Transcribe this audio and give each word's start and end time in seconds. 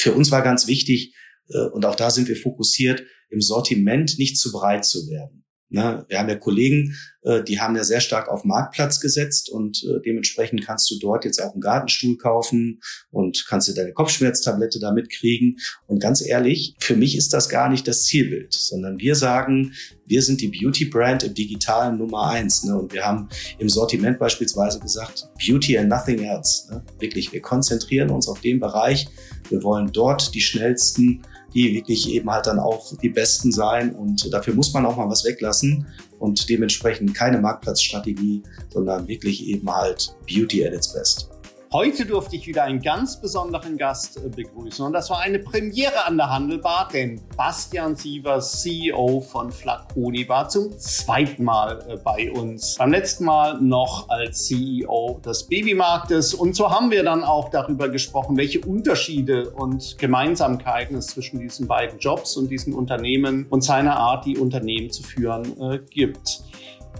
für 0.00 0.12
uns 0.14 0.30
war 0.30 0.42
ganz 0.42 0.66
wichtig, 0.66 1.14
äh, 1.48 1.66
und 1.72 1.84
auch 1.84 1.94
da 1.94 2.10
sind 2.10 2.28
wir 2.28 2.36
fokussiert, 2.36 3.04
im 3.28 3.40
Sortiment 3.40 4.18
nicht 4.18 4.38
zu 4.38 4.50
breit 4.52 4.84
zu 4.84 5.08
werden. 5.08 5.44
Ne? 5.70 6.04
Wir 6.08 6.18
haben 6.18 6.28
ja 6.28 6.34
Kollegen, 6.34 6.96
äh, 7.22 7.42
die 7.42 7.60
haben 7.60 7.76
ja 7.76 7.84
sehr 7.84 8.00
stark 8.00 8.28
auf 8.28 8.44
Marktplatz 8.44 9.00
gesetzt 9.00 9.48
und 9.50 9.84
äh, 9.84 10.00
dementsprechend 10.04 10.64
kannst 10.64 10.90
du 10.90 10.98
dort 10.98 11.24
jetzt 11.24 11.40
auch 11.40 11.52
einen 11.52 11.60
Gartenstuhl 11.60 12.16
kaufen 12.16 12.80
und 13.10 13.46
kannst 13.48 13.68
dir 13.68 13.74
deine 13.74 13.92
Kopfschmerztablette 13.92 14.80
damit 14.80 15.10
kriegen. 15.10 15.56
Und 15.86 16.00
ganz 16.00 16.26
ehrlich, 16.26 16.74
für 16.80 16.96
mich 16.96 17.16
ist 17.16 17.32
das 17.32 17.48
gar 17.48 17.68
nicht 17.68 17.86
das 17.86 18.04
Zielbild, 18.04 18.52
sondern 18.52 18.98
wir 18.98 19.14
sagen, 19.14 19.72
wir 20.06 20.22
sind 20.22 20.40
die 20.40 20.48
Beauty-Brand 20.48 21.22
im 21.22 21.34
digitalen 21.34 21.98
Nummer 21.98 22.30
eins. 22.30 22.64
Ne? 22.64 22.76
Und 22.76 22.92
wir 22.92 23.06
haben 23.06 23.28
im 23.60 23.68
Sortiment 23.68 24.18
beispielsweise 24.18 24.80
gesagt, 24.80 25.28
Beauty 25.38 25.78
and 25.78 25.88
nothing 25.88 26.24
else. 26.24 26.68
Ne? 26.68 26.82
Wirklich, 26.98 27.32
wir 27.32 27.40
konzentrieren 27.40 28.10
uns 28.10 28.26
auf 28.26 28.40
den 28.40 28.58
Bereich. 28.58 29.06
Wir 29.50 29.62
wollen 29.62 29.92
dort 29.92 30.34
die 30.34 30.40
schnellsten 30.40 31.22
die 31.54 31.74
wirklich 31.74 32.08
eben 32.10 32.30
halt 32.30 32.46
dann 32.46 32.58
auch 32.58 32.96
die 32.98 33.08
besten 33.08 33.52
sein. 33.52 33.94
Und 33.94 34.32
dafür 34.32 34.54
muss 34.54 34.72
man 34.72 34.86
auch 34.86 34.96
mal 34.96 35.08
was 35.08 35.24
weglassen 35.24 35.86
und 36.18 36.48
dementsprechend 36.48 37.14
keine 37.14 37.40
Marktplatzstrategie, 37.40 38.42
sondern 38.68 39.08
wirklich 39.08 39.46
eben 39.46 39.70
halt 39.70 40.14
Beauty 40.26 40.66
at 40.66 40.72
its 40.72 40.92
best. 40.92 41.29
Heute 41.72 42.04
durfte 42.04 42.34
ich 42.34 42.48
wieder 42.48 42.64
einen 42.64 42.82
ganz 42.82 43.20
besonderen 43.20 43.78
Gast 43.78 44.16
äh, 44.16 44.28
begrüßen 44.28 44.84
und 44.84 44.92
das 44.92 45.08
war 45.08 45.20
eine 45.20 45.38
Premiere 45.38 46.04
an 46.04 46.16
der 46.16 46.28
Handelbar, 46.28 46.88
denn 46.92 47.20
Bastian 47.36 47.94
Sievers, 47.94 48.60
CEO 48.60 49.20
von 49.20 49.52
Flaconi, 49.52 50.28
war 50.28 50.48
zum 50.48 50.76
zweiten 50.76 51.44
Mal 51.44 51.78
äh, 51.88 51.96
bei 51.96 52.32
uns. 52.32 52.74
Beim 52.74 52.90
letzten 52.90 53.24
Mal 53.24 53.60
noch 53.60 54.08
als 54.08 54.46
CEO 54.46 55.20
des 55.24 55.46
Babymarktes 55.46 56.34
und 56.34 56.56
so 56.56 56.72
haben 56.72 56.90
wir 56.90 57.04
dann 57.04 57.22
auch 57.22 57.50
darüber 57.50 57.88
gesprochen, 57.88 58.36
welche 58.36 58.62
Unterschiede 58.62 59.50
und 59.50 59.96
Gemeinsamkeiten 59.96 60.96
es 60.96 61.06
zwischen 61.06 61.38
diesen 61.38 61.68
beiden 61.68 62.00
Jobs 62.00 62.36
und 62.36 62.50
diesen 62.50 62.74
Unternehmen 62.74 63.46
und 63.48 63.62
seiner 63.62 63.96
Art, 63.96 64.26
die 64.26 64.36
Unternehmen 64.36 64.90
zu 64.90 65.04
führen, 65.04 65.44
äh, 65.60 65.78
gibt. 65.88 66.42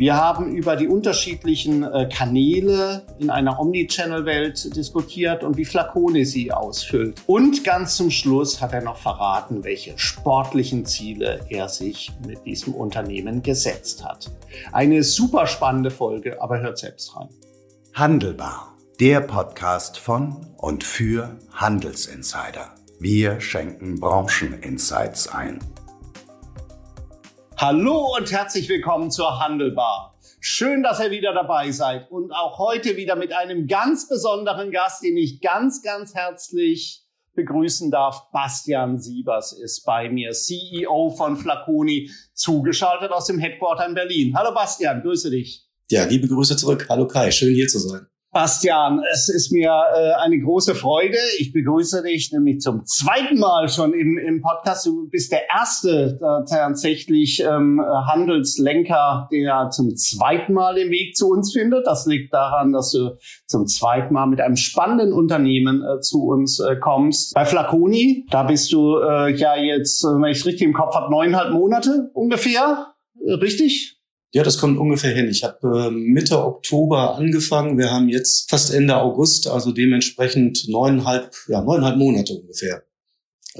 Wir 0.00 0.16
haben 0.16 0.56
über 0.56 0.76
die 0.76 0.88
unterschiedlichen 0.88 1.82
äh, 1.82 2.08
Kanäle 2.10 3.02
in 3.18 3.28
einer 3.28 3.60
Omnichannel-Welt 3.60 4.74
diskutiert 4.74 5.44
und 5.44 5.58
wie 5.58 5.66
Flacone 5.66 6.24
sie 6.24 6.50
ausfüllt. 6.50 7.20
Und 7.26 7.64
ganz 7.64 7.96
zum 7.96 8.10
Schluss 8.10 8.62
hat 8.62 8.72
er 8.72 8.80
noch 8.80 8.96
verraten, 8.96 9.62
welche 9.62 9.98
sportlichen 9.98 10.86
Ziele 10.86 11.44
er 11.50 11.68
sich 11.68 12.12
mit 12.26 12.46
diesem 12.46 12.74
Unternehmen 12.74 13.42
gesetzt 13.42 14.02
hat. 14.02 14.30
Eine 14.72 15.02
super 15.02 15.46
spannende 15.46 15.90
Folge, 15.90 16.40
aber 16.40 16.60
hört 16.60 16.78
selbst 16.78 17.14
rein. 17.14 17.28
Handelbar, 17.92 18.74
der 19.00 19.20
Podcast 19.20 19.98
von 19.98 20.46
und 20.56 20.82
für 20.82 21.36
Handelsinsider. 21.52 22.74
Wir 23.00 23.38
schenken 23.42 24.00
Brancheninsights 24.00 25.28
ein. 25.28 25.58
Hallo 27.60 28.16
und 28.16 28.32
herzlich 28.32 28.70
willkommen 28.70 29.10
zur 29.10 29.38
Handelbar. 29.38 30.18
Schön, 30.40 30.82
dass 30.82 30.98
ihr 30.98 31.10
wieder 31.10 31.34
dabei 31.34 31.72
seid 31.72 32.10
und 32.10 32.32
auch 32.32 32.58
heute 32.58 32.96
wieder 32.96 33.16
mit 33.16 33.34
einem 33.34 33.66
ganz 33.66 34.08
besonderen 34.08 34.70
Gast, 34.70 35.04
den 35.04 35.18
ich 35.18 35.42
ganz, 35.42 35.82
ganz 35.82 36.14
herzlich 36.14 37.04
begrüßen 37.34 37.90
darf. 37.90 38.30
Bastian 38.32 38.98
Siebers 38.98 39.52
ist 39.52 39.84
bei 39.84 40.08
mir, 40.08 40.30
CEO 40.30 41.10
von 41.10 41.36
Flaconi, 41.36 42.10
zugeschaltet 42.32 43.12
aus 43.12 43.26
dem 43.26 43.38
Headquarter 43.38 43.86
in 43.86 43.92
Berlin. 43.92 44.34
Hallo 44.34 44.54
Bastian, 44.54 45.02
grüße 45.02 45.28
dich. 45.28 45.68
Ja, 45.90 46.04
liebe 46.04 46.28
Grüße 46.28 46.56
zurück. 46.56 46.86
Hallo 46.88 47.06
Kai, 47.06 47.30
schön 47.30 47.54
hier 47.54 47.68
zu 47.68 47.78
sein. 47.78 48.06
Bastian, 48.32 49.02
es 49.12 49.28
ist 49.28 49.50
mir 49.50 49.70
äh, 49.70 50.12
eine 50.22 50.38
große 50.38 50.76
Freude. 50.76 51.18
Ich 51.40 51.52
begrüße 51.52 52.04
dich 52.04 52.30
nämlich 52.32 52.60
zum 52.60 52.84
zweiten 52.84 53.40
Mal 53.40 53.68
schon 53.68 53.92
im, 53.92 54.18
im 54.18 54.40
Podcast. 54.40 54.86
Du 54.86 55.08
bist 55.08 55.32
der 55.32 55.50
erste 55.50 56.16
äh, 56.22 56.48
tatsächlich 56.48 57.42
ähm, 57.42 57.80
Handelslenker, 57.80 59.28
der 59.32 59.70
zum 59.70 59.96
zweiten 59.96 60.52
Mal 60.52 60.76
den 60.76 60.90
Weg 60.90 61.16
zu 61.16 61.28
uns 61.28 61.52
findet. 61.52 61.88
Das 61.88 62.06
liegt 62.06 62.32
daran, 62.32 62.72
dass 62.72 62.92
du 62.92 63.16
zum 63.46 63.66
zweiten 63.66 64.14
Mal 64.14 64.26
mit 64.26 64.40
einem 64.40 64.56
spannenden 64.56 65.12
Unternehmen 65.12 65.82
äh, 65.82 66.00
zu 66.00 66.26
uns 66.26 66.60
äh, 66.60 66.76
kommst. 66.76 67.34
Bei 67.34 67.44
Flaconi, 67.44 68.26
da 68.30 68.44
bist 68.44 68.72
du 68.72 68.98
äh, 68.98 69.34
ja 69.34 69.56
jetzt, 69.56 70.04
wenn 70.04 70.30
ich 70.30 70.38
es 70.38 70.46
richtig 70.46 70.68
im 70.68 70.72
Kopf 70.72 70.94
habe, 70.94 71.10
neuneinhalb 71.10 71.52
Monate 71.52 72.10
ungefähr. 72.14 72.94
Äh, 73.26 73.32
richtig? 73.34 73.99
Ja, 74.32 74.44
das 74.44 74.58
kommt 74.58 74.78
ungefähr 74.78 75.12
hin. 75.12 75.28
Ich 75.28 75.42
habe 75.42 75.86
äh, 75.86 75.90
Mitte 75.90 76.44
Oktober 76.44 77.16
angefangen. 77.16 77.78
Wir 77.78 77.90
haben 77.90 78.08
jetzt 78.08 78.48
fast 78.48 78.72
Ende 78.72 78.96
August, 78.96 79.48
also 79.48 79.72
dementsprechend 79.72 80.68
neuneinhalb, 80.68 81.34
ja, 81.48 81.60
neuneinhalb 81.62 81.96
Monate 81.96 82.34
ungefähr. 82.34 82.84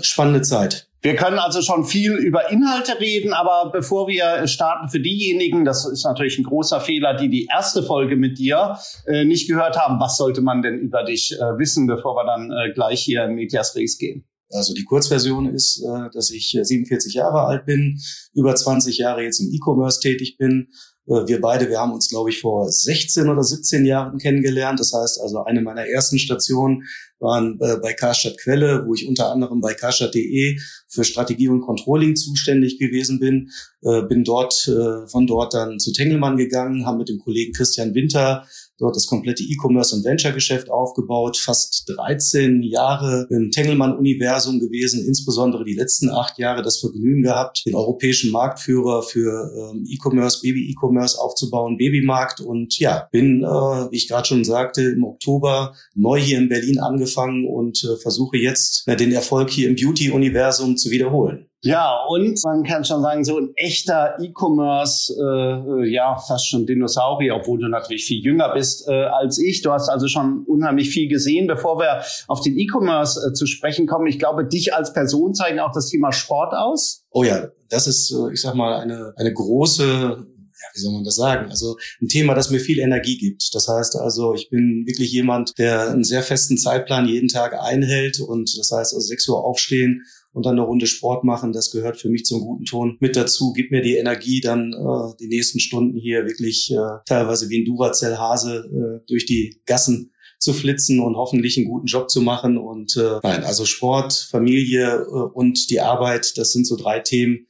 Spannende 0.01 0.43
Zeit. 0.43 0.87
Wir 1.03 1.17
können 1.17 1.39
also 1.39 1.63
schon 1.63 1.85
viel 1.87 2.13
über 2.13 2.51
Inhalte 2.51 3.01
reden, 3.01 3.33
aber 3.33 3.71
bevor 3.73 4.07
wir 4.07 4.47
starten, 4.47 4.91
für 4.91 5.01
diejenigen, 5.01 5.65
das 5.65 5.87
ist 5.87 6.05
natürlich 6.05 6.39
ein 6.39 6.45
großer 6.45 6.81
Fehler, 6.81 7.15
die 7.15 7.31
die 7.31 7.47
erste 7.47 7.83
Folge 7.83 8.17
mit 8.17 8.39
dir 8.39 8.79
äh, 9.07 9.25
nicht 9.25 9.49
gehört 9.49 9.79
haben, 9.79 9.99
was 9.99 10.19
sollte 10.19 10.43
man 10.43 10.61
denn 10.61 10.79
über 10.79 11.03
dich 11.03 11.33
äh, 11.33 11.59
wissen, 11.59 11.87
bevor 11.87 12.15
wir 12.17 12.27
dann 12.27 12.53
äh, 12.53 12.73
gleich 12.75 13.01
hier 13.01 13.25
in 13.25 13.35
Medias 13.35 13.75
Res 13.75 13.97
gehen? 13.97 14.25
Also 14.51 14.75
die 14.75 14.85
Kurzversion 14.85 15.55
ist, 15.55 15.83
äh, 15.83 16.11
dass 16.13 16.31
ich 16.31 16.59
47 16.61 17.15
Jahre 17.15 17.43
alt 17.43 17.67
bin, 17.67 18.01
über 18.35 18.55
20 18.55 18.99
Jahre 18.99 19.23
jetzt 19.23 19.41
im 19.41 19.53
E-Commerce 19.53 20.01
tätig 20.01 20.37
bin. 20.39 20.69
Äh, 21.07 21.27
wir 21.29 21.41
beide, 21.41 21.69
wir 21.69 21.79
haben 21.79 21.93
uns, 21.93 22.09
glaube 22.09 22.31
ich, 22.31 22.41
vor 22.41 22.69
16 22.71 23.29
oder 23.29 23.45
17 23.45 23.85
Jahren 23.85 24.19
kennengelernt. 24.19 24.81
Das 24.81 24.93
heißt 24.93 25.21
also, 25.21 25.45
eine 25.45 25.63
meiner 25.63 25.87
ersten 25.87 26.19
Stationen 26.19 26.83
waren 27.21 27.61
äh, 27.61 27.77
bei 27.77 27.93
Karstadt 27.93 28.39
Quelle, 28.39 28.85
wo 28.87 28.95
ich 28.95 29.07
unter 29.07 29.31
anderem 29.31 29.61
bei 29.61 29.75
karstadt.de 29.75 30.59
für 30.89 31.05
Strategie 31.05 31.49
und 31.49 31.61
Controlling 31.61 32.17
zuständig 32.17 32.79
gewesen 32.79 33.21
bin. 33.21 33.51
Bin 33.83 34.25
dort, 34.25 34.71
von 35.07 35.27
dort 35.27 35.55
dann 35.55 35.79
zu 35.79 35.93
Tengelmann 35.93 36.37
gegangen, 36.37 36.85
haben 36.85 36.99
mit 36.99 37.09
dem 37.09 37.19
Kollegen 37.19 37.55
Christian 37.55 37.95
Winter 37.95 38.47
dort 38.81 38.97
das 38.97 39.07
komplette 39.07 39.43
E-Commerce 39.43 39.95
und 39.95 40.05
Venture-Geschäft 40.05 40.71
aufgebaut, 40.71 41.37
fast 41.37 41.85
13 41.89 42.63
Jahre 42.63 43.27
im 43.31 43.51
Tengelmann-Universum 43.51 44.59
gewesen, 44.59 45.05
insbesondere 45.07 45.65
die 45.65 45.75
letzten 45.75 46.11
acht 46.11 46.39
Jahre 46.39 46.63
das 46.63 46.79
Vergnügen 46.79 47.23
gehabt, 47.23 47.63
den 47.67 47.75
europäischen 47.75 48.31
Marktführer 48.31 49.03
für 49.03 49.53
ähm, 49.57 49.85
E-Commerce, 49.89 50.41
Baby-E-Commerce 50.43 51.21
aufzubauen, 51.21 51.77
Babymarkt 51.77 52.41
und 52.41 52.79
ja, 52.79 53.09
bin, 53.13 53.43
äh, 53.43 53.47
wie 53.47 53.97
ich 53.97 54.09
gerade 54.09 54.27
schon 54.27 54.45
sagte, 54.45 54.83
im 54.83 55.05
Oktober 55.05 55.75
neu 55.95 56.19
hier 56.19 56.39
in 56.39 56.49
Berlin 56.49 56.79
angefangen 56.79 57.47
und 57.47 57.85
äh, 57.85 57.97
versuche 58.01 58.39
jetzt 58.39 58.89
äh, 58.89 58.97
den 58.97 59.13
Erfolg 59.13 59.51
hier 59.51 59.69
im 59.69 59.77
Beauty-Universum 59.77 60.77
zu 60.77 60.91
wiederholen. 60.91 61.50
Ja, 61.63 62.05
und 62.09 62.43
man 62.45 62.65
kann 62.65 62.85
schon 62.87 63.03
sagen, 63.03 63.23
so 63.23 63.39
ein 63.39 63.51
echter 63.55 64.17
E-Commerce, 64.19 65.13
äh, 65.13 65.93
ja, 65.93 66.17
fast 66.17 66.49
schon 66.49 66.65
Dinosaurier, 66.65 67.37
obwohl 67.37 67.61
du 67.61 67.69
natürlich 67.69 68.07
viel 68.07 68.25
jünger 68.25 68.55
bist 68.55 68.89
äh, 68.89 68.93
als 68.93 69.39
ich. 69.39 69.61
Du 69.61 69.71
hast 69.71 69.91
also 69.91 70.09
schon 70.09 70.45
unheimlich 70.47 70.89
viel 70.89 71.09
gesehen. 71.09 71.47
Bevor 71.47 71.79
wir 71.79 72.03
auf 72.29 72.41
den 72.41 72.59
E-Commerce 72.59 73.21
äh, 73.29 73.33
zu 73.35 73.45
sprechen 73.45 73.87
kommen, 73.87 74.07
ich 74.07 74.19
glaube, 74.19 74.47
dich 74.47 74.75
als 74.75 74.95
Person 74.95 75.35
zeigen 75.35 75.61
auch 75.61 75.73
das 75.73 75.89
Thema 75.89 76.13
Sport 76.13 76.55
aus. 76.55 77.05
Oh 77.11 77.25
ja, 77.25 77.49
das 77.69 77.87
ist, 77.87 78.11
äh, 78.11 78.33
ich 78.33 78.41
sag 78.41 78.55
mal, 78.55 78.81
eine, 78.81 79.13
eine 79.17 79.33
große 79.33 80.27
ja, 80.61 80.67
wie 80.75 80.81
soll 80.81 80.93
man 80.93 81.05
das 81.05 81.17
sagen? 81.17 81.51
Also 81.51 81.79
ein 82.03 82.09
Thema, 82.09 82.35
das 82.35 82.51
mir 82.51 82.61
viel 82.61 82.81
Energie 82.81 83.17
gibt. 83.17 83.55
Das 83.55 83.67
heißt 83.67 83.97
also, 83.97 84.35
ich 84.35 84.51
bin 84.51 84.85
wirklich 84.87 85.11
jemand, 85.11 85.59
der 85.59 85.91
einen 85.91 86.05
sehr 86.05 86.23
festen 86.23 86.59
Zeitplan 86.59 87.09
jeden 87.09 87.29
Tag 87.29 87.59
einhält 87.59 88.21
und 88.21 88.51
das 88.59 88.71
heißt 88.71 88.95
also 88.95 89.01
6 89.01 89.29
Uhr 89.29 89.43
aufstehen 89.43 90.03
und 90.33 90.47
dann 90.47 90.53
eine 90.53 90.63
Runde 90.63 90.87
Sport 90.87 91.25
machen. 91.25 91.53
Das 91.53 91.71
gehört 91.71 91.97
für 91.97 92.09
mich 92.09 92.25
zum 92.25 92.41
guten 92.41 92.65
Ton 92.65 92.97
mit 93.01 93.17
dazu. 93.17 93.53
Gibt 93.53 93.71
mir 93.71 93.83
die 93.83 93.97
Energie, 93.97 94.41
dann 94.41 94.73
äh, 94.73 95.17
die 95.19 95.29
nächsten 95.29 95.61
Stunden 95.61 95.99
hier 95.99 96.27
wirklich 96.27 96.71
äh, 96.73 96.99
teilweise 97.07 97.49
wie 97.49 97.61
ein 97.61 97.65
Duracell-Hase 97.65 99.01
äh, 99.03 99.07
durch 99.09 99.27
die 99.27 99.61
Gassen 99.67 100.13
zu 100.39 100.55
flitzen 100.55 101.01
und 101.01 101.17
hoffentlich 101.17 101.59
einen 101.59 101.67
guten 101.67 101.87
Job 101.87 102.11
zu 102.11 102.23
machen. 102.23 102.57
Und 102.57 102.97
äh, 102.97 103.19
nein, 103.23 103.45
also 103.45 103.65
Sport, 103.65 104.13
Familie 104.13 104.95
äh, 104.95 105.05
und 105.05 105.71
die 105.71 105.81
Arbeit, 105.81 106.37
das 106.39 106.53
sind 106.53 106.67
so 106.67 106.77
drei 106.77 107.01
Themen. 107.01 107.47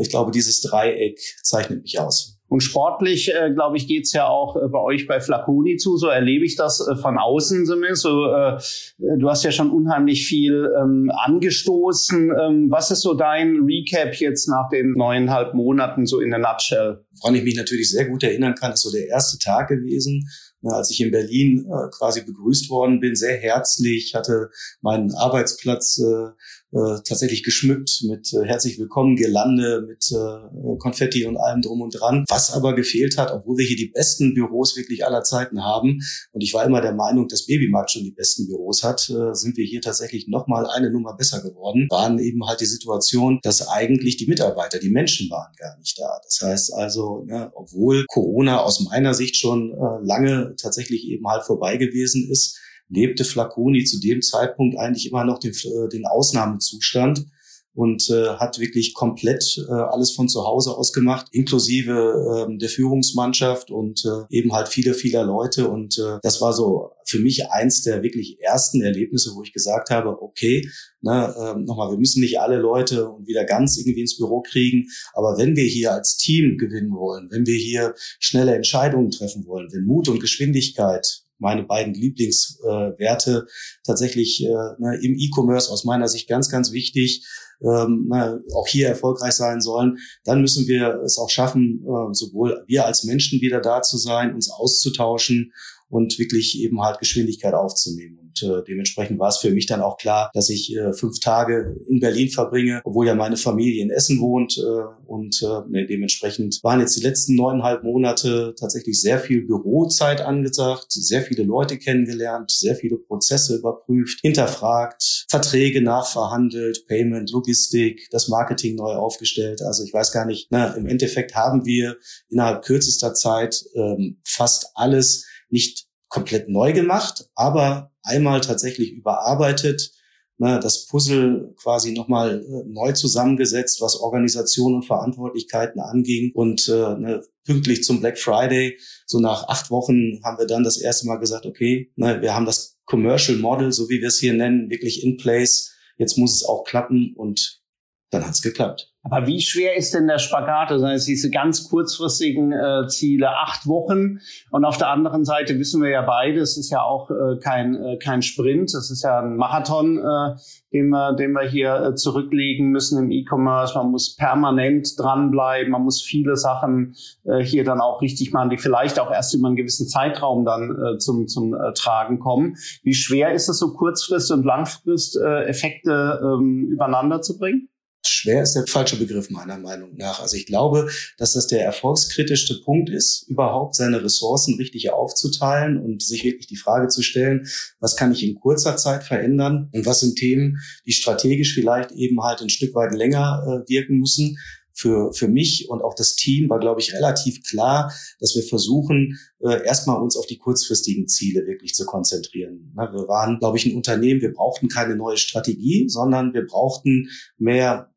Ich 0.00 0.08
glaube, 0.08 0.32
dieses 0.32 0.62
Dreieck 0.62 1.20
zeichnet 1.42 1.82
mich 1.82 2.00
aus. 2.00 2.38
Und 2.52 2.60
sportlich, 2.60 3.32
äh, 3.32 3.50
glaube 3.50 3.78
ich, 3.78 3.88
geht's 3.88 4.12
ja 4.12 4.26
auch 4.26 4.56
äh, 4.56 4.68
bei 4.68 4.78
euch 4.78 5.06
bei 5.06 5.20
Flaconi 5.20 5.78
zu. 5.78 5.96
So 5.96 6.08
erlebe 6.08 6.44
ich 6.44 6.54
das 6.54 6.86
äh, 6.86 6.96
von 6.96 7.16
außen 7.16 7.64
zumindest. 7.64 8.02
So, 8.02 8.26
äh, 8.26 8.58
du 8.98 9.30
hast 9.30 9.42
ja 9.42 9.50
schon 9.52 9.70
unheimlich 9.70 10.26
viel 10.26 10.70
ähm, 10.78 11.10
angestoßen. 11.24 12.30
Ähm, 12.38 12.66
was 12.70 12.90
ist 12.90 13.00
so 13.00 13.14
dein 13.14 13.60
Recap 13.64 14.16
jetzt 14.16 14.48
nach 14.48 14.68
den 14.68 14.92
neuneinhalb 14.92 15.54
Monaten 15.54 16.04
so 16.04 16.20
in 16.20 16.28
der 16.28 16.40
Nutshell? 16.40 17.02
Woran 17.22 17.36
ich 17.36 17.42
mich 17.42 17.56
natürlich 17.56 17.90
sehr 17.90 18.06
gut 18.06 18.22
erinnern 18.22 18.54
kann, 18.54 18.72
ist 18.72 18.82
so 18.82 18.92
der 18.92 19.08
erste 19.08 19.38
Tag 19.38 19.68
gewesen, 19.68 20.28
als 20.62 20.90
ich 20.90 21.00
in 21.00 21.10
Berlin 21.10 21.66
äh, 21.66 21.88
quasi 21.96 22.22
begrüßt 22.22 22.68
worden 22.68 23.00
bin, 23.00 23.14
sehr 23.14 23.38
herzlich, 23.38 24.14
hatte 24.14 24.50
meinen 24.82 25.14
Arbeitsplatz 25.14 25.98
äh, 25.98 26.32
äh, 26.72 27.02
tatsächlich 27.04 27.42
geschmückt 27.42 28.02
mit 28.08 28.32
äh, 28.32 28.46
herzlich 28.46 28.78
willkommen 28.78 29.16
Gelande, 29.16 29.84
mit 29.86 30.10
äh, 30.10 30.76
Konfetti 30.78 31.26
und 31.26 31.36
allem 31.36 31.60
drum 31.60 31.82
und 31.82 31.90
dran. 31.90 32.24
Was 32.28 32.52
aber 32.52 32.74
gefehlt 32.74 33.18
hat, 33.18 33.30
obwohl 33.30 33.58
wir 33.58 33.66
hier 33.66 33.76
die 33.76 33.90
besten 33.90 34.34
Büros 34.34 34.76
wirklich 34.76 35.04
aller 35.04 35.22
Zeiten 35.22 35.62
haben, 35.62 36.00
und 36.32 36.40
ich 36.40 36.54
war 36.54 36.64
immer 36.64 36.80
der 36.80 36.94
Meinung, 36.94 37.28
dass 37.28 37.46
Babymarkt 37.46 37.90
schon 37.90 38.04
die 38.04 38.10
besten 38.10 38.46
Büros 38.46 38.82
hat, 38.82 39.10
äh, 39.10 39.34
sind 39.34 39.56
wir 39.56 39.64
hier 39.64 39.82
tatsächlich 39.82 40.28
noch 40.28 40.46
mal 40.46 40.66
eine 40.66 40.90
Nummer 40.90 41.14
besser 41.14 41.42
geworden. 41.42 41.88
Waren 41.90 42.18
eben 42.18 42.46
halt 42.46 42.60
die 42.60 42.66
Situation, 42.66 43.40
dass 43.42 43.68
eigentlich 43.68 44.16
die 44.16 44.26
Mitarbeiter, 44.26 44.78
die 44.78 44.90
Menschen 44.90 45.30
waren 45.30 45.52
gar 45.58 45.76
nicht 45.78 45.98
da. 45.98 46.20
Das 46.24 46.40
heißt 46.42 46.72
also, 46.72 47.24
ne, 47.26 47.52
obwohl 47.54 48.06
Corona 48.08 48.60
aus 48.60 48.80
meiner 48.80 49.14
Sicht 49.14 49.36
schon 49.36 49.72
äh, 49.72 50.06
lange 50.06 50.54
tatsächlich 50.56 51.06
eben 51.06 51.26
halt 51.26 51.44
vorbei 51.44 51.76
gewesen 51.76 52.30
ist, 52.30 52.58
lebte 52.92 53.24
Flaconi 53.24 53.84
zu 53.84 53.98
dem 54.00 54.22
Zeitpunkt 54.22 54.78
eigentlich 54.78 55.08
immer 55.08 55.24
noch 55.24 55.38
den, 55.38 55.52
äh, 55.52 55.88
den 55.88 56.06
Ausnahmezustand 56.06 57.26
und 57.74 58.10
äh, 58.10 58.28
hat 58.36 58.58
wirklich 58.58 58.92
komplett 58.92 59.56
äh, 59.66 59.72
alles 59.72 60.12
von 60.12 60.28
zu 60.28 60.44
Hause 60.44 60.76
aus 60.76 60.92
gemacht, 60.92 61.28
inklusive 61.32 62.46
äh, 62.48 62.58
der 62.58 62.68
Führungsmannschaft 62.68 63.70
und 63.70 64.04
äh, 64.04 64.36
eben 64.36 64.52
halt 64.52 64.68
viele, 64.68 64.92
viele 64.94 65.22
Leute. 65.22 65.68
Und 65.68 65.98
äh, 65.98 66.18
das 66.22 66.40
war 66.42 66.52
so 66.52 66.90
für 67.06 67.18
mich 67.18 67.50
eins 67.50 67.82
der 67.82 68.02
wirklich 68.02 68.38
ersten 68.40 68.82
Erlebnisse, 68.82 69.32
wo 69.34 69.42
ich 69.42 69.52
gesagt 69.52 69.90
habe, 69.90 70.20
okay, 70.20 70.68
ne, 71.00 71.34
äh, 71.34 71.58
nochmal, 71.60 71.90
wir 71.90 71.98
müssen 71.98 72.20
nicht 72.20 72.40
alle 72.40 72.58
Leute 72.58 73.08
und 73.08 73.26
wieder 73.26 73.44
ganz 73.44 73.78
irgendwie 73.78 74.02
ins 74.02 74.18
Büro 74.18 74.42
kriegen, 74.42 74.88
aber 75.14 75.38
wenn 75.38 75.56
wir 75.56 75.64
hier 75.64 75.92
als 75.92 76.16
Team 76.16 76.58
gewinnen 76.58 76.92
wollen, 76.92 77.28
wenn 77.30 77.46
wir 77.46 77.56
hier 77.56 77.94
schnelle 78.18 78.54
Entscheidungen 78.54 79.10
treffen 79.10 79.46
wollen, 79.46 79.72
wenn 79.72 79.84
Mut 79.84 80.08
und 80.08 80.20
Geschwindigkeit 80.20 81.22
meine 81.42 81.64
beiden 81.64 81.92
Lieblingswerte 81.92 83.46
tatsächlich 83.84 84.42
äh, 84.42 84.48
ne, 84.78 84.98
im 85.02 85.18
E-Commerce 85.18 85.70
aus 85.70 85.84
meiner 85.84 86.08
Sicht 86.08 86.28
ganz, 86.28 86.48
ganz 86.48 86.72
wichtig, 86.72 87.26
ähm, 87.60 88.06
na, 88.08 88.38
auch 88.54 88.66
hier 88.66 88.88
erfolgreich 88.88 89.32
sein 89.32 89.60
sollen, 89.60 89.98
dann 90.24 90.40
müssen 90.40 90.66
wir 90.66 91.02
es 91.04 91.18
auch 91.18 91.30
schaffen, 91.30 91.84
äh, 91.84 92.14
sowohl 92.14 92.64
wir 92.66 92.86
als 92.86 93.04
Menschen 93.04 93.40
wieder 93.40 93.60
da 93.60 93.82
zu 93.82 93.98
sein, 93.98 94.34
uns 94.34 94.50
auszutauschen 94.50 95.52
und 95.92 96.18
wirklich 96.18 96.58
eben 96.58 96.80
halt 96.80 97.00
Geschwindigkeit 97.00 97.52
aufzunehmen. 97.52 98.18
Und 98.18 98.42
äh, 98.42 98.64
dementsprechend 98.66 99.18
war 99.18 99.28
es 99.28 99.36
für 99.36 99.50
mich 99.50 99.66
dann 99.66 99.82
auch 99.82 99.98
klar, 99.98 100.30
dass 100.32 100.48
ich 100.48 100.74
äh, 100.74 100.94
fünf 100.94 101.20
Tage 101.20 101.76
in 101.86 102.00
Berlin 102.00 102.30
verbringe, 102.30 102.80
obwohl 102.84 103.06
ja 103.06 103.14
meine 103.14 103.36
Familie 103.36 103.82
in 103.82 103.90
Essen 103.90 104.18
wohnt. 104.18 104.56
Äh, 104.56 104.62
und 105.06 105.42
äh, 105.42 105.68
ne, 105.68 105.86
dementsprechend 105.86 106.60
waren 106.62 106.80
jetzt 106.80 106.96
die 106.96 107.02
letzten 107.02 107.34
neuneinhalb 107.34 107.84
Monate 107.84 108.54
tatsächlich 108.58 109.02
sehr 109.02 109.18
viel 109.18 109.42
Bürozeit 109.42 110.22
angesagt, 110.22 110.86
sehr 110.88 111.20
viele 111.20 111.42
Leute 111.42 111.76
kennengelernt, 111.76 112.50
sehr 112.50 112.74
viele 112.74 112.96
Prozesse 112.96 113.56
überprüft, 113.56 114.20
hinterfragt, 114.22 115.26
Verträge 115.28 115.82
nachverhandelt, 115.82 116.86
Payment, 116.86 117.30
Logistik, 117.32 118.08
das 118.10 118.28
Marketing 118.28 118.76
neu 118.76 118.94
aufgestellt. 118.94 119.60
Also 119.60 119.84
ich 119.84 119.92
weiß 119.92 120.10
gar 120.10 120.24
nicht, 120.24 120.46
na, 120.48 120.72
im 120.72 120.86
Endeffekt 120.86 121.34
haben 121.34 121.66
wir 121.66 121.98
innerhalb 122.30 122.64
kürzester 122.64 123.12
Zeit 123.12 123.62
ähm, 123.74 124.16
fast 124.24 124.68
alles 124.74 125.26
nicht 125.52 125.86
komplett 126.08 126.48
neu 126.48 126.72
gemacht, 126.72 127.28
aber 127.34 127.92
einmal 128.02 128.40
tatsächlich 128.40 128.92
überarbeitet, 128.92 129.92
ne, 130.38 130.60
das 130.60 130.86
Puzzle 130.86 131.54
quasi 131.56 131.92
nochmal 131.92 132.44
äh, 132.44 132.64
neu 132.66 132.92
zusammengesetzt, 132.92 133.80
was 133.80 133.96
Organisation 133.96 134.74
und 134.74 134.84
Verantwortlichkeiten 134.84 135.80
anging. 135.80 136.32
Und 136.34 136.68
äh, 136.68 136.98
ne, 136.98 137.22
pünktlich 137.44 137.82
zum 137.84 138.00
Black 138.00 138.18
Friday, 138.18 138.78
so 139.06 139.20
nach 139.20 139.48
acht 139.48 139.70
Wochen, 139.70 140.20
haben 140.24 140.38
wir 140.38 140.46
dann 140.46 140.64
das 140.64 140.78
erste 140.80 141.06
Mal 141.06 141.16
gesagt, 141.16 141.46
okay, 141.46 141.92
ne, 141.96 142.20
wir 142.20 142.34
haben 142.34 142.46
das 142.46 142.78
Commercial 142.84 143.38
Model, 143.38 143.72
so 143.72 143.88
wie 143.88 144.00
wir 144.00 144.08
es 144.08 144.18
hier 144.18 144.34
nennen, 144.34 144.68
wirklich 144.68 145.02
in 145.02 145.16
place. 145.16 145.72
Jetzt 145.96 146.18
muss 146.18 146.34
es 146.34 146.44
auch 146.44 146.64
klappen 146.64 147.14
und 147.16 147.62
dann 148.10 148.26
hat 148.26 148.34
es 148.34 148.42
geklappt. 148.42 148.91
Aber 149.04 149.26
wie 149.26 149.40
schwer 149.40 149.76
ist 149.76 149.94
denn 149.94 150.06
der 150.06 150.18
Spagat? 150.18 150.70
Das 150.70 150.82
heißt, 150.82 151.08
diese 151.08 151.28
ganz 151.28 151.68
kurzfristigen 151.68 152.52
äh, 152.52 152.86
Ziele, 152.86 153.30
acht 153.30 153.66
Wochen. 153.66 154.20
Und 154.50 154.64
auf 154.64 154.78
der 154.78 154.90
anderen 154.90 155.24
Seite 155.24 155.58
wissen 155.58 155.82
wir 155.82 155.90
ja 155.90 156.02
beide, 156.02 156.38
es 156.38 156.56
ist 156.56 156.70
ja 156.70 156.82
auch 156.82 157.10
äh, 157.10 157.36
kein, 157.40 157.74
äh, 157.74 157.98
kein 157.98 158.22
Sprint, 158.22 158.72
es 158.74 158.90
ist 158.92 159.02
ja 159.02 159.18
ein 159.18 159.36
Marathon, 159.36 159.98
äh, 159.98 160.36
den, 160.72 160.88
wir, 160.90 161.14
den 161.14 161.32
wir 161.32 161.48
hier 161.48 161.74
äh, 161.74 161.94
zurücklegen 161.96 162.70
müssen 162.70 163.02
im 163.02 163.10
E-Commerce. 163.10 163.76
Man 163.76 163.90
muss 163.90 164.14
permanent 164.14 164.88
dranbleiben, 164.96 165.72
man 165.72 165.82
muss 165.82 166.00
viele 166.00 166.36
Sachen 166.36 166.94
äh, 167.24 167.42
hier 167.42 167.64
dann 167.64 167.80
auch 167.80 168.02
richtig 168.02 168.32
machen, 168.32 168.50
die 168.50 168.56
vielleicht 168.56 169.00
auch 169.00 169.10
erst 169.10 169.34
über 169.34 169.48
einen 169.48 169.56
gewissen 169.56 169.88
Zeitraum 169.88 170.44
dann 170.44 170.70
äh, 170.70 170.98
zum, 170.98 171.26
zum 171.26 171.54
äh, 171.54 171.72
Tragen 171.74 172.20
kommen. 172.20 172.54
Wie 172.84 172.94
schwer 172.94 173.32
ist 173.32 173.48
es 173.48 173.58
so 173.58 173.72
kurzfrist 173.72 174.30
und 174.30 174.44
langfrist 174.44 175.16
äh, 175.16 175.42
Effekte 175.46 176.20
ähm, 176.22 176.68
übereinander 176.70 177.20
zu 177.20 177.36
bringen? 177.36 177.68
Schwer 178.04 178.42
ist 178.42 178.54
der 178.54 178.66
falsche 178.66 178.96
Begriff 178.96 179.30
meiner 179.30 179.58
Meinung 179.58 179.96
nach. 179.96 180.20
Also 180.20 180.36
ich 180.36 180.46
glaube, 180.46 180.88
dass 181.18 181.34
das 181.34 181.46
der 181.46 181.64
erfolgskritischste 181.64 182.60
Punkt 182.64 182.90
ist, 182.90 183.28
überhaupt 183.28 183.76
seine 183.76 184.02
Ressourcen 184.02 184.56
richtig 184.56 184.90
aufzuteilen 184.90 185.78
und 185.78 186.02
sich 186.02 186.24
wirklich 186.24 186.48
die 186.48 186.56
Frage 186.56 186.88
zu 186.88 187.02
stellen, 187.02 187.46
was 187.78 187.96
kann 187.96 188.12
ich 188.12 188.24
in 188.24 188.34
kurzer 188.34 188.76
Zeit 188.76 189.04
verändern 189.04 189.70
und 189.72 189.86
was 189.86 190.00
sind 190.00 190.16
Themen, 190.16 190.58
die 190.84 190.92
strategisch 190.92 191.54
vielleicht 191.54 191.92
eben 191.92 192.22
halt 192.22 192.40
ein 192.40 192.48
Stück 192.48 192.74
weit 192.74 192.92
länger 192.92 193.42
äh, 193.46 193.70
wirken 193.70 193.98
müssen. 193.98 194.38
Für, 194.74 195.12
für 195.12 195.28
mich 195.28 195.68
und 195.68 195.82
auch 195.82 195.94
das 195.94 196.16
Team 196.16 196.48
war, 196.48 196.58
glaube 196.58 196.80
ich, 196.80 196.94
relativ 196.94 197.42
klar, 197.42 197.92
dass 198.20 198.34
wir 198.34 198.42
versuchen, 198.42 199.18
äh, 199.40 199.62
erstmal 199.66 200.00
uns 200.00 200.16
auf 200.16 200.24
die 200.24 200.38
kurzfristigen 200.38 201.06
Ziele 201.08 201.46
wirklich 201.46 201.74
zu 201.74 201.84
konzentrieren. 201.84 202.72
Wir 202.74 203.06
waren, 203.06 203.38
glaube 203.38 203.58
ich, 203.58 203.66
ein 203.66 203.76
Unternehmen, 203.76 204.22
wir 204.22 204.32
brauchten 204.32 204.68
keine 204.68 204.96
neue 204.96 205.18
Strategie, 205.18 205.90
sondern 205.90 206.32
wir 206.32 206.46
brauchten 206.46 207.10
mehr 207.36 207.91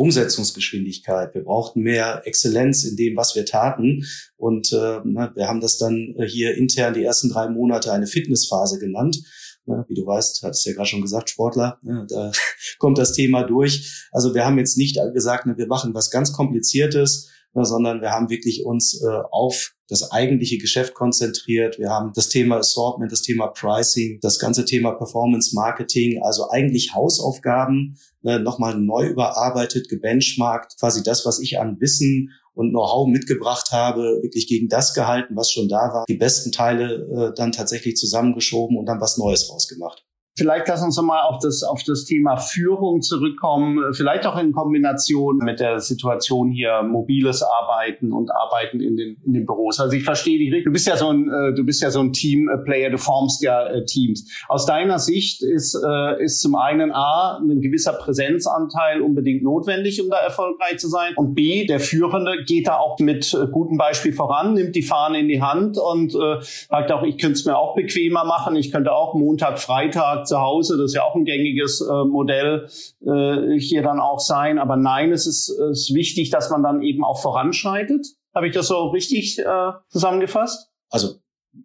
Umsetzungsgeschwindigkeit. 0.00 1.34
Wir 1.34 1.44
brauchten 1.44 1.82
mehr 1.82 2.22
Exzellenz 2.24 2.84
in 2.84 2.96
dem, 2.96 3.16
was 3.16 3.36
wir 3.36 3.44
taten. 3.44 4.06
Und 4.38 4.72
äh, 4.72 5.00
na, 5.04 5.30
wir 5.36 5.46
haben 5.46 5.60
das 5.60 5.76
dann 5.76 6.14
hier 6.26 6.56
intern 6.56 6.94
die 6.94 7.04
ersten 7.04 7.28
drei 7.28 7.50
Monate 7.50 7.92
eine 7.92 8.06
Fitnessphase 8.06 8.78
genannt. 8.78 9.22
Na, 9.66 9.84
wie 9.88 9.94
du 9.94 10.06
weißt, 10.06 10.42
hat 10.42 10.52
es 10.52 10.64
ja 10.64 10.72
gerade 10.72 10.88
schon 10.88 11.02
gesagt, 11.02 11.28
Sportler, 11.28 11.78
ja, 11.82 12.06
da 12.08 12.32
kommt 12.78 12.96
das 12.96 13.12
Thema 13.12 13.42
durch. 13.42 14.08
Also 14.10 14.34
wir 14.34 14.46
haben 14.46 14.56
jetzt 14.56 14.78
nicht 14.78 14.98
gesagt, 15.12 15.46
wir 15.46 15.66
machen 15.66 15.92
was 15.92 16.10
ganz 16.10 16.32
Kompliziertes, 16.32 17.28
sondern 17.52 18.00
wir 18.00 18.10
haben 18.10 18.30
wirklich 18.30 18.64
uns 18.64 19.02
äh, 19.02 19.06
auf 19.30 19.74
das 19.90 20.12
eigentliche 20.12 20.58
Geschäft 20.58 20.94
konzentriert. 20.94 21.78
Wir 21.78 21.90
haben 21.90 22.12
das 22.14 22.28
Thema 22.28 22.58
Assortment, 22.58 23.10
das 23.10 23.22
Thema 23.22 23.48
Pricing, 23.48 24.20
das 24.22 24.38
ganze 24.38 24.64
Thema 24.64 24.92
Performance 24.92 25.54
Marketing, 25.54 26.22
also 26.22 26.48
eigentlich 26.50 26.94
Hausaufgaben 26.94 27.98
äh, 28.24 28.38
nochmal 28.38 28.78
neu 28.78 29.08
überarbeitet, 29.08 29.88
gebenchmarkt, 29.88 30.78
quasi 30.78 31.02
das, 31.02 31.26
was 31.26 31.40
ich 31.40 31.58
an 31.58 31.80
Wissen 31.80 32.30
und 32.54 32.70
Know-how 32.70 33.08
mitgebracht 33.08 33.72
habe, 33.72 34.20
wirklich 34.22 34.46
gegen 34.46 34.68
das 34.68 34.94
gehalten, 34.94 35.34
was 35.36 35.50
schon 35.50 35.68
da 35.68 35.92
war, 35.92 36.04
die 36.08 36.16
besten 36.16 36.52
Teile 36.52 37.30
äh, 37.30 37.34
dann 37.34 37.52
tatsächlich 37.52 37.96
zusammengeschoben 37.96 38.76
und 38.76 38.86
dann 38.86 39.00
was 39.00 39.18
Neues 39.18 39.50
rausgemacht. 39.50 40.04
Vielleicht 40.40 40.68
lass 40.68 40.82
uns 40.82 40.96
nochmal 40.96 41.20
auf 41.28 41.38
das, 41.42 41.62
auf 41.62 41.82
das 41.82 42.06
Thema 42.06 42.38
Führung 42.38 43.02
zurückkommen, 43.02 43.92
vielleicht 43.92 44.26
auch 44.26 44.38
in 44.38 44.52
Kombination 44.52 45.36
mit 45.36 45.60
der 45.60 45.80
Situation 45.80 46.50
hier 46.50 46.82
mobiles 46.82 47.42
Arbeiten 47.42 48.10
und 48.10 48.30
Arbeiten 48.30 48.80
in 48.80 48.96
den, 48.96 49.18
in 49.26 49.34
den 49.34 49.44
Büros. 49.44 49.80
Also 49.80 49.94
ich 49.94 50.02
verstehe 50.02 50.38
dich 50.38 50.46
richtig. 50.46 50.64
Du 50.64 50.72
bist 50.72 50.86
ja 50.86 50.96
so 50.96 51.10
ein, 51.10 51.28
äh, 51.28 51.52
du 51.54 51.62
bist 51.62 51.82
ja 51.82 51.90
so 51.90 52.00
ein 52.00 52.14
Teamplayer, 52.14 52.88
du 52.88 52.96
formst 52.96 53.42
ja 53.42 53.66
äh, 53.66 53.84
Teams. 53.84 54.30
Aus 54.48 54.64
deiner 54.64 54.98
Sicht 54.98 55.42
ist, 55.42 55.74
äh, 55.74 56.24
ist 56.24 56.40
zum 56.40 56.56
einen 56.56 56.90
A, 56.90 57.38
ein 57.38 57.60
gewisser 57.60 57.92
Präsenzanteil 57.92 59.02
unbedingt 59.02 59.42
notwendig, 59.42 60.02
um 60.02 60.08
da 60.08 60.16
erfolgreich 60.16 60.78
zu 60.78 60.88
sein. 60.88 61.12
Und 61.16 61.34
B, 61.34 61.66
der 61.66 61.80
Führende 61.80 62.44
geht 62.46 62.66
da 62.66 62.78
auch 62.78 62.98
mit 62.98 63.36
gutem 63.52 63.76
Beispiel 63.76 64.14
voran, 64.14 64.54
nimmt 64.54 64.74
die 64.74 64.84
Fahne 64.84 65.20
in 65.20 65.28
die 65.28 65.42
Hand 65.42 65.76
und 65.76 66.14
äh, 66.14 66.40
sagt 66.40 66.92
auch, 66.92 67.02
ich 67.02 67.18
könnte 67.18 67.34
es 67.34 67.44
mir 67.44 67.58
auch 67.58 67.74
bequemer 67.74 68.24
machen. 68.24 68.56
Ich 68.56 68.72
könnte 68.72 68.90
auch 68.90 69.12
Montag, 69.12 69.58
Freitag 69.58 70.29
zu 70.30 70.40
Hause, 70.40 70.78
das 70.78 70.92
ist 70.92 70.94
ja 70.94 71.04
auch 71.04 71.14
ein 71.14 71.24
gängiges 71.24 71.80
äh, 71.80 72.04
Modell, 72.04 72.68
äh, 73.02 73.58
hier 73.58 73.82
dann 73.82 74.00
auch 74.00 74.20
sein. 74.20 74.58
Aber 74.58 74.76
nein, 74.76 75.12
es 75.12 75.26
ist, 75.26 75.50
ist 75.70 75.94
wichtig, 75.94 76.30
dass 76.30 76.50
man 76.50 76.62
dann 76.62 76.82
eben 76.82 77.04
auch 77.04 77.20
voranschreitet. 77.20 78.06
Habe 78.34 78.48
ich 78.48 78.54
das 78.54 78.68
so 78.68 78.88
richtig 78.88 79.38
äh, 79.38 79.72
zusammengefasst? 79.88 80.70
Also 80.88 81.16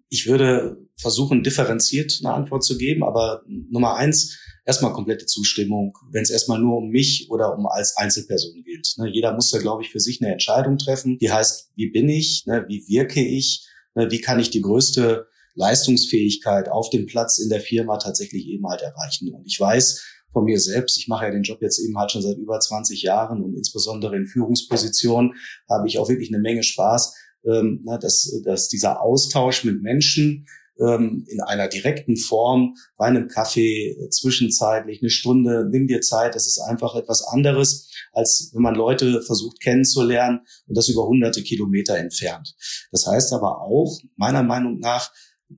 ich 0.10 0.28
würde 0.28 0.78
versuchen, 0.98 1.44
differenziert 1.44 2.20
eine 2.24 2.34
Antwort 2.34 2.64
zu 2.64 2.78
geben, 2.78 3.04
aber 3.04 3.44
Nummer 3.48 3.96
eins, 3.96 4.38
erstmal 4.66 4.94
komplette 4.94 5.26
Zustimmung, 5.26 5.98
wenn 6.12 6.24
es 6.24 6.32
erstmal 6.32 6.60
nur 6.60 6.78
um 6.78 6.90
mich 6.90 7.28
oder 7.30 7.56
um 7.56 7.68
als 7.68 7.96
Einzelperson 7.98 8.64
geht. 8.64 8.96
Ne, 8.98 9.10
jeder 9.10 9.34
muss 9.34 9.52
da, 9.52 9.60
glaube 9.60 9.84
ich, 9.84 9.92
für 9.92 10.00
sich 10.00 10.22
eine 10.22 10.32
Entscheidung 10.32 10.78
treffen, 10.78 11.18
die 11.20 11.32
heißt, 11.32 11.72
wie 11.76 11.92
bin 11.92 12.10
ich, 12.10 12.44
ne, 12.46 12.66
wie 12.68 12.84
wirke 12.88 13.24
ich, 13.24 13.68
ne, 13.94 14.10
wie 14.10 14.22
kann 14.22 14.40
ich 14.40 14.50
die 14.50 14.62
größte 14.62 15.28
Leistungsfähigkeit 15.56 16.70
auf 16.70 16.90
dem 16.90 17.06
Platz 17.06 17.40
in 17.40 17.50
der 17.50 17.62
Firma 17.62 17.98
tatsächlich 17.98 18.48
eben 18.48 18.68
halt 18.68 18.82
erreichen. 18.82 19.34
Und 19.34 19.46
ich 19.46 19.60
weiß 19.60 20.04
von 20.32 20.44
mir 20.44 20.60
selbst, 20.60 20.98
ich 20.98 21.08
mache 21.08 21.26
ja 21.26 21.32
den 21.32 21.44
Job 21.44 21.62
jetzt 21.62 21.80
eben 21.80 21.98
halt 21.98 22.12
schon 22.12 22.22
seit 22.22 22.38
über 22.38 22.60
20 22.60 23.02
Jahren 23.02 23.42
und 23.42 23.56
insbesondere 23.56 24.18
in 24.18 24.26
Führungspositionen 24.26 25.34
habe 25.70 25.88
ich 25.88 25.98
auch 25.98 26.10
wirklich 26.10 26.30
eine 26.30 26.42
Menge 26.42 26.62
Spaß, 26.62 27.16
ähm, 27.46 27.86
dass, 28.02 28.42
dass 28.44 28.68
dieser 28.68 29.02
Austausch 29.02 29.64
mit 29.64 29.82
Menschen 29.82 30.46
ähm, 30.80 31.26
in 31.28 31.42
einer 31.42 31.68
direkten 31.68 32.18
Form 32.18 32.76
bei 32.98 33.06
einem 33.06 33.28
Kaffee 33.28 33.92
äh, 33.92 34.10
zwischenzeitlich 34.10 35.02
eine 35.02 35.10
Stunde, 35.10 35.68
nimm 35.70 35.88
dir 35.88 36.02
Zeit, 36.02 36.36
das 36.36 36.48
ist 36.48 36.60
einfach 36.60 36.96
etwas 36.96 37.24
anderes, 37.24 37.90
als 38.12 38.52
wenn 38.54 38.62
man 38.62 38.76
Leute 38.76 39.22
versucht 39.22 39.62
kennenzulernen 39.62 40.42
und 40.68 40.78
das 40.78 40.90
über 40.90 41.08
hunderte 41.08 41.44
Kilometer 41.44 41.98
entfernt. 41.98 42.56
Das 42.92 43.08
heißt 43.08 43.34
aber 43.34 43.62
auch, 43.62 43.98
meiner 44.18 44.44
Meinung 44.44 44.80
nach, 44.80 45.12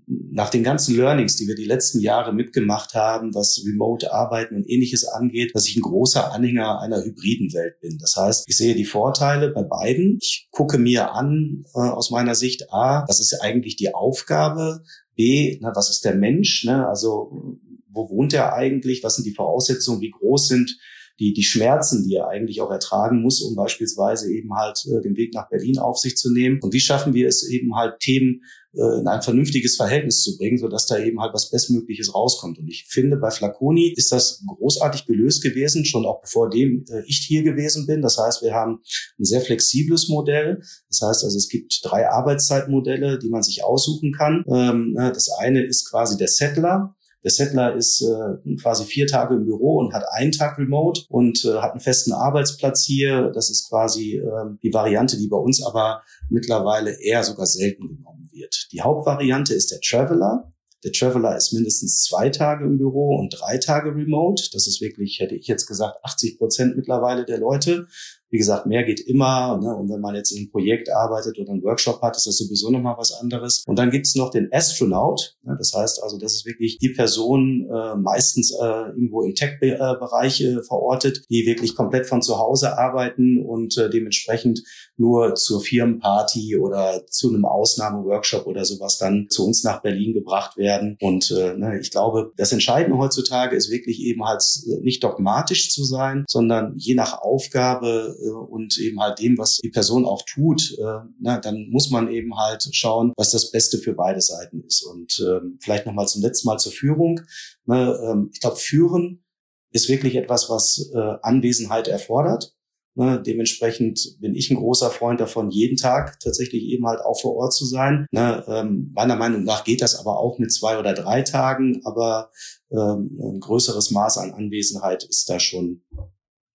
nach 0.08 0.50
den 0.50 0.64
ganzen 0.64 0.96
Learnings, 0.96 1.36
die 1.38 1.48
wir 1.48 1.56
die 1.56 1.66
letzten 1.66 2.00
Jahre 2.00 2.34
mitgemacht 2.34 2.94
haben, 2.94 3.34
was 3.34 3.64
Remote-Arbeiten 3.66 4.56
und 4.56 4.70
ähnliches 4.70 5.06
angeht, 5.06 5.52
dass 5.56 5.68
ich 5.68 5.78
ein 5.78 5.82
großer 5.82 6.32
Anhänger 6.34 6.80
einer 6.82 7.04
hybriden 7.04 7.54
Welt 7.54 7.80
bin. 7.80 7.98
Das 7.98 8.16
heißt, 8.16 8.46
ich 8.48 8.58
sehe 8.58 8.76
die 8.76 8.86
Vorteile 8.86 9.50
bei 9.50 9.64
beiden. 9.64 10.18
Ich 10.22 10.50
gucke 10.52 10.78
mir 10.78 11.14
an, 11.14 11.64
äh, 11.74 11.80
aus 11.80 12.12
meiner 12.12 12.36
Sicht, 12.36 12.72
A, 12.72 13.06
was 13.08 13.20
ist 13.20 13.42
eigentlich 13.42 13.78
die 13.78 13.96
Aufgabe 13.96 14.84
B, 15.16 15.58
na, 15.62 15.72
was 15.76 15.90
ist 15.90 16.06
der 16.06 16.16
Mensch? 16.16 16.66
Ne? 16.66 16.88
Also 16.88 17.60
wo 17.90 18.10
wohnt 18.10 18.34
er 18.34 18.54
eigentlich? 18.54 19.04
Was 19.04 19.16
sind 19.16 19.26
die 19.26 19.34
Voraussetzungen? 19.34 20.02
Wie 20.02 20.12
groß 20.12 20.48
sind 20.48 20.78
die, 21.20 21.34
die 21.34 21.44
Schmerzen, 21.44 22.08
die 22.08 22.16
er 22.16 22.28
eigentlich 22.28 22.62
auch 22.62 22.72
ertragen 22.72 23.22
muss, 23.22 23.42
um 23.42 23.56
beispielsweise 23.56 24.32
eben 24.32 24.54
halt 24.54 24.86
äh, 24.86 25.02
den 25.02 25.18
Weg 25.18 25.34
nach 25.34 25.50
Berlin 25.50 25.80
auf 25.80 25.98
sich 25.98 26.16
zu 26.16 26.32
nehmen? 26.32 26.60
Und 26.62 26.74
wie 26.74 26.80
schaffen 26.80 27.14
wir 27.14 27.28
es 27.28 27.48
eben 27.48 27.76
halt 27.76 28.00
Themen 28.00 28.42
äh, 28.78 29.00
in 29.00 29.08
ein 29.08 29.22
vernünftiges 29.24 29.76
Verhältnis 29.76 30.22
zu 30.22 30.38
bringen, 30.38 30.58
sodass 30.58 30.86
da 30.86 31.00
eben 31.00 31.20
halt 31.20 31.34
was 31.34 31.50
Bestmögliches 31.50 32.14
rauskommt. 32.14 32.60
Und 32.60 32.68
ich 32.68 32.86
finde, 32.88 33.18
bei 33.18 33.32
Flaconi 33.32 33.94
ist 33.96 34.12
das 34.12 34.44
großartig 34.46 35.06
gelöst 35.06 35.42
gewesen, 35.42 35.84
schon 35.86 36.06
auch 36.06 36.22
bevor 36.22 36.50
dem 36.50 36.86
äh, 36.90 37.02
ich 37.08 37.26
hier 37.28 37.42
gewesen 37.42 37.88
bin. 37.88 38.02
Das 38.04 38.18
heißt, 38.18 38.44
wir 38.44 38.54
haben 38.54 38.82
ein 39.20 39.26
sehr 39.26 39.42
flexibles 39.42 40.10
Modell. 40.10 40.60
Das 40.90 41.02
heißt 41.02 41.24
also, 41.24 41.38
es 41.38 41.50
gibt 41.50 41.80
drei 41.84 42.08
Arbeitszeitmodelle, 42.08 43.18
die 43.18 43.30
man 43.30 43.42
sich 43.42 43.64
aussuchen 43.64 44.12
kann. 44.12 44.44
Ähm, 44.48 44.94
ne, 44.94 45.12
das 45.12 45.30
eine 45.40 45.66
ist 45.66 45.90
quasi 45.90 46.18
der 46.18 46.28
Settler. 46.28 46.96
Der 47.24 47.32
Settler 47.32 47.76
ist 47.76 48.02
äh, 48.02 48.56
quasi 48.62 48.86
vier 48.86 49.08
Tage 49.08 49.36
im 49.36 49.46
Büro 49.46 49.80
und 49.80 49.94
hat 49.94 50.04
einen 50.12 50.32
Tag 50.32 50.58
remote 50.58 51.02
und 51.10 51.44
äh, 51.46 51.58
hat 51.58 51.72
einen 51.72 51.80
festen 51.80 52.14
Arbeitsplatz 52.14 52.86
hier. 52.86 53.32
Das 53.34 53.50
ist 53.50 53.70
quasi 53.70 54.18
äh, 54.18 54.58
die 54.64 54.74
Variante, 54.74 55.18
die 55.18 55.28
bei 55.28 55.38
uns 55.38 55.64
aber 55.64 56.04
mittlerweile 56.30 56.92
eher 57.02 57.24
sogar 57.24 57.48
selten 57.48 57.88
genommen 57.88 58.30
wird. 58.32 58.68
Die 58.72 58.82
Hauptvariante 58.82 59.54
ist 59.54 59.72
der 59.72 59.82
Traveler. 59.82 60.54
Der 60.84 60.92
Traveler 60.92 61.36
ist 61.36 61.54
mindestens 61.54 62.04
zwei 62.04 62.30
Tage 62.30 62.66
im 62.66 62.78
Büro 62.78 63.18
und 63.18 63.36
drei 63.38 63.58
Tage 63.58 63.96
remote. 63.96 64.44
Das 64.54 64.68
ist 64.68 64.80
wirklich, 64.80 65.20
hätte 65.20 65.36
ich 65.36 65.48
jetzt 65.48 65.66
gesagt, 65.66 65.98
80 66.04 66.38
Prozent 66.38 66.78
mittlerweile 66.78 67.26
der 67.26 67.40
Leute. 67.40 67.88
Wie 68.30 68.38
gesagt, 68.38 68.66
mehr 68.66 68.84
geht 68.84 69.00
immer. 69.00 69.58
Ne? 69.58 69.74
Und 69.76 69.90
wenn 69.90 70.02
man 70.02 70.16
jetzt 70.16 70.32
in 70.32 70.40
einem 70.40 70.52
Projekt 70.52 70.90
arbeitet 70.92 71.40
oder 71.40 71.52
einen 71.52 71.64
Workshop 71.64 72.02
hat, 72.02 72.18
ist 72.18 72.28
das 72.28 72.38
sowieso 72.38 72.70
nochmal 72.70 72.96
was 72.98 73.14
anderes. 73.14 73.64
Und 73.68 73.80
dann 73.80 73.92
gibt's 73.92 74.16
noch 74.16 74.32
den 74.32 74.50
Astronaut. 74.52 75.38
Ne? 75.44 75.56
Das 75.58 75.74
heißt 75.74 76.04
also, 76.04 76.18
das 76.18 76.34
ist 76.34 76.46
wirklich 76.46 76.78
die 76.78 76.90
Person, 76.90 77.68
äh, 77.70 77.96
meistens 77.96 78.52
äh, 78.52 78.66
irgendwo 78.66 79.24
im 79.24 79.36
Tech-Bereich 79.36 80.42
äh, 80.42 80.62
verortet, 80.64 81.24
die 81.30 81.46
wirklich 81.46 81.76
komplett 81.76 82.06
von 82.06 82.22
zu 82.22 82.38
Hause 82.38 82.78
arbeiten 82.78 83.44
und 83.44 83.78
äh, 83.78 83.90
dementsprechend 83.90 84.64
nur 84.98 85.36
zur 85.36 85.62
Firmenparty 85.62 86.58
oder 86.58 87.06
zu 87.08 87.30
einem 87.30 87.46
Ausnahmeworkshop 87.46 88.48
oder 88.48 88.66
sowas 88.66 88.98
dann 88.98 89.28
zu 89.30 89.46
uns 89.46 89.64
nach 89.64 89.82
Berlin 89.82 90.14
gebracht 90.14 90.58
werden. 90.58 90.98
Und 91.02 91.32
äh, 91.32 91.56
ne, 91.56 91.80
ich 91.80 91.92
glaube, 91.92 92.34
das 92.36 92.52
Entscheidende 92.52 92.98
heutzutage 92.98 93.56
ist 93.56 93.72
wirklich 93.72 94.02
eben 94.02 94.26
halt 94.26 94.44
äh, 94.68 94.82
nicht 94.82 95.04
dogmatisch 95.04 95.72
zu 95.72 95.84
sein, 95.84 96.26
sondern 96.28 96.74
je 96.76 96.96
nach 96.96 97.22
Aufgabe 97.22 98.17
äh, 98.22 98.30
und 98.30 98.78
eben 98.78 99.00
halt 99.00 99.20
dem, 99.20 99.38
was 99.38 99.58
die 99.58 99.70
Person 99.70 100.06
auch 100.06 100.24
tut, 100.24 100.78
äh, 100.80 101.00
na, 101.20 101.40
dann 101.40 101.70
muss 101.70 101.90
man 101.90 102.10
eben 102.10 102.38
halt 102.38 102.68
schauen, 102.72 103.14
was 103.18 103.32
das 103.32 103.52
Beste 103.52 103.78
für 103.78 103.94
beide 103.94 104.22
Seiten 104.22 104.62
ist. 104.62 104.84
Und 104.84 105.24
ähm, 105.28 105.58
vielleicht 105.62 105.86
nochmal 105.86 106.08
zum 106.08 106.22
letzten 106.22 106.48
Mal 106.48 106.58
zur 106.58 106.72
Führung. 106.72 107.22
Ne, 107.66 107.98
ähm, 108.04 108.30
ich 108.34 108.40
glaube, 108.40 108.58
Führen 108.58 109.24
ist 109.72 109.90
wirklich 109.90 110.16
etwas, 110.16 110.50
was 110.50 110.90
äh, 110.94 111.16
Anwesenheit 111.22 111.88
erfordert. 111.88 112.54
Ne, 113.00 113.22
dementsprechend 113.22 114.18
bin 114.22 114.34
ich 114.34 114.50
ein 114.50 114.58
großer 114.58 114.90
Freund 114.90 115.20
davon, 115.20 115.52
jeden 115.52 115.78
Tag 115.78 116.20
tatsächlich 116.20 116.64
eben 116.64 116.88
halt 116.88 117.00
auch 117.00 117.22
vor 117.22 117.36
Ort 117.36 117.54
zu 117.54 117.64
sein. 117.64 118.08
Ne, 118.10 118.44
ähm, 118.48 118.92
meiner 118.96 119.16
Meinung 119.16 119.44
nach 119.44 119.64
geht 119.64 119.84
das 119.84 120.00
aber 120.00 120.18
auch 120.18 120.40
mit 120.40 120.52
zwei 120.52 120.80
oder 120.80 120.96
drei 120.96 121.22
Tagen, 121.22 121.82
aber 121.86 122.32
ähm, 122.72 123.20
ein 123.22 123.40
größeres 123.40 123.92
Maß 123.92 124.18
an 124.18 124.34
Anwesenheit 124.34 125.04
ist 125.04 125.30
da 125.30 125.40
schon 125.40 125.84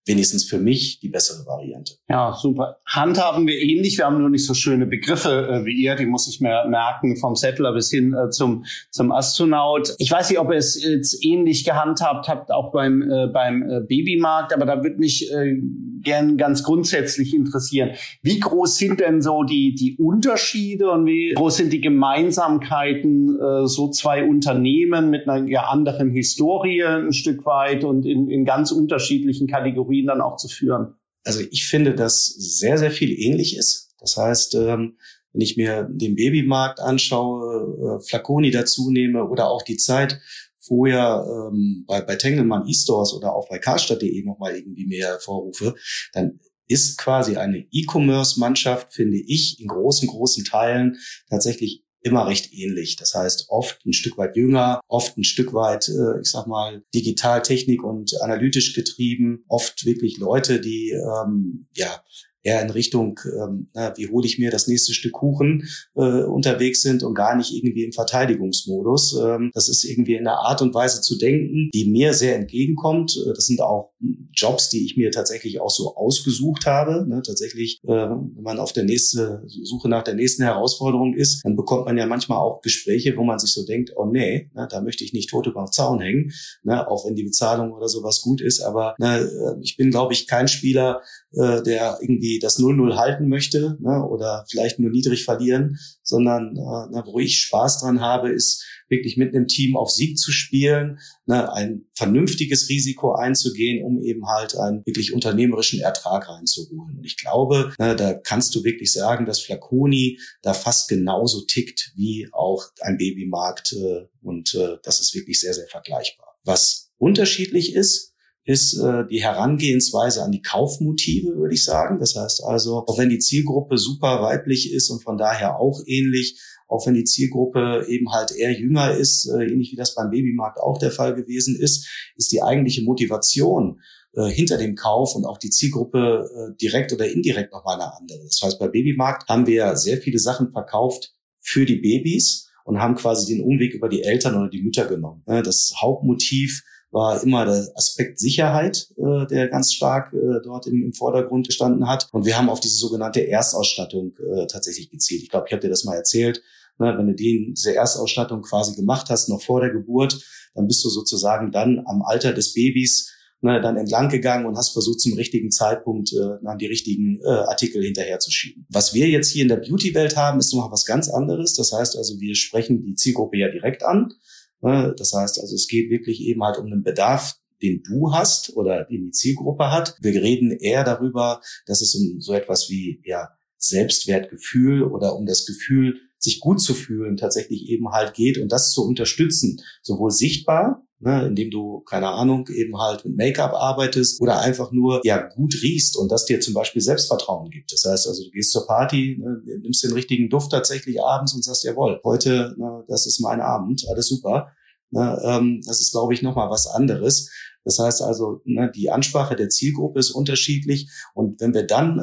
wenigstens 0.04 0.44
für 0.44 0.58
mich 0.58 0.98
die 1.00 1.08
bessere 1.08 1.46
Variante. 1.46 1.94
Ja, 2.08 2.34
super. 2.34 2.78
Handhaben 2.86 3.46
wir 3.46 3.58
ähnlich. 3.60 3.98
Wir 3.98 4.06
haben 4.06 4.18
nur 4.18 4.30
nicht 4.30 4.44
so 4.44 4.54
schöne 4.54 4.86
Begriffe 4.86 5.48
äh, 5.48 5.64
wie 5.64 5.80
ihr. 5.80 5.94
Die 5.94 6.06
muss 6.06 6.28
ich 6.28 6.40
mir 6.40 6.64
merken, 6.68 7.16
vom 7.16 7.36
Settler 7.36 7.72
bis 7.72 7.90
hin 7.90 8.12
äh, 8.14 8.30
zum, 8.30 8.64
zum 8.90 9.12
Astronaut. 9.12 9.94
Ich 9.98 10.10
weiß 10.10 10.30
nicht, 10.30 10.40
ob 10.40 10.50
ihr 10.50 10.56
es 10.56 10.82
jetzt 10.82 11.24
ähnlich 11.24 11.64
gehandhabt 11.64 12.28
habt, 12.28 12.50
auch 12.50 12.72
beim, 12.72 13.02
äh, 13.02 13.28
beim 13.28 13.62
äh, 13.62 13.80
Babymarkt, 13.80 14.52
aber 14.52 14.66
da 14.66 14.82
würde 14.82 14.98
mich 14.98 15.30
äh, 15.32 15.56
gern 16.02 16.36
ganz 16.36 16.64
grundsätzlich 16.64 17.32
interessieren. 17.32 17.90
Wie 18.22 18.40
groß 18.40 18.76
sind 18.76 18.98
denn 18.98 19.22
so 19.22 19.44
die, 19.44 19.74
die 19.74 19.96
Unterschiede 19.98 20.90
und 20.90 21.06
wie 21.06 21.32
groß 21.34 21.56
sind 21.56 21.72
die 21.72 21.80
Gemeinsamkeiten, 21.80 23.38
äh, 23.38 23.66
so 23.66 23.88
zwei 23.90 24.24
Unternehmen 24.24 25.10
mit 25.10 25.28
einer 25.28 25.48
ja, 25.48 25.62
anderen 25.68 26.10
Historie 26.10 26.82
ein 26.82 27.12
Stück 27.12 27.46
weit 27.46 27.84
und 27.84 28.04
in, 28.04 28.28
in 28.28 28.44
ganz 28.44 28.72
unterschiedlichen 28.72 29.46
Kategorien 29.46 29.91
Kategorien 29.92 30.06
dann 30.06 30.20
auch 30.20 30.36
zu 30.36 30.48
führen? 30.48 30.94
Also 31.24 31.40
ich 31.50 31.68
finde, 31.68 31.94
dass 31.94 32.26
sehr, 32.26 32.78
sehr 32.78 32.90
viel 32.90 33.12
ähnlich 33.12 33.56
ist. 33.56 33.94
Das 34.00 34.16
heißt, 34.16 34.54
ähm, 34.56 34.98
wenn 35.32 35.40
ich 35.40 35.56
mir 35.56 35.88
den 35.90 36.16
Babymarkt 36.16 36.80
anschaue, 36.80 38.00
äh, 38.00 38.08
Flaconi 38.08 38.50
dazu 38.50 38.90
nehme 38.90 39.24
oder 39.28 39.48
auch 39.48 39.62
die 39.62 39.76
Zeit 39.76 40.20
vorher 40.58 41.24
ähm, 41.26 41.84
bei, 41.86 42.00
bei 42.00 42.16
Tengelmann 42.16 42.66
E-Stores 42.66 43.14
oder 43.14 43.34
auch 43.34 43.48
bei 43.48 43.58
karstadt.de 43.58 44.24
nochmal 44.24 44.56
irgendwie 44.56 44.86
mehr 44.86 45.08
hervorrufe, 45.08 45.74
dann 46.12 46.40
ist 46.68 46.98
quasi 46.98 47.36
eine 47.36 47.66
E-Commerce-Mannschaft, 47.70 48.94
finde 48.94 49.18
ich, 49.18 49.60
in 49.60 49.68
großen, 49.68 50.08
großen 50.08 50.44
Teilen 50.44 50.98
tatsächlich 51.28 51.81
immer 52.02 52.26
recht 52.26 52.52
ähnlich. 52.52 52.96
Das 52.96 53.14
heißt, 53.14 53.46
oft 53.48 53.84
ein 53.86 53.92
Stück 53.92 54.18
weit 54.18 54.36
jünger, 54.36 54.80
oft 54.88 55.16
ein 55.16 55.24
Stück 55.24 55.54
weit, 55.54 55.88
äh, 55.88 56.20
ich 56.20 56.30
sag 56.30 56.46
mal, 56.46 56.82
Digitaltechnik 56.94 57.82
und 57.82 58.20
analytisch 58.20 58.74
getrieben, 58.74 59.44
oft 59.48 59.84
wirklich 59.84 60.18
Leute, 60.18 60.60
die 60.60 60.90
ähm, 60.90 61.68
ja 61.74 62.02
eher 62.42 62.62
in 62.62 62.70
Richtung, 62.70 63.20
ähm, 63.24 63.68
na, 63.74 63.96
wie 63.96 64.08
hole 64.08 64.26
ich 64.26 64.38
mir 64.38 64.50
das 64.50 64.66
nächste 64.66 64.94
Stück 64.94 65.12
Kuchen 65.12 65.68
äh, 65.94 66.22
unterwegs 66.22 66.82
sind 66.82 67.02
und 67.02 67.14
gar 67.14 67.36
nicht 67.36 67.52
irgendwie 67.52 67.84
im 67.84 67.92
Verteidigungsmodus. 67.92 69.18
Ähm, 69.22 69.50
das 69.54 69.68
ist 69.68 69.84
irgendwie 69.84 70.14
in 70.14 70.24
der 70.24 70.38
Art 70.38 70.62
und 70.62 70.74
Weise 70.74 71.00
zu 71.00 71.16
denken, 71.16 71.70
die 71.72 71.88
mir 71.88 72.14
sehr 72.14 72.36
entgegenkommt. 72.36 73.16
Äh, 73.16 73.32
das 73.34 73.46
sind 73.46 73.60
auch 73.60 73.92
Jobs, 74.32 74.68
die 74.70 74.84
ich 74.84 74.96
mir 74.96 75.10
tatsächlich 75.10 75.60
auch 75.60 75.70
so 75.70 75.94
ausgesucht 75.94 76.66
habe. 76.66 77.06
Ne, 77.08 77.22
tatsächlich, 77.24 77.80
äh, 77.84 77.90
wenn 77.90 78.42
man 78.42 78.58
auf 78.58 78.72
der 78.72 78.84
nächste 78.84 79.42
Suche 79.46 79.88
nach 79.88 80.02
der 80.02 80.14
nächsten 80.14 80.42
Herausforderung 80.42 81.14
ist, 81.14 81.44
dann 81.44 81.56
bekommt 81.56 81.86
man 81.86 81.96
ja 81.96 82.06
manchmal 82.06 82.38
auch 82.38 82.60
Gespräche, 82.62 83.16
wo 83.16 83.24
man 83.24 83.38
sich 83.38 83.52
so 83.52 83.64
denkt, 83.64 83.92
oh 83.96 84.06
nee, 84.06 84.50
ne, 84.54 84.66
da 84.70 84.80
möchte 84.80 85.04
ich 85.04 85.12
nicht 85.12 85.30
tot 85.30 85.46
über 85.46 85.62
den 85.62 85.72
Zaun 85.72 86.00
hängen, 86.00 86.32
ne, 86.62 86.88
auch 86.88 87.06
wenn 87.06 87.14
die 87.14 87.24
Bezahlung 87.24 87.72
oder 87.72 87.88
sowas 87.88 88.22
gut 88.22 88.40
ist. 88.40 88.60
Aber 88.60 88.94
ne, 88.98 89.20
äh, 89.20 89.60
ich 89.62 89.76
bin, 89.76 89.90
glaube 89.90 90.12
ich, 90.12 90.26
kein 90.26 90.48
Spieler, 90.48 91.02
äh, 91.32 91.62
der 91.62 91.98
irgendwie 92.00 92.31
das 92.38 92.58
0-0 92.58 92.96
halten 92.96 93.28
möchte 93.28 93.76
ne, 93.80 94.06
oder 94.06 94.44
vielleicht 94.48 94.78
nur 94.78 94.90
niedrig 94.90 95.24
verlieren, 95.24 95.78
sondern 96.02 96.56
äh, 96.56 96.88
na, 96.90 97.04
wo 97.06 97.18
ich 97.18 97.38
Spaß 97.38 97.80
dran 97.80 98.00
habe, 98.00 98.30
ist 98.30 98.64
wirklich 98.88 99.16
mit 99.16 99.34
einem 99.34 99.48
Team 99.48 99.76
auf 99.76 99.90
Sieg 99.90 100.18
zu 100.18 100.30
spielen, 100.30 100.98
ne, 101.26 101.52
ein 101.52 101.86
vernünftiges 101.94 102.68
Risiko 102.68 103.14
einzugehen, 103.14 103.84
um 103.84 104.00
eben 104.00 104.26
halt 104.28 104.56
einen 104.56 104.84
wirklich 104.86 105.12
unternehmerischen 105.12 105.80
Ertrag 105.80 106.28
reinzuholen. 106.28 106.98
Und 106.98 107.04
ich 107.04 107.16
glaube, 107.16 107.72
ne, 107.78 107.96
da 107.96 108.14
kannst 108.14 108.54
du 108.54 108.64
wirklich 108.64 108.92
sagen, 108.92 109.26
dass 109.26 109.40
Flaconi 109.40 110.18
da 110.42 110.54
fast 110.54 110.88
genauso 110.88 111.44
tickt 111.46 111.92
wie 111.96 112.28
auch 112.32 112.64
ein 112.80 112.98
Babymarkt 112.98 113.72
äh, 113.72 114.06
und 114.22 114.54
äh, 114.54 114.76
das 114.82 115.00
ist 115.00 115.14
wirklich 115.14 115.40
sehr, 115.40 115.54
sehr 115.54 115.66
vergleichbar. 115.68 116.36
Was 116.44 116.90
unterschiedlich 116.98 117.74
ist, 117.74 118.11
ist 118.44 118.76
äh, 118.78 119.06
die 119.08 119.22
Herangehensweise 119.22 120.22
an 120.22 120.32
die 120.32 120.42
Kaufmotive, 120.42 121.36
würde 121.36 121.54
ich 121.54 121.64
sagen. 121.64 121.98
Das 122.00 122.16
heißt 122.16 122.42
also, 122.44 122.84
auch 122.86 122.98
wenn 122.98 123.08
die 123.08 123.20
Zielgruppe 123.20 123.78
super 123.78 124.22
weiblich 124.22 124.72
ist 124.72 124.90
und 124.90 125.02
von 125.02 125.16
daher 125.16 125.60
auch 125.60 125.80
ähnlich, 125.86 126.40
auch 126.66 126.86
wenn 126.86 126.94
die 126.94 127.04
Zielgruppe 127.04 127.86
eben 127.88 128.10
halt 128.10 128.32
eher 128.32 128.52
jünger 128.52 128.92
ist, 128.96 129.28
äh, 129.28 129.44
ähnlich 129.44 129.70
wie 129.72 129.76
das 129.76 129.94
beim 129.94 130.10
Babymarkt 130.10 130.58
auch 130.58 130.78
der 130.78 130.90
Fall 130.90 131.14
gewesen 131.14 131.56
ist, 131.56 131.86
ist 132.16 132.32
die 132.32 132.42
eigentliche 132.42 132.82
Motivation 132.82 133.80
äh, 134.14 134.28
hinter 134.28 134.58
dem 134.58 134.74
Kauf 134.74 135.14
und 135.14 135.24
auch 135.24 135.38
die 135.38 135.50
Zielgruppe 135.50 136.28
äh, 136.34 136.56
direkt 136.60 136.92
oder 136.92 137.08
indirekt 137.08 137.52
nochmal 137.52 137.80
eine 137.80 137.94
andere. 137.96 138.24
Das 138.24 138.40
heißt, 138.42 138.58
bei 138.58 138.68
Babymarkt 138.68 139.28
haben 139.28 139.46
wir 139.46 139.76
sehr 139.76 139.98
viele 139.98 140.18
Sachen 140.18 140.50
verkauft 140.50 141.14
für 141.40 141.64
die 141.64 141.76
Babys 141.76 142.50
und 142.64 142.80
haben 142.80 142.96
quasi 142.96 143.32
den 143.32 143.44
Umweg 143.44 143.74
über 143.74 143.88
die 143.88 144.02
Eltern 144.02 144.34
oder 144.36 144.48
die 144.48 144.62
Mütter 144.62 144.86
genommen. 144.86 145.22
Das 145.26 145.72
Hauptmotiv 145.80 146.62
war 146.92 147.22
immer 147.22 147.46
der 147.46 147.66
Aspekt 147.74 148.20
Sicherheit, 148.20 148.88
äh, 148.96 149.26
der 149.26 149.48
ganz 149.48 149.72
stark 149.72 150.12
äh, 150.12 150.40
dort 150.44 150.66
im, 150.66 150.82
im 150.82 150.92
Vordergrund 150.92 151.46
gestanden 151.48 151.88
hat. 151.88 152.08
Und 152.12 152.26
wir 152.26 152.36
haben 152.36 152.50
auf 152.50 152.60
diese 152.60 152.76
sogenannte 152.76 153.26
Erstausstattung 153.26 154.12
äh, 154.18 154.46
tatsächlich 154.46 154.90
gezielt. 154.90 155.22
Ich 155.22 155.30
glaube, 155.30 155.46
ich 155.48 155.52
habe 155.52 155.62
dir 155.62 155.70
das 155.70 155.84
mal 155.84 155.96
erzählt. 155.96 156.42
Ne, 156.78 156.94
wenn 156.96 157.06
du 157.06 157.14
den, 157.14 157.54
diese 157.54 157.74
Erstausstattung 157.74 158.42
quasi 158.42 158.74
gemacht 158.74 159.08
hast, 159.10 159.28
noch 159.28 159.42
vor 159.42 159.60
der 159.60 159.70
Geburt, 159.70 160.22
dann 160.54 160.66
bist 160.66 160.84
du 160.84 160.88
sozusagen 160.88 161.50
dann 161.50 161.82
am 161.86 162.02
Alter 162.02 162.32
des 162.32 162.54
Babys 162.54 163.10
ne, 163.40 163.60
dann 163.60 163.76
entlang 163.76 164.08
gegangen 164.08 164.46
und 164.46 164.56
hast 164.56 164.72
versucht, 164.72 165.00
zum 165.00 165.14
richtigen 165.14 165.50
Zeitpunkt 165.50 166.12
äh, 166.12 166.42
dann 166.42 166.58
die 166.58 166.66
richtigen 166.66 167.20
äh, 167.22 167.28
Artikel 167.28 167.82
hinterherzuschieben. 167.82 168.66
Was 168.70 168.94
wir 168.94 169.08
jetzt 169.08 169.30
hier 169.30 169.42
in 169.42 169.48
der 169.48 169.56
Beauty-Welt 169.56 170.16
haben, 170.16 170.38
ist 170.38 170.54
noch 170.54 170.70
was 170.70 170.84
ganz 170.84 171.08
anderes. 171.08 171.54
Das 171.54 171.72
heißt 171.72 171.96
also, 171.96 172.20
wir 172.20 172.34
sprechen 172.34 172.84
die 172.84 172.94
Zielgruppe 172.94 173.38
ja 173.38 173.48
direkt 173.48 173.82
an. 173.82 174.12
Ne? 174.62 174.94
Das 174.96 175.12
heißt 175.12 175.40
also, 175.40 175.54
es 175.54 175.68
geht 175.68 175.90
wirklich 175.90 176.22
eben 176.22 176.42
halt 176.42 176.58
um 176.58 176.66
einen 176.66 176.82
Bedarf, 176.82 177.36
den 177.62 177.82
du 177.82 178.12
hast 178.12 178.56
oder 178.56 178.84
den 178.84 179.02
die 179.02 179.10
Zielgruppe 179.10 179.70
hat. 179.70 179.96
Wir 180.00 180.20
reden 180.20 180.50
eher 180.50 180.84
darüber, 180.84 181.40
dass 181.66 181.80
es 181.80 181.94
um 181.94 182.20
so 182.20 182.32
etwas 182.32 182.68
wie 182.70 183.00
ja 183.04 183.28
Selbstwertgefühl 183.58 184.82
oder 184.82 185.14
um 185.16 185.26
das 185.26 185.46
Gefühl, 185.46 186.00
sich 186.18 186.40
gut 186.40 186.60
zu 186.60 186.74
fühlen, 186.74 187.16
tatsächlich 187.16 187.68
eben 187.68 187.88
halt 187.90 188.14
geht 188.14 188.38
und 188.38 188.50
das 188.50 188.72
zu 188.72 188.84
unterstützen, 188.84 189.60
sowohl 189.82 190.10
sichtbar, 190.10 190.86
ne, 191.02 191.26
indem 191.26 191.50
du, 191.50 191.80
keine 191.80 192.08
Ahnung, 192.08 192.48
eben 192.48 192.78
halt 192.80 193.04
mit 193.04 193.16
Make-up 193.16 193.52
arbeitest 193.52 194.20
oder 194.20 194.40
einfach 194.40 194.72
nur 194.72 195.00
ja 195.04 195.20
gut 195.20 195.54
riechst 195.62 195.96
und 195.96 196.10
das 196.10 196.24
dir 196.24 196.40
zum 196.40 196.54
Beispiel 196.54 196.80
Selbstvertrauen 196.80 197.50
gibt. 197.50 197.72
Das 197.72 197.84
heißt 197.84 198.06
also, 198.06 198.24
du 198.24 198.30
gehst 198.30 198.52
zur 198.52 198.66
Party, 198.66 199.18
ne, 199.20 199.42
nimmst 199.60 199.84
den 199.84 199.92
richtigen 199.92 200.30
Duft 200.30 200.52
tatsächlich 200.52 201.02
abends 201.02 201.34
und 201.34 201.44
sagst, 201.44 201.64
jawohl, 201.64 202.00
heute, 202.04 202.54
ne, 202.56 202.84
das 202.88 203.06
ist 203.06 203.20
mein 203.20 203.40
Abend, 203.40 203.84
alles 203.90 204.08
super. 204.08 204.52
Ne, 204.90 205.20
ähm, 205.24 205.60
das 205.66 205.80
ist, 205.80 205.92
glaube 205.92 206.14
ich, 206.14 206.22
nochmal 206.22 206.50
was 206.50 206.66
anderes. 206.66 207.30
Das 207.64 207.78
heißt 207.78 208.02
also, 208.02 208.40
ne, 208.44 208.70
die 208.74 208.90
Ansprache 208.90 209.36
der 209.36 209.48
Zielgruppe 209.48 210.00
ist 210.00 210.10
unterschiedlich. 210.10 210.90
Und 211.14 211.40
wenn 211.40 211.54
wir 211.54 211.64
dann 211.64 212.00
äh, 212.00 212.02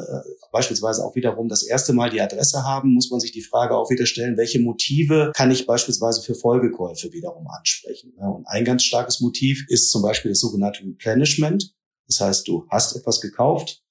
beispielsweise 0.52 1.04
auch 1.04 1.14
wiederum 1.14 1.48
das 1.48 1.62
erste 1.62 1.92
Mal 1.92 2.10
die 2.10 2.20
Adresse 2.20 2.64
haben, 2.64 2.94
muss 2.94 3.10
man 3.10 3.20
sich 3.20 3.32
die 3.32 3.42
Frage 3.42 3.76
auch 3.76 3.90
wieder 3.90 4.06
stellen, 4.06 4.36
welche 4.36 4.60
Motive 4.60 5.32
kann 5.34 5.50
ich 5.50 5.66
beispielsweise 5.66 6.22
für 6.22 6.34
Folgekäufe 6.34 7.12
wiederum 7.12 7.46
ansprechen. 7.48 8.14
Ne? 8.18 8.32
Und 8.32 8.46
ein 8.46 8.64
ganz 8.64 8.84
starkes 8.84 9.20
Motiv 9.20 9.64
ist 9.68 9.90
zum 9.90 10.02
Beispiel 10.02 10.30
das 10.30 10.40
sogenannte 10.40 10.82
Replenishment. 10.84 11.74
Das 12.06 12.20
heißt, 12.20 12.48
du 12.48 12.66
hast 12.70 12.96
etwas 12.96 13.20
gekauft, 13.20 13.82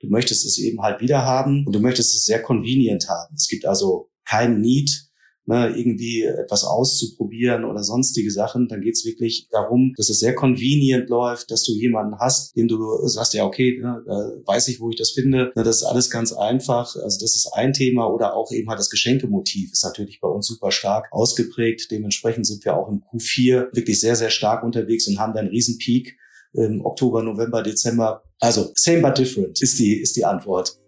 du 0.00 0.08
möchtest 0.08 0.44
es 0.44 0.58
eben 0.58 0.82
halt 0.82 1.00
wieder 1.00 1.24
haben 1.24 1.64
und 1.66 1.74
du 1.74 1.80
möchtest 1.80 2.14
es 2.14 2.24
sehr 2.24 2.42
convenient 2.42 3.08
haben. 3.08 3.34
Es 3.34 3.48
gibt 3.48 3.66
also 3.66 4.10
kein 4.24 4.60
Need, 4.60 5.07
ne, 5.48 5.74
irgendwie 5.74 6.24
etwas 6.24 6.62
auszuprobieren 6.62 7.64
oder 7.64 7.82
sonstige 7.82 8.30
Sachen, 8.30 8.68
dann 8.68 8.82
geht's 8.82 9.04
wirklich 9.04 9.48
darum, 9.50 9.94
dass 9.96 10.10
es 10.10 10.20
sehr 10.20 10.34
convenient 10.34 11.08
läuft, 11.08 11.50
dass 11.50 11.64
du 11.64 11.72
jemanden 11.72 12.18
hast, 12.18 12.54
dem 12.54 12.68
du 12.68 12.78
sagst, 13.06 13.34
ja, 13.34 13.44
okay, 13.44 13.80
ne, 13.80 14.04
weiß 14.44 14.68
ich, 14.68 14.80
wo 14.80 14.90
ich 14.90 14.96
das 14.96 15.10
finde. 15.10 15.50
Ne, 15.56 15.62
das 15.62 15.78
ist 15.78 15.84
alles 15.84 16.10
ganz 16.10 16.32
einfach. 16.32 16.94
Also 16.96 17.18
das 17.20 17.34
ist 17.34 17.50
ein 17.54 17.72
Thema 17.72 18.06
oder 18.06 18.36
auch 18.36 18.52
eben 18.52 18.68
halt 18.68 18.78
das 18.78 18.90
Geschenkemotiv 18.90 19.72
ist 19.72 19.84
natürlich 19.84 20.20
bei 20.20 20.28
uns 20.28 20.46
super 20.46 20.70
stark 20.70 21.08
ausgeprägt. 21.10 21.90
Dementsprechend 21.90 22.46
sind 22.46 22.64
wir 22.64 22.76
auch 22.76 22.88
im 22.88 23.02
Q4 23.02 23.74
wirklich 23.74 24.00
sehr, 24.00 24.16
sehr 24.16 24.30
stark 24.30 24.62
unterwegs 24.62 25.08
und 25.08 25.18
haben 25.18 25.32
da 25.32 25.40
einen 25.40 25.48
riesen 25.48 25.78
Peak 25.78 26.16
im 26.52 26.84
Oktober, 26.84 27.22
November, 27.22 27.62
Dezember. 27.62 28.22
Also 28.38 28.70
same 28.74 29.00
but 29.00 29.16
different 29.16 29.60
ist 29.62 29.78
die, 29.78 29.98
ist 29.98 30.16
die 30.16 30.24
Antwort. 30.24 30.78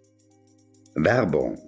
Werbung 0.95 1.59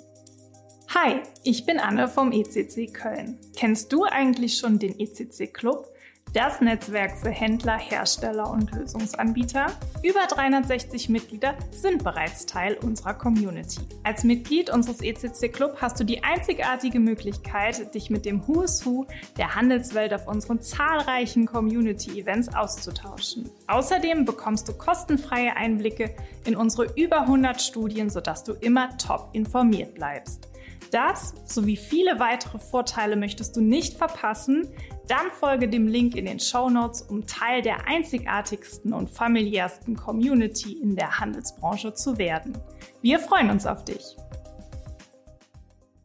Hi, 0.94 1.22
ich 1.44 1.66
bin 1.66 1.78
Anne 1.78 2.08
vom 2.08 2.32
ECC 2.32 2.92
Köln. 2.92 3.38
Kennst 3.56 3.92
du 3.92 4.04
eigentlich 4.04 4.58
schon 4.58 4.78
den 4.78 4.98
ECC 4.98 5.52
Club? 5.52 5.88
Das 6.32 6.62
Netzwerk 6.62 7.18
für 7.18 7.28
Händler, 7.28 7.76
Hersteller 7.76 8.50
und 8.50 8.70
Lösungsanbieter. 8.72 9.66
Über 10.02 10.26
360 10.28 11.10
Mitglieder 11.10 11.54
sind 11.72 12.04
bereits 12.04 12.46
Teil 12.46 12.78
unserer 12.82 13.12
Community. 13.12 13.80
Als 14.02 14.24
Mitglied 14.24 14.70
unseres 14.70 15.02
ECC 15.02 15.52
Club 15.52 15.76
hast 15.82 16.00
du 16.00 16.04
die 16.04 16.24
einzigartige 16.24 17.00
Möglichkeit, 17.00 17.94
dich 17.94 18.08
mit 18.08 18.24
dem 18.24 18.46
Who's 18.48 18.86
Who 18.86 19.04
der 19.36 19.54
Handelswelt 19.54 20.14
auf 20.14 20.26
unseren 20.26 20.62
zahlreichen 20.62 21.44
Community-Events 21.44 22.54
auszutauschen. 22.54 23.50
Außerdem 23.66 24.24
bekommst 24.24 24.68
du 24.68 24.72
kostenfreie 24.72 25.54
Einblicke 25.54 26.14
in 26.46 26.56
unsere 26.56 26.86
über 26.94 27.22
100 27.22 27.60
Studien, 27.60 28.08
sodass 28.08 28.42
du 28.44 28.52
immer 28.52 28.96
top 28.96 29.28
informiert 29.32 29.94
bleibst. 29.94 30.51
Das 30.92 31.32
sowie 31.46 31.78
viele 31.78 32.20
weitere 32.20 32.58
Vorteile 32.58 33.16
möchtest 33.16 33.56
du 33.56 33.62
nicht 33.62 33.96
verpassen? 33.96 34.68
Dann 35.08 35.30
folge 35.30 35.66
dem 35.66 35.88
Link 35.88 36.14
in 36.14 36.26
den 36.26 36.38
Show 36.38 36.68
Notes, 36.68 37.00
um 37.00 37.26
Teil 37.26 37.62
der 37.62 37.88
einzigartigsten 37.88 38.92
und 38.92 39.08
familiärsten 39.08 39.96
Community 39.96 40.74
in 40.74 40.94
der 40.94 41.18
Handelsbranche 41.18 41.94
zu 41.94 42.18
werden. 42.18 42.58
Wir 43.00 43.18
freuen 43.18 43.48
uns 43.48 43.64
auf 43.66 43.86
dich. 43.86 44.04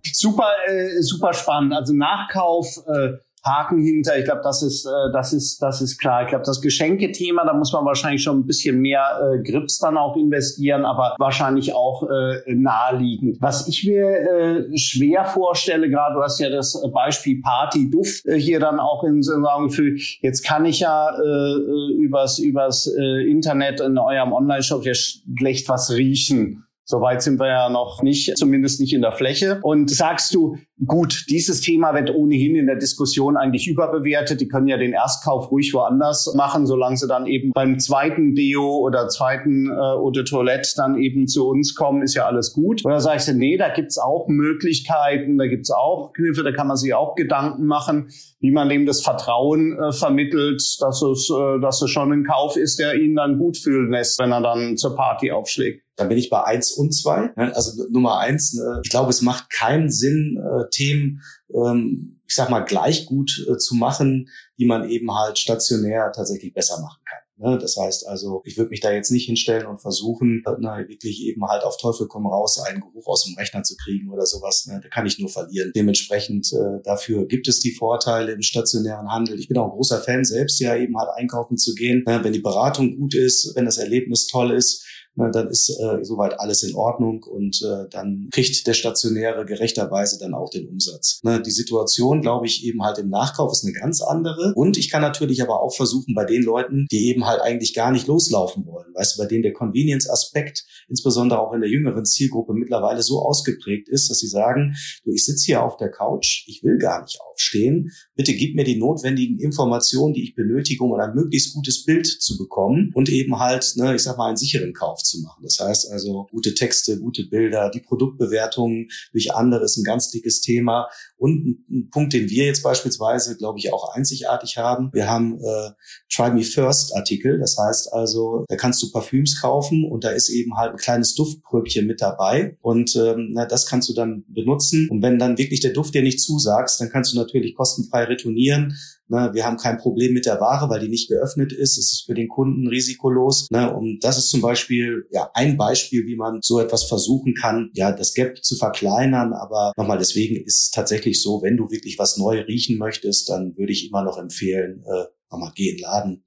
Super, 0.05 0.53
äh, 0.67 1.01
super 1.01 1.33
spannend. 1.33 1.73
Also 1.73 1.93
Nachkauf. 1.93 2.65
Äh 2.87 3.26
Haken 3.43 3.79
hinter. 3.79 4.17
Ich 4.17 4.25
glaube, 4.25 4.41
das 4.43 4.63
ist, 4.63 4.85
äh, 4.85 5.11
das 5.13 5.33
ist, 5.33 5.61
das 5.61 5.81
ist 5.81 5.97
klar. 5.97 6.23
Ich 6.23 6.29
glaube, 6.29 6.45
das 6.45 6.61
Geschenkethema, 6.61 7.45
da 7.45 7.53
muss 7.53 7.71
man 7.73 7.85
wahrscheinlich 7.85 8.23
schon 8.23 8.39
ein 8.39 8.45
bisschen 8.45 8.79
mehr 8.79 9.19
äh, 9.21 9.43
Grips 9.43 9.79
dann 9.79 9.97
auch 9.97 10.15
investieren, 10.15 10.85
aber 10.85 11.15
wahrscheinlich 11.17 11.73
auch 11.73 12.03
äh, 12.03 12.53
naheliegend. 12.53 13.37
Was 13.39 13.67
ich 13.67 13.85
mir 13.85 14.07
äh, 14.07 14.77
schwer 14.77 15.25
vorstelle, 15.25 15.89
gerade 15.89 16.15
du 16.15 16.21
hast 16.21 16.39
ja 16.39 16.49
das 16.49 16.81
Beispiel 16.93 17.41
Party 17.41 17.89
Duft 17.89 18.25
äh, 18.25 18.39
hier 18.39 18.59
dann 18.59 18.79
auch 18.79 19.03
in 19.03 19.21
so 19.21 19.33
einem 19.33 19.67
Gefühl. 19.67 19.97
Jetzt 20.21 20.43
kann 20.43 20.65
ich 20.65 20.79
ja 20.79 21.09
äh, 21.09 21.93
übers 21.93 22.39
übers 22.39 22.87
äh, 22.87 23.29
Internet 23.29 23.79
in 23.81 23.97
eurem 23.97 24.33
Online-Shop 24.33 24.85
ja 24.85 24.93
schlecht 24.93 25.69
was 25.69 25.91
riechen. 25.91 26.63
Soweit 26.89 27.21
sind 27.21 27.37
wir 27.37 27.47
ja 27.47 27.69
noch 27.69 28.01
nicht, 28.01 28.37
zumindest 28.37 28.79
nicht 28.79 28.93
in 28.93 29.01
der 29.01 29.11
Fläche. 29.11 29.59
Und 29.61 29.89
sagst 29.89 30.33
du, 30.33 30.57
gut, 30.85 31.25
dieses 31.29 31.61
Thema 31.61 31.93
wird 31.93 32.13
ohnehin 32.13 32.55
in 32.55 32.67
der 32.67 32.75
Diskussion 32.75 33.37
eigentlich 33.37 33.67
überbewertet. 33.67 34.41
Die 34.41 34.47
können 34.47 34.67
ja 34.67 34.77
den 34.77 34.93
Erstkauf 34.93 35.51
ruhig 35.51 35.73
woanders 35.73 36.33
machen, 36.35 36.67
solange 36.67 36.97
sie 36.97 37.07
dann 37.07 37.25
eben 37.25 37.51
beim 37.53 37.79
zweiten 37.79 38.35
Deo 38.35 38.77
oder 38.77 39.07
zweiten 39.07 39.69
äh, 39.71 40.11
de 40.11 40.23
Toilette 40.23 40.69
dann 40.75 40.97
eben 40.97 41.27
zu 41.27 41.47
uns 41.47 41.75
kommen, 41.75 42.03
ist 42.03 42.15
ja 42.15 42.25
alles 42.25 42.53
gut. 42.53 42.85
Oder 42.85 42.99
sagst 42.99 43.27
du, 43.27 43.33
nee, 43.33 43.57
da 43.57 43.69
gibt's 43.69 43.97
auch 43.97 44.27
Möglichkeiten, 44.27 45.37
da 45.37 45.47
gibt's 45.47 45.71
auch 45.71 46.13
Kniffe, 46.13 46.43
da 46.43 46.51
kann 46.51 46.67
man 46.67 46.77
sich 46.77 46.93
auch 46.93 47.15
Gedanken 47.15 47.65
machen, 47.65 48.09
wie 48.39 48.51
man 48.51 48.69
dem 48.69 48.85
das 48.85 49.01
Vertrauen 49.01 49.77
äh, 49.79 49.91
vermittelt, 49.91 50.61
dass 50.79 51.01
es, 51.01 51.29
äh, 51.29 51.59
dass 51.59 51.81
es 51.81 51.89
schon 51.89 52.11
ein 52.11 52.23
Kauf 52.23 52.55
ist, 52.55 52.79
der 52.79 52.95
ihn 52.95 53.15
dann 53.15 53.39
gut 53.39 53.57
fühlen 53.57 53.91
lässt, 53.91 54.19
wenn 54.19 54.31
er 54.31 54.41
dann 54.41 54.77
zur 54.77 54.95
Party 54.95 55.31
aufschlägt. 55.31 55.83
Dann 55.97 56.09
bin 56.09 56.19
ich 56.19 56.29
bei 56.29 56.43
eins 56.43 56.71
und 56.71 56.93
zwei. 56.93 57.31
Also 57.35 57.83
Nummer 57.89 58.19
eins, 58.19 58.55
äh, 58.55 58.81
ich 58.83 58.91
glaube, 58.91 59.09
es 59.09 59.23
macht 59.23 59.49
keinen 59.49 59.89
Sinn, 59.89 60.37
äh, 60.37 60.66
Themen, 60.69 61.21
ähm, 61.53 62.19
ich 62.27 62.35
sag 62.35 62.49
mal, 62.49 62.61
gleich 62.61 63.05
gut 63.05 63.45
äh, 63.49 63.57
zu 63.57 63.75
machen, 63.75 64.29
die 64.57 64.65
man 64.65 64.89
eben 64.89 65.13
halt 65.13 65.37
stationär 65.37 66.11
tatsächlich 66.13 66.53
besser 66.53 66.79
machen 66.81 67.01
kann. 67.05 67.19
Ne? 67.39 67.57
Das 67.59 67.77
heißt 67.77 68.07
also, 68.07 68.41
ich 68.45 68.57
würde 68.57 68.71
mich 68.71 68.79
da 68.79 68.91
jetzt 68.91 69.11
nicht 69.11 69.25
hinstellen 69.25 69.67
und 69.67 69.79
versuchen, 69.79 70.43
na, 70.59 70.79
wirklich 70.87 71.23
eben 71.23 71.45
halt 71.45 71.63
auf 71.63 71.77
Teufel 71.77 72.07
komm 72.07 72.25
raus, 72.25 72.59
einen 72.59 72.81
Geruch 72.81 73.07
aus 73.07 73.25
dem 73.25 73.35
Rechner 73.35 73.61
zu 73.61 73.75
kriegen 73.75 74.09
oder 74.11 74.25
sowas. 74.25 74.65
Ne? 74.65 74.79
Da 74.81 74.89
kann 74.89 75.05
ich 75.05 75.19
nur 75.19 75.29
verlieren. 75.29 75.71
Dementsprechend 75.75 76.51
äh, 76.51 76.81
dafür 76.83 77.27
gibt 77.27 77.47
es 77.47 77.59
die 77.59 77.73
Vorteile 77.73 78.31
im 78.31 78.41
stationären 78.41 79.11
Handel. 79.11 79.39
Ich 79.39 79.47
bin 79.47 79.57
auch 79.57 79.65
ein 79.65 79.75
großer 79.75 79.99
Fan 79.99 80.23
selbst, 80.23 80.59
ja 80.59 80.75
eben 80.75 80.97
halt 80.97 81.09
einkaufen 81.15 81.57
zu 81.57 81.75
gehen. 81.75 82.03
Ne? 82.07 82.19
Wenn 82.23 82.33
die 82.33 82.39
Beratung 82.39 82.97
gut 82.97 83.13
ist, 83.13 83.53
wenn 83.55 83.65
das 83.65 83.77
Erlebnis 83.77 84.25
toll 84.25 84.51
ist, 84.51 84.83
ne, 85.17 85.31
dann 85.31 85.47
ist 85.47 85.69
äh, 85.69 86.03
soweit 86.03 86.39
alles 86.39 86.63
in 86.63 86.75
Ordnung 86.75 87.23
und 87.23 87.61
äh, 87.63 87.89
dann 87.89 88.29
kriegt 88.31 88.65
der 88.67 88.73
Stationäre 88.73 89.45
gerechterweise 89.45 90.17
dann 90.19 90.33
auch 90.33 90.49
den 90.49 90.67
Umsatz. 90.67 91.19
Ne, 91.23 91.41
die 91.41 91.51
Situation, 91.51 92.21
glaube 92.21 92.45
ich, 92.45 92.65
eben 92.65 92.83
halt 92.83 92.97
im 92.99 93.09
Nachkauf 93.09 93.51
ist 93.51 93.63
eine 93.63 93.73
ganz 93.73 94.01
andere. 94.01 94.53
Und 94.55 94.77
ich 94.77 94.89
kann 94.89 95.01
natürlich 95.01 95.41
aber 95.41 95.61
auch 95.61 95.75
versuchen, 95.75 96.13
bei 96.13 96.25
den 96.25 96.43
Leuten, 96.43 96.87
die 96.91 97.07
eben 97.07 97.25
halt 97.25 97.41
eigentlich 97.41 97.73
gar 97.73 97.91
nicht 97.91 98.07
loslaufen 98.07 98.65
wollen, 98.65 98.93
weißt 98.93 99.17
du, 99.17 99.23
bei 99.23 99.27
denen 99.27 99.43
der 99.43 99.53
Convenience-Aspekt, 99.53 100.65
insbesondere 100.87 101.39
auch 101.39 101.53
in 101.53 101.61
der 101.61 101.69
jüngeren 101.69 102.05
Zielgruppe, 102.05 102.53
mittlerweile 102.53 103.01
so 103.01 103.21
ausgeprägt 103.21 103.89
ist, 103.89 104.09
dass 104.09 104.19
sie 104.19 104.27
sagen, 104.27 104.75
du, 105.03 105.11
ich 105.11 105.25
sitze 105.25 105.45
hier 105.45 105.63
auf 105.63 105.77
der 105.77 105.89
Couch, 105.89 106.45
ich 106.47 106.63
will 106.63 106.77
gar 106.77 107.01
nicht 107.01 107.19
aufstehen, 107.21 107.91
bitte 108.15 108.33
gib 108.33 108.55
mir 108.55 108.63
die 108.63 108.77
notwendigen 108.77 109.39
Informationen, 109.39 110.13
die 110.13 110.23
ich 110.23 110.35
benötige, 110.35 110.83
um 110.83 110.93
ein 110.93 111.15
möglichst 111.15 111.53
gutes 111.53 111.83
Bild 111.83 112.07
zu 112.07 112.37
bekommen 112.37 112.91
und 112.93 113.09
eben 113.09 113.39
halt, 113.39 113.73
ne, 113.75 113.95
ich 113.95 114.03
sag 114.03 114.17
mal, 114.17 114.27
einen 114.27 114.37
sicheren 114.37 114.73
Kauf 114.73 115.01
zu 115.07 115.21
machen. 115.21 115.43
Das 115.43 115.59
heißt 115.59 115.91
also 115.91 116.27
gute 116.31 116.53
Texte, 116.53 116.99
gute 116.99 117.25
Bilder, 117.25 117.69
die 117.69 117.79
Produktbewertungen 117.79 118.89
durch 119.11 119.33
andere 119.33 119.63
ist 119.63 119.77
ein 119.77 119.83
ganz 119.83 120.11
dickes 120.11 120.41
Thema. 120.41 120.87
Und 121.17 121.63
ein, 121.69 121.89
Punkt, 121.91 122.13
den 122.13 122.29
wir 122.29 122.45
jetzt 122.45 122.63
beispielsweise, 122.63 123.37
glaube 123.37 123.59
ich, 123.59 123.73
auch 123.73 123.95
einzigartig 123.95 124.57
haben. 124.57 124.89
Wir 124.93 125.09
haben 125.09 125.39
äh, 125.39 125.71
Try 126.13 126.31
Me 126.31 126.43
First 126.43 126.95
Artikel. 126.95 127.39
Das 127.39 127.57
heißt 127.57 127.93
also, 127.93 128.45
da 128.47 128.55
kannst 128.55 128.81
du 128.83 128.91
Parfüms 128.91 129.41
kaufen 129.41 129.85
und 129.89 130.03
da 130.03 130.09
ist 130.09 130.29
eben 130.29 130.57
halt 130.57 130.71
ein 130.71 130.77
kleines 130.77 131.15
Duftpröbchen 131.15 131.87
mit 131.87 132.01
dabei 132.01 132.57
und 132.61 132.95
ähm, 132.95 133.29
na, 133.33 133.45
das 133.45 133.65
kannst 133.65 133.89
du 133.89 133.93
dann 133.93 134.25
benutzen. 134.27 134.89
Und 134.89 135.01
wenn 135.01 135.19
dann 135.19 135.37
wirklich 135.37 135.61
der 135.61 135.73
Duft 135.73 135.93
dir 135.93 136.03
nicht 136.03 136.19
zusagst, 136.19 136.79
dann 136.81 136.89
kannst 136.89 137.13
du 137.13 137.17
natürlich 137.17 137.55
kostenfrei 137.55 138.03
retournieren. 138.05 138.77
Ne, 139.09 139.31
wir 139.33 139.45
haben 139.45 139.57
kein 139.57 139.77
Problem 139.77 140.13
mit 140.13 140.25
der 140.25 140.41
Ware, 140.41 140.69
weil 140.69 140.81
die 140.81 140.89
nicht 140.89 141.09
geöffnet 141.09 141.53
ist. 141.53 141.77
Es 141.77 141.93
ist 141.93 142.03
für 142.05 142.13
den 142.13 142.27
Kunden 142.27 142.67
risikolos. 142.67 143.47
Ne, 143.51 143.73
und 143.73 143.99
das 144.03 144.17
ist 144.17 144.29
zum 144.29 144.41
Beispiel 144.41 145.05
ja 145.11 145.29
ein 145.33 145.55
Beispiel, 145.57 146.05
wie 146.05 146.17
man 146.17 146.39
so 146.41 146.59
etwas 146.59 146.83
versuchen 146.83 147.33
kann, 147.33 147.71
ja, 147.73 147.91
das 147.91 148.13
Gap 148.13 148.43
zu 148.43 148.55
verkleinern. 148.55 149.33
Aber 149.33 149.71
nochmal, 149.77 149.97
deswegen 149.97 150.35
ist 150.43 150.61
es 150.63 150.71
tatsächlich 150.71 151.21
so, 151.21 151.41
wenn 151.41 151.57
du 151.57 151.71
wirklich 151.71 151.97
was 151.97 152.17
neu 152.17 152.41
riechen 152.41 152.77
möchtest, 152.77 153.29
dann 153.29 153.55
würde 153.57 153.71
ich 153.71 153.87
immer 153.87 154.03
noch 154.03 154.17
empfehlen, 154.17 154.83
äh, 154.85 155.05
nochmal 155.31 155.51
geh 155.55 155.69
in 155.69 155.77
den 155.77 155.83
Laden, 155.83 156.23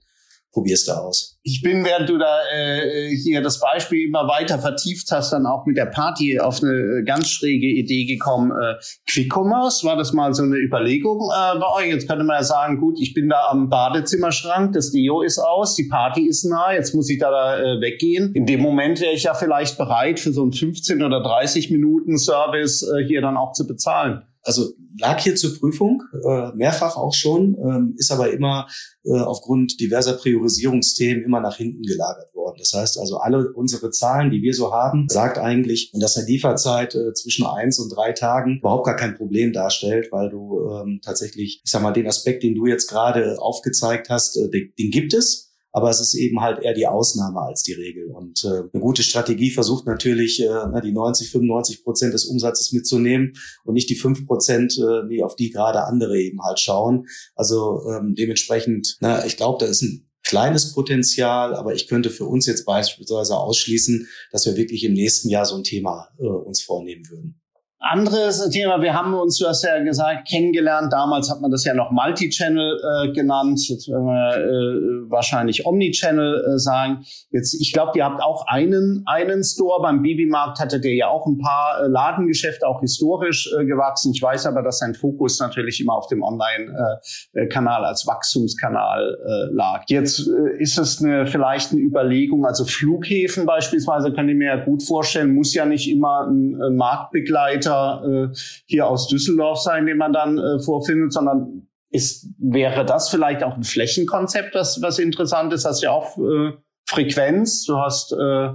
probier's 0.52 0.84
da 0.84 0.98
aus. 0.98 1.38
Ich 1.42 1.62
bin, 1.62 1.84
während 1.84 2.08
du 2.08 2.18
da 2.18 2.38
äh, 2.52 3.14
hier 3.16 3.40
das 3.40 3.60
Beispiel 3.60 4.06
immer 4.06 4.26
weiter 4.26 4.58
vertieft 4.58 5.10
hast, 5.10 5.32
dann 5.32 5.46
auch 5.46 5.64
mit 5.64 5.76
der 5.76 5.86
Party 5.86 6.40
auf 6.40 6.62
eine 6.62 7.02
ganz 7.04 7.30
schräge 7.30 7.66
Idee 7.66 8.04
gekommen. 8.04 8.50
Äh, 8.50 8.74
Quick 9.08 9.32
Commerce, 9.34 9.86
war 9.86 9.96
das 9.96 10.12
mal 10.12 10.34
so 10.34 10.42
eine 10.42 10.56
Überlegung 10.56 11.30
äh, 11.30 11.58
bei 11.58 11.66
euch? 11.76 11.92
Jetzt 11.92 12.08
könnte 12.08 12.24
man 12.24 12.36
ja 12.36 12.42
sagen, 12.42 12.78
gut, 12.78 12.98
ich 13.00 13.14
bin 13.14 13.28
da 13.28 13.48
am 13.50 13.68
Badezimmerschrank, 13.68 14.72
das 14.72 14.90
Deo 14.90 15.22
ist 15.22 15.38
aus, 15.38 15.76
die 15.76 15.88
Party 15.88 16.26
ist 16.26 16.44
nah, 16.44 16.72
jetzt 16.72 16.94
muss 16.94 17.08
ich 17.08 17.18
da, 17.18 17.30
da 17.30 17.58
äh, 17.58 17.80
weggehen. 17.80 18.34
In 18.34 18.46
dem 18.46 18.60
Moment 18.60 19.00
wäre 19.00 19.12
ich 19.12 19.22
ja 19.22 19.34
vielleicht 19.34 19.78
bereit, 19.78 20.18
für 20.18 20.32
so 20.32 20.42
einen 20.42 20.52
15 20.52 21.02
oder 21.02 21.22
30 21.22 21.70
Minuten 21.70 22.18
Service 22.18 22.82
äh, 22.82 23.04
hier 23.06 23.20
dann 23.22 23.36
auch 23.36 23.52
zu 23.52 23.66
bezahlen. 23.66 24.22
Also 24.42 24.70
lag 24.98 25.20
hier 25.20 25.36
zur 25.36 25.58
Prüfung, 25.58 26.02
äh, 26.24 26.52
mehrfach 26.54 26.96
auch 26.96 27.14
schon, 27.14 27.56
ähm, 27.62 27.94
ist 27.96 28.10
aber 28.10 28.32
immer 28.32 28.68
äh, 29.04 29.18
aufgrund 29.18 29.80
diverser 29.80 30.14
Priorisierungsthemen 30.14 31.22
immer 31.22 31.40
nach 31.40 31.56
hinten 31.56 31.82
gelagert 31.82 32.34
worden. 32.34 32.56
Das 32.58 32.72
heißt 32.72 32.98
also, 32.98 33.18
alle 33.18 33.52
unsere 33.52 33.90
Zahlen, 33.90 34.30
die 34.30 34.42
wir 34.42 34.54
so 34.54 34.72
haben, 34.72 35.06
sagt 35.08 35.38
eigentlich, 35.38 35.92
dass 35.98 36.16
eine 36.16 36.26
Lieferzeit 36.26 36.94
äh, 36.94 37.12
zwischen 37.14 37.46
eins 37.46 37.78
und 37.78 37.90
drei 37.90 38.12
Tagen 38.12 38.58
überhaupt 38.58 38.86
gar 38.86 38.96
kein 38.96 39.16
Problem 39.16 39.52
darstellt, 39.52 40.08
weil 40.10 40.30
du 40.30 40.68
ähm, 40.70 41.00
tatsächlich, 41.02 41.62
ich 41.64 41.70
sag 41.70 41.82
mal, 41.82 41.92
den 41.92 42.06
Aspekt, 42.06 42.42
den 42.42 42.54
du 42.54 42.66
jetzt 42.66 42.88
gerade 42.88 43.40
aufgezeigt 43.40 44.10
hast, 44.10 44.36
äh, 44.36 44.50
den, 44.50 44.72
den 44.78 44.90
gibt 44.90 45.14
es 45.14 45.49
aber 45.72 45.90
es 45.90 46.00
ist 46.00 46.14
eben 46.14 46.40
halt 46.40 46.62
eher 46.62 46.74
die 46.74 46.86
Ausnahme 46.86 47.40
als 47.40 47.62
die 47.62 47.72
Regel. 47.72 48.10
Und 48.10 48.44
äh, 48.44 48.68
eine 48.72 48.82
gute 48.82 49.02
Strategie 49.02 49.50
versucht 49.50 49.86
natürlich, 49.86 50.40
äh, 50.42 50.80
die 50.82 50.92
90, 50.92 51.30
95 51.30 51.84
Prozent 51.84 52.14
des 52.14 52.24
Umsatzes 52.24 52.72
mitzunehmen 52.72 53.32
und 53.64 53.74
nicht 53.74 53.90
die 53.90 53.94
fünf 53.94 54.26
Prozent, 54.26 54.78
äh, 54.78 55.22
auf 55.22 55.36
die 55.36 55.50
gerade 55.50 55.84
andere 55.84 56.18
eben 56.18 56.42
halt 56.42 56.60
schauen. 56.60 57.06
Also 57.34 57.82
ähm, 57.88 58.14
dementsprechend, 58.16 58.96
na, 59.00 59.24
ich 59.24 59.36
glaube, 59.36 59.64
da 59.64 59.70
ist 59.70 59.82
ein 59.82 60.10
kleines 60.22 60.72
Potenzial, 60.72 61.54
aber 61.54 61.74
ich 61.74 61.88
könnte 61.88 62.10
für 62.10 62.24
uns 62.24 62.46
jetzt 62.46 62.64
beispielsweise 62.64 63.36
ausschließen, 63.36 64.08
dass 64.32 64.46
wir 64.46 64.56
wirklich 64.56 64.84
im 64.84 64.92
nächsten 64.92 65.28
Jahr 65.28 65.44
so 65.44 65.56
ein 65.56 65.64
Thema 65.64 66.08
äh, 66.18 66.26
uns 66.26 66.62
vornehmen 66.62 67.08
würden. 67.08 67.39
Anderes 67.82 68.46
Thema, 68.50 68.82
wir 68.82 68.92
haben 68.92 69.14
uns, 69.14 69.38
du 69.38 69.46
hast 69.46 69.64
ja 69.64 69.82
gesagt, 69.82 70.28
kennengelernt. 70.28 70.92
Damals 70.92 71.30
hat 71.30 71.40
man 71.40 71.50
das 71.50 71.64
ja 71.64 71.72
noch 71.72 71.90
Multi-Channel 71.90 72.78
äh, 72.78 73.12
genannt. 73.12 73.66
Jetzt 73.66 73.88
werden 73.88 74.04
wir 74.04 74.36
äh, 74.36 75.10
wahrscheinlich 75.10 75.64
Omni-Channel 75.64 76.44
äh, 76.44 76.58
sagen. 76.58 77.06
Jetzt, 77.30 77.54
ich 77.54 77.72
glaube, 77.72 77.92
ihr 77.96 78.04
habt 78.04 78.22
auch 78.22 78.46
einen, 78.48 79.02
einen 79.06 79.42
Store. 79.42 79.80
Beim 79.80 80.02
Babymarkt 80.02 80.60
hattet 80.60 80.84
ihr 80.84 80.94
ja 80.94 81.08
auch 81.08 81.26
ein 81.26 81.38
paar 81.38 81.82
äh, 81.82 81.86
Ladengeschäfte, 81.86 82.68
auch 82.68 82.82
historisch 82.82 83.50
äh, 83.58 83.64
gewachsen. 83.64 84.12
Ich 84.14 84.20
weiß 84.20 84.44
aber, 84.44 84.62
dass 84.62 84.80
sein 84.80 84.92
Fokus 84.92 85.40
natürlich 85.40 85.80
immer 85.80 85.94
auf 85.94 86.06
dem 86.08 86.22
Online-Kanal 86.22 87.82
äh, 87.82 87.86
als 87.86 88.06
Wachstumskanal 88.06 89.16
äh, 89.24 89.54
lag. 89.54 89.84
Jetzt 89.88 90.28
äh, 90.28 90.60
ist 90.62 90.76
es 90.76 91.02
eine, 91.02 91.26
vielleicht 91.26 91.72
eine 91.72 91.80
Überlegung, 91.80 92.44
also 92.44 92.66
Flughäfen 92.66 93.46
beispielsweise, 93.46 94.12
kann 94.12 94.28
ich 94.28 94.36
mir 94.36 94.48
ja 94.48 94.62
gut 94.62 94.82
vorstellen, 94.82 95.34
muss 95.34 95.54
ja 95.54 95.64
nicht 95.64 95.90
immer 95.90 96.26
ein, 96.28 96.60
ein 96.60 96.76
Marktbegleiter 96.76 97.69
Anbieter 97.70 98.30
äh, 98.32 98.36
hier 98.66 98.86
aus 98.86 99.08
Düsseldorf 99.08 99.58
sein, 99.58 99.86
den 99.86 99.96
man 99.96 100.12
dann 100.12 100.38
äh, 100.38 100.60
vorfindet, 100.60 101.12
sondern 101.12 101.66
ist, 101.90 102.28
wäre 102.38 102.84
das 102.84 103.08
vielleicht 103.08 103.42
auch 103.42 103.56
ein 103.56 103.64
Flächenkonzept, 103.64 104.54
was, 104.54 104.80
was 104.80 104.98
interessant 104.98 105.52
ist? 105.52 105.64
Hast 105.64 105.82
ja 105.82 105.90
auch 105.90 106.16
äh, 106.18 106.52
Frequenz, 106.86 107.64
du 107.64 107.78
hast 107.78 108.12
äh, 108.12 108.50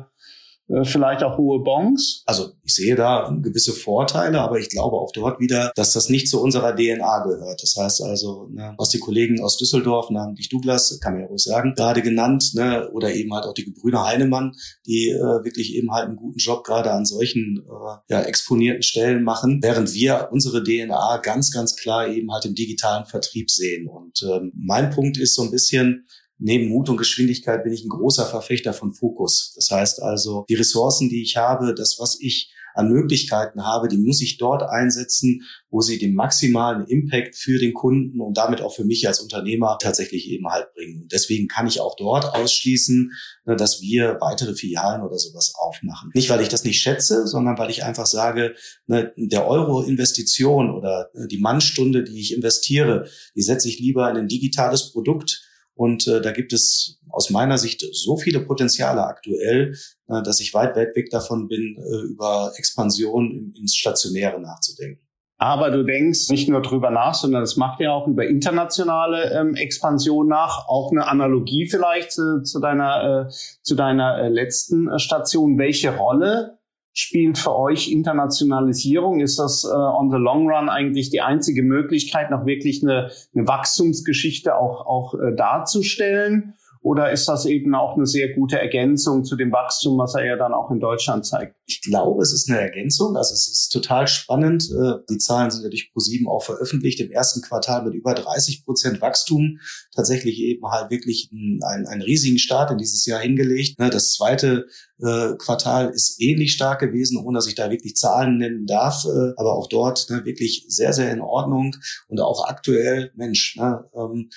vielleicht 0.83 1.23
auch 1.23 1.37
hohe 1.37 1.63
Bonds? 1.63 2.23
Also 2.25 2.51
ich 2.63 2.73
sehe 2.73 2.95
da 2.95 3.31
gewisse 3.41 3.71
Vorteile, 3.71 4.41
aber 4.41 4.59
ich 4.59 4.69
glaube 4.69 4.97
auch 4.97 5.11
dort 5.13 5.39
wieder, 5.39 5.71
dass 5.75 5.93
das 5.93 6.09
nicht 6.09 6.27
zu 6.27 6.41
unserer 6.41 6.75
DNA 6.75 7.23
gehört. 7.23 7.61
Das 7.61 7.75
heißt 7.77 8.01
also, 8.01 8.47
ne, 8.51 8.73
was 8.77 8.89
die 8.89 8.99
Kollegen 8.99 9.41
aus 9.41 9.57
Düsseldorf, 9.57 10.09
namentlich 10.09 10.49
Douglas, 10.49 10.99
kann 11.01 11.13
man 11.13 11.21
ja 11.23 11.27
ruhig 11.27 11.43
sagen, 11.43 11.73
gerade 11.75 12.01
genannt, 12.01 12.51
ne, 12.55 12.89
oder 12.91 13.13
eben 13.13 13.33
halt 13.33 13.45
auch 13.45 13.53
die 13.53 13.65
Gebrüder 13.65 14.05
Heinemann, 14.05 14.53
die 14.85 15.09
äh, 15.09 15.43
wirklich 15.43 15.75
eben 15.75 15.91
halt 15.91 16.07
einen 16.07 16.15
guten 16.15 16.39
Job 16.39 16.63
gerade 16.63 16.91
an 16.91 17.05
solchen 17.05 17.63
äh, 17.67 18.13
ja, 18.13 18.21
exponierten 18.21 18.83
Stellen 18.83 19.23
machen, 19.23 19.59
während 19.61 19.93
wir 19.93 20.29
unsere 20.31 20.63
DNA 20.63 21.17
ganz, 21.17 21.51
ganz 21.51 21.75
klar 21.75 22.07
eben 22.07 22.31
halt 22.31 22.45
im 22.45 22.55
digitalen 22.55 23.05
Vertrieb 23.05 23.51
sehen. 23.51 23.87
Und 23.87 24.23
ähm, 24.23 24.51
mein 24.55 24.89
Punkt 24.89 25.17
ist 25.17 25.35
so 25.35 25.43
ein 25.43 25.51
bisschen, 25.51 26.07
neben 26.37 26.69
Mut 26.69 26.89
und 26.89 26.97
Geschwindigkeit 26.97 27.63
bin 27.63 27.73
ich 27.73 27.83
ein 27.83 27.89
großer 27.89 28.25
Verfechter 28.25 28.73
von 28.73 28.93
Fokus. 28.93 29.53
Das 29.55 29.69
heißt 29.71 30.01
also, 30.01 30.45
die 30.49 30.55
Ressourcen, 30.55 31.09
die 31.09 31.21
ich 31.21 31.37
habe, 31.37 31.73
das, 31.73 31.97
was 31.99 32.17
ich 32.19 32.51
an 32.75 32.89
Möglichkeiten 32.89 33.65
habe, 33.65 33.87
die 33.87 33.97
muss 33.97 34.21
ich 34.21 34.37
dort 34.37 34.61
einsetzen, 34.61 35.43
wo 35.69 35.81
sie 35.81 35.97
den 35.97 36.13
maximalen 36.13 36.85
Impact 36.85 37.35
für 37.35 37.57
den 37.57 37.73
Kunden 37.73 38.19
und 38.19 38.37
damit 38.37 38.61
auch 38.61 38.75
für 38.75 38.83
mich 38.83 39.07
als 39.07 39.21
Unternehmer 39.21 39.77
tatsächlich 39.81 40.29
eben 40.29 40.47
halt 40.49 40.73
bringen. 40.73 41.03
Und 41.03 41.11
deswegen 41.11 41.47
kann 41.47 41.67
ich 41.67 41.79
auch 41.79 41.95
dort 41.95 42.25
ausschließen, 42.35 43.11
ne, 43.45 43.55
dass 43.55 43.81
wir 43.81 44.17
weitere 44.19 44.55
Filialen 44.55 45.03
oder 45.03 45.17
sowas 45.17 45.53
aufmachen. 45.57 46.11
Nicht, 46.13 46.29
weil 46.29 46.41
ich 46.41 46.49
das 46.49 46.65
nicht 46.65 46.81
schätze, 46.81 47.25
sondern 47.27 47.57
weil 47.57 47.69
ich 47.69 47.83
einfach 47.83 48.05
sage, 48.05 48.55
ne, 48.87 49.13
der 49.15 49.47
Euro-Investition 49.47 50.69
oder 50.69 51.09
die 51.29 51.39
Mannstunde, 51.39 52.03
die 52.03 52.19
ich 52.19 52.33
investiere, 52.35 53.07
die 53.35 53.41
setze 53.41 53.69
ich 53.69 53.79
lieber 53.79 54.09
in 54.09 54.17
ein 54.17 54.27
digitales 54.27 54.91
Produkt, 54.91 55.44
und 55.75 56.07
äh, 56.07 56.21
da 56.21 56.31
gibt 56.31 56.53
es 56.53 56.99
aus 57.09 57.29
meiner 57.29 57.57
Sicht 57.57 57.85
so 57.93 58.17
viele 58.17 58.39
Potenziale 58.39 59.05
aktuell, 59.05 59.75
äh, 60.07 60.23
dass 60.23 60.39
ich 60.39 60.53
weit, 60.53 60.75
weit 60.75 60.95
weg 60.95 61.09
davon 61.09 61.47
bin, 61.47 61.77
äh, 61.77 62.11
über 62.11 62.53
Expansion 62.57 63.31
im, 63.31 63.53
ins 63.59 63.75
Stationäre 63.75 64.39
nachzudenken. 64.41 65.05
Aber 65.37 65.69
du 65.69 65.83
denkst 65.83 66.29
nicht 66.29 66.47
nur 66.47 66.61
drüber 66.61 66.91
nach, 66.91 67.13
sondern 67.13 67.41
das 67.41 67.57
macht 67.57 67.81
ja 67.81 67.91
auch 67.91 68.07
über 68.07 68.25
internationale 68.25 69.37
ähm, 69.37 69.55
Expansion 69.55 70.27
nach. 70.27 70.67
Auch 70.69 70.91
eine 70.91 71.07
Analogie 71.07 71.67
vielleicht 71.67 72.13
zu, 72.13 72.41
zu 72.43 72.61
deiner, 72.61 73.27
äh, 73.27 73.33
zu 73.61 73.75
deiner 73.75 74.17
äh, 74.17 74.29
letzten 74.29 74.87
äh, 74.87 74.97
Station. 74.97 75.57
Welche 75.57 75.95
Rolle 75.97 76.57
spielt 76.95 77.37
für 77.37 77.55
euch 77.55 77.91
Internationalisierung? 77.91 79.19
Ist 79.19 79.37
das 79.37 79.65
äh, 79.65 79.75
on 79.75 80.09
the 80.09 80.17
long 80.17 80.49
run 80.49 80.69
eigentlich 80.69 81.09
die 81.09 81.21
einzige 81.21 81.61
Möglichkeit, 81.61 82.31
noch 82.31 82.45
wirklich 82.45 82.81
eine, 82.81 83.11
eine 83.35 83.47
Wachstumsgeschichte 83.47 84.55
auch, 84.55 84.87
auch 84.87 85.13
äh, 85.13 85.35
darzustellen? 85.35 86.55
Oder 86.85 87.11
ist 87.11 87.27
das 87.27 87.47
eben 87.47 87.73
auch 87.73 87.97
eine 87.97 88.05
sehr 88.05 88.31
gute 88.35 88.59
Ergänzung 88.59 89.23
zu 89.23 89.35
dem 89.35 89.51
Wachstum, 89.51 89.97
was 89.97 90.13
er 90.13 90.23
ja 90.23 90.35
dann 90.35 90.53
auch 90.53 90.69
in 90.69 90.79
Deutschland 90.79 91.25
zeigt? 91.25 91.55
Ich 91.65 91.81
glaube, 91.81 92.21
es 92.21 92.31
ist 92.31 92.47
eine 92.47 92.59
Ergänzung. 92.61 93.17
Also 93.17 93.33
es 93.33 93.47
ist 93.47 93.69
total 93.69 94.07
spannend. 94.07 94.69
Äh, 94.69 94.99
die 95.09 95.17
Zahlen 95.17 95.49
sind 95.49 95.63
ja 95.63 95.69
durch 95.69 95.91
ProSieben 95.91 96.27
auch 96.27 96.43
veröffentlicht. 96.43 96.99
Im 96.99 97.09
ersten 97.09 97.41
Quartal 97.41 97.83
mit 97.85 97.95
über 97.95 98.13
30 98.13 98.65
Prozent 98.65 99.01
Wachstum 99.01 99.57
tatsächlich 99.95 100.37
eben 100.37 100.63
halt 100.69 100.91
wirklich 100.91 101.31
einen, 101.31 101.87
einen 101.87 102.03
riesigen 102.03 102.37
Start 102.37 102.69
in 102.69 102.77
dieses 102.77 103.03
Jahr 103.07 103.19
hingelegt. 103.19 103.79
Ne, 103.79 103.89
das 103.89 104.13
zweite 104.13 104.67
äh, 104.99 105.33
Quartal 105.37 105.89
ist 105.89 106.21
ähnlich 106.21 106.53
stark 106.53 106.79
gewesen, 106.79 107.17
ohne 107.17 107.37
dass 107.37 107.47
ich 107.47 107.55
da 107.55 107.69
wirklich 107.69 107.95
Zahlen 107.95 108.37
nennen 108.37 108.65
darf, 108.65 109.05
äh, 109.05 109.33
aber 109.37 109.53
auch 109.57 109.67
dort 109.67 110.07
ne, 110.09 110.23
wirklich 110.23 110.65
sehr, 110.69 110.93
sehr 110.93 111.11
in 111.11 111.21
Ordnung 111.21 111.75
und 112.07 112.19
auch 112.21 112.47
aktuell, 112.47 113.11
Mensch, 113.15 113.57
ne, 113.57 113.89
ähm, 113.95 114.29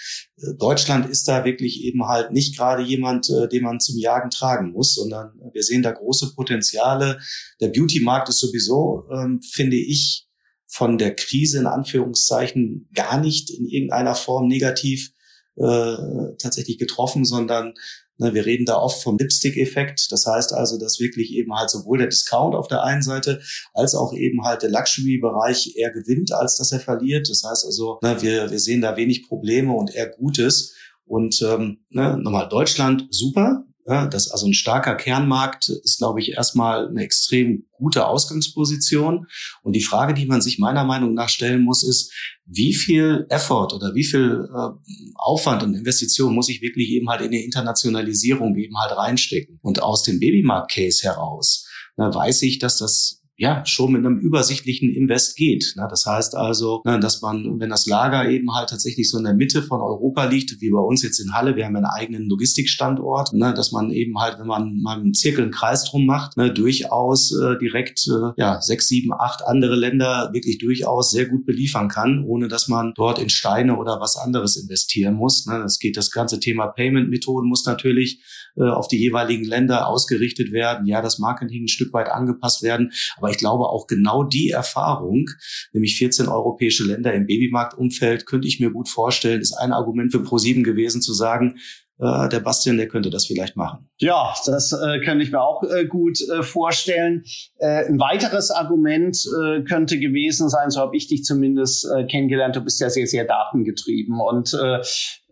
Deutschland 0.59 1.09
ist 1.09 1.29
da 1.29 1.45
wirklich 1.45 1.85
eben 1.85 2.07
halt 2.07 2.33
nicht 2.39 2.57
gerade 2.57 2.83
jemand, 2.83 3.29
äh, 3.31 3.49
den 3.49 3.65
man 3.65 3.81
zum 3.81 3.99
Jagen 3.99 4.31
tragen 4.31 4.71
muss, 4.71 4.95
sondern 4.95 5.33
wir 5.53 5.63
sehen 5.65 5.83
da 5.83 5.91
große 5.91 6.35
Potenziale. 6.37 7.19
Der 7.61 7.69
Beauty-Markt 7.69 8.29
ist 8.29 8.39
sowieso, 8.39 9.05
ähm, 9.13 9.41
finde 9.43 9.77
ich, 9.77 10.29
von 10.67 10.99
der 10.99 11.17
Krise 11.17 11.59
in 11.59 11.67
Anführungszeichen 11.67 12.89
gar 12.95 13.21
nicht 13.21 13.51
in 13.51 13.67
irgendeiner 13.67 14.15
Form 14.15 14.47
negativ 14.47 15.11
äh, 15.57 15.97
tatsächlich 16.39 16.79
getroffen, 16.79 17.25
sondern 17.25 17.75
Ne, 18.21 18.35
wir 18.35 18.47
reden 18.47 18.65
da 18.65 18.77
oft 18.77 19.03
vom 19.03 19.17
Lipstick-Effekt. 19.17 20.11
Das 20.11 20.27
heißt 20.27 20.53
also, 20.53 20.77
dass 20.77 20.99
wirklich 20.99 21.33
eben 21.33 21.55
halt 21.55 21.71
sowohl 21.71 21.99
der 21.99 22.09
Discount 22.09 22.57
auf 22.57 22.67
der 22.67 22.83
einen 22.83 23.03
Seite 23.03 23.41
als 23.75 23.95
auch 23.95 24.13
eben 24.13 24.43
halt 24.45 24.63
der 24.63 24.71
Luxury-Bereich 24.71 25.77
eher 25.77 25.93
gewinnt, 25.93 26.33
als 26.33 26.57
dass 26.57 26.73
er 26.73 26.81
verliert. 26.81 27.31
Das 27.31 27.45
heißt 27.45 27.65
also, 27.65 27.99
ne, 28.03 28.21
wir, 28.21 28.51
wir 28.51 28.59
sehen 28.59 28.81
da 28.81 28.97
wenig 28.97 29.29
Probleme 29.29 29.73
und 29.73 29.95
eher 29.95 30.09
Gutes. 30.09 30.75
Und 31.09 31.43
ähm, 31.43 31.79
ne, 31.91 32.19
nochmal 32.19 32.49
Deutschland 32.49 33.07
super. 33.11 33.65
Ja, 33.87 34.07
das 34.07 34.31
also 34.31 34.47
ein 34.47 34.53
starker 34.53 34.97
Kernmarkt 34.97 35.71
ist, 35.71 35.97
glaube 35.97 36.21
ich, 36.21 36.33
erstmal 36.33 36.89
eine 36.89 37.03
extrem 37.03 37.65
gute 37.73 38.07
Ausgangsposition. 38.07 39.27
Und 39.63 39.73
die 39.75 39.83
Frage, 39.83 40.13
die 40.13 40.27
man 40.27 40.43
sich 40.43 40.59
meiner 40.59 40.85
Meinung 40.85 41.15
nach 41.15 41.31
stellen 41.31 41.63
muss, 41.63 41.83
ist, 41.83 42.13
wie 42.45 42.75
viel 42.75 43.25
Effort 43.31 43.73
oder 43.73 43.95
wie 43.95 44.05
viel 44.05 44.47
äh, 44.55 44.69
Aufwand 45.15 45.63
und 45.63 45.75
Investition 45.75 46.35
muss 46.35 46.51
ich 46.51 46.61
wirklich 46.61 46.91
eben 46.91 47.09
halt 47.09 47.23
in 47.23 47.31
die 47.31 47.45
Internationalisierung 47.45 48.55
eben 48.57 48.77
halt 48.77 48.95
reinstecken. 48.95 49.59
Und 49.63 49.83
aus 49.83 50.03
dem 50.03 50.21
Babymarkt-Case 50.21 51.03
heraus 51.05 51.65
na, 51.99 52.15
weiß 52.15 52.43
ich, 52.43 52.61
dass 52.61 52.79
das 52.79 53.18
ja 53.39 53.65
schon 53.65 53.93
mit 53.93 54.05
einem 54.05 54.19
übersichtlichen 54.19 54.93
Invest 54.93 55.37
geht. 55.37 55.75
Ne? 55.77 55.87
Das 55.89 56.05
heißt 56.05 56.35
also, 56.35 56.83
ne, 56.85 56.99
dass 56.99 57.23
man, 57.23 57.61
wenn 57.61 57.71
das 57.71 57.87
Lager 57.87 58.29
eben 58.29 58.53
halt 58.53 58.69
tatsächlich 58.69 59.09
so 59.09 59.17
in 59.17 59.25
der 59.25 59.35
Mitte 59.35 59.63
von 59.63 59.81
Europa 59.81 60.25
liegt, 60.25 60.61
wie 60.61 60.71
bei 60.71 60.81
uns 60.81 61.03
jetzt 61.05 61.21
in 61.21 61.33
Halle, 61.33 61.55
wir 61.55 61.65
haben 61.65 61.77
einen 61.77 61.87
eigenen 61.87 62.29
Logistikstandort, 62.29 63.33
ne, 63.35 63.55
dass 63.55 63.71
man 63.71 63.93
eben 63.93 64.19
halt, 64.19 64.41
wenn 64.41 64.49
man 64.49 64.79
mal 64.83 64.99
einen 64.99 65.15
Zirkel 65.15 65.45
einen 65.45 65.53
Kreis 65.53 65.85
drum 65.85 66.05
macht, 66.05 66.37
ne, 66.37 66.53
durchaus 66.53 67.33
äh, 67.33 67.57
direkt 67.59 68.09
äh, 68.09 68.33
ja 68.37 68.61
sechs, 68.61 68.89
sieben, 68.89 69.13
acht 69.13 69.47
andere 69.47 69.77
Länder 69.77 70.31
wirklich 70.33 70.59
durchaus 70.59 71.13
sehr 71.13 71.27
gut 71.27 71.47
beliefern 71.47 71.89
kann, 71.89 72.25
ohne 72.25 72.49
dass 72.49 72.67
man 72.67 72.93
dort 72.97 73.21
in 73.21 73.31
Steine 73.31 73.77
oder 73.77 74.01
was 74.01 74.17
anderes 74.17 74.57
investieren 74.57 75.15
muss. 75.15 75.47
Ne? 75.47 75.61
Das 75.61 75.79
geht 75.79 75.97
das 75.97 76.11
ganze 76.11 76.41
Thema 76.41 76.67
Payment-Methoden 76.67 77.49
muss 77.49 77.65
natürlich 77.67 78.21
äh, 78.57 78.65
auf 78.65 78.89
die 78.89 78.99
jeweiligen 78.99 79.45
Länder 79.45 79.87
ausgerichtet 79.87 80.51
werden. 80.51 80.87
Ja, 80.87 81.01
das 81.03 81.19
Marketing 81.19 81.65
ein 81.65 81.69
Stück 81.69 81.93
weit 81.93 82.09
angepasst 82.09 82.63
werden, 82.63 82.93
aber 83.17 83.28
aber 83.29 83.35
ich 83.35 83.39
glaube 83.39 83.69
auch 83.69 83.87
genau 83.87 84.25
die 84.25 84.51
Erfahrung, 84.51 85.27
nämlich 85.73 85.99
14 85.99 86.29
europäische 86.29 86.85
Länder 86.85 87.13
im 87.13 87.27
Babymarktumfeld, 87.27 88.25
könnte 88.25 88.49
ich 88.49 88.59
mir 88.59 88.71
gut 88.71 88.89
vorstellen, 88.89 89.43
ist 89.43 89.53
ein 89.53 89.73
Argument 89.73 90.13
für 90.13 90.23
ProSieben 90.23 90.65
gewesen 90.65 91.03
zu 91.03 91.13
sagen, 91.13 91.59
äh, 91.99 92.29
der 92.31 92.41
Bastian, 92.41 92.79
der 92.79 92.89
könnte 92.89 93.11
das 93.11 93.27
vielleicht 93.27 93.55
machen. 93.55 93.88
Ja, 94.01 94.33
das 94.47 94.73
äh, 94.73 95.01
könnte 95.01 95.25
ich 95.25 95.33
mir 95.33 95.43
auch 95.43 95.65
äh, 95.65 95.85
gut 95.85 96.21
äh, 96.21 96.45
vorstellen. 96.45 97.25
Äh, 97.59 97.87
ein 97.87 97.99
weiteres 97.99 98.53
Argument 98.53 99.19
äh, 99.43 99.63
könnte 99.63 99.99
gewesen 99.99 100.49
sein, 100.49 100.71
so 100.71 100.81
habe 100.81 100.97
ich 100.97 101.09
dich 101.09 101.25
zumindest 101.25 101.85
äh, 101.85 102.05
kennengelernt, 102.05 102.55
du 102.55 102.61
bist 102.61 102.81
ja 102.81 102.91
sehr, 102.91 103.09
sehr 103.09 103.25
datengetrieben 103.25 104.21
und 104.21 104.55
äh, 104.55 104.81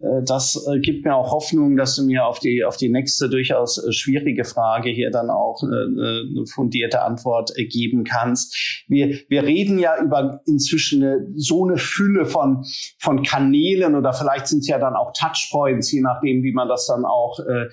äh, 0.00 0.22
das 0.24 0.62
äh, 0.66 0.78
gibt 0.80 1.04
mir 1.04 1.14
auch 1.14 1.32
Hoffnung, 1.32 1.76
dass 1.76 1.96
du 1.96 2.04
mir 2.04 2.26
auf 2.26 2.38
die, 2.38 2.64
auf 2.64 2.76
die 2.76 2.88
nächste 2.88 3.28
durchaus 3.28 3.82
äh, 3.82 3.92
schwierige 3.92 4.44
Frage 4.44 4.90
hier 4.90 5.10
dann 5.10 5.30
auch 5.30 5.62
eine 5.62 6.44
fundierte 6.46 7.02
Antwort 7.02 7.52
geben 7.54 8.04
kannst. 8.04 8.84
Wir, 8.88 9.18
wir 9.28 9.42
reden 9.42 9.78
ja 9.78 10.00
über 10.02 10.42
inzwischen 10.46 11.02
eine, 11.02 11.26
so 11.34 11.64
eine 11.64 11.78
Fülle 11.78 12.26
von, 12.26 12.64
von 12.98 13.22
Kanälen 13.22 13.94
oder 13.94 14.12
vielleicht 14.12 14.48
sind 14.48 14.60
es 14.60 14.68
ja 14.68 14.78
dann 14.78 14.94
auch 14.94 15.12
Touchpoints, 15.12 15.90
je 15.92 16.00
nachdem, 16.00 16.42
wie 16.42 16.52
man 16.52 16.68
das 16.68 16.86
dann 16.86 17.04
auch 17.04 17.38
äh, 17.40 17.68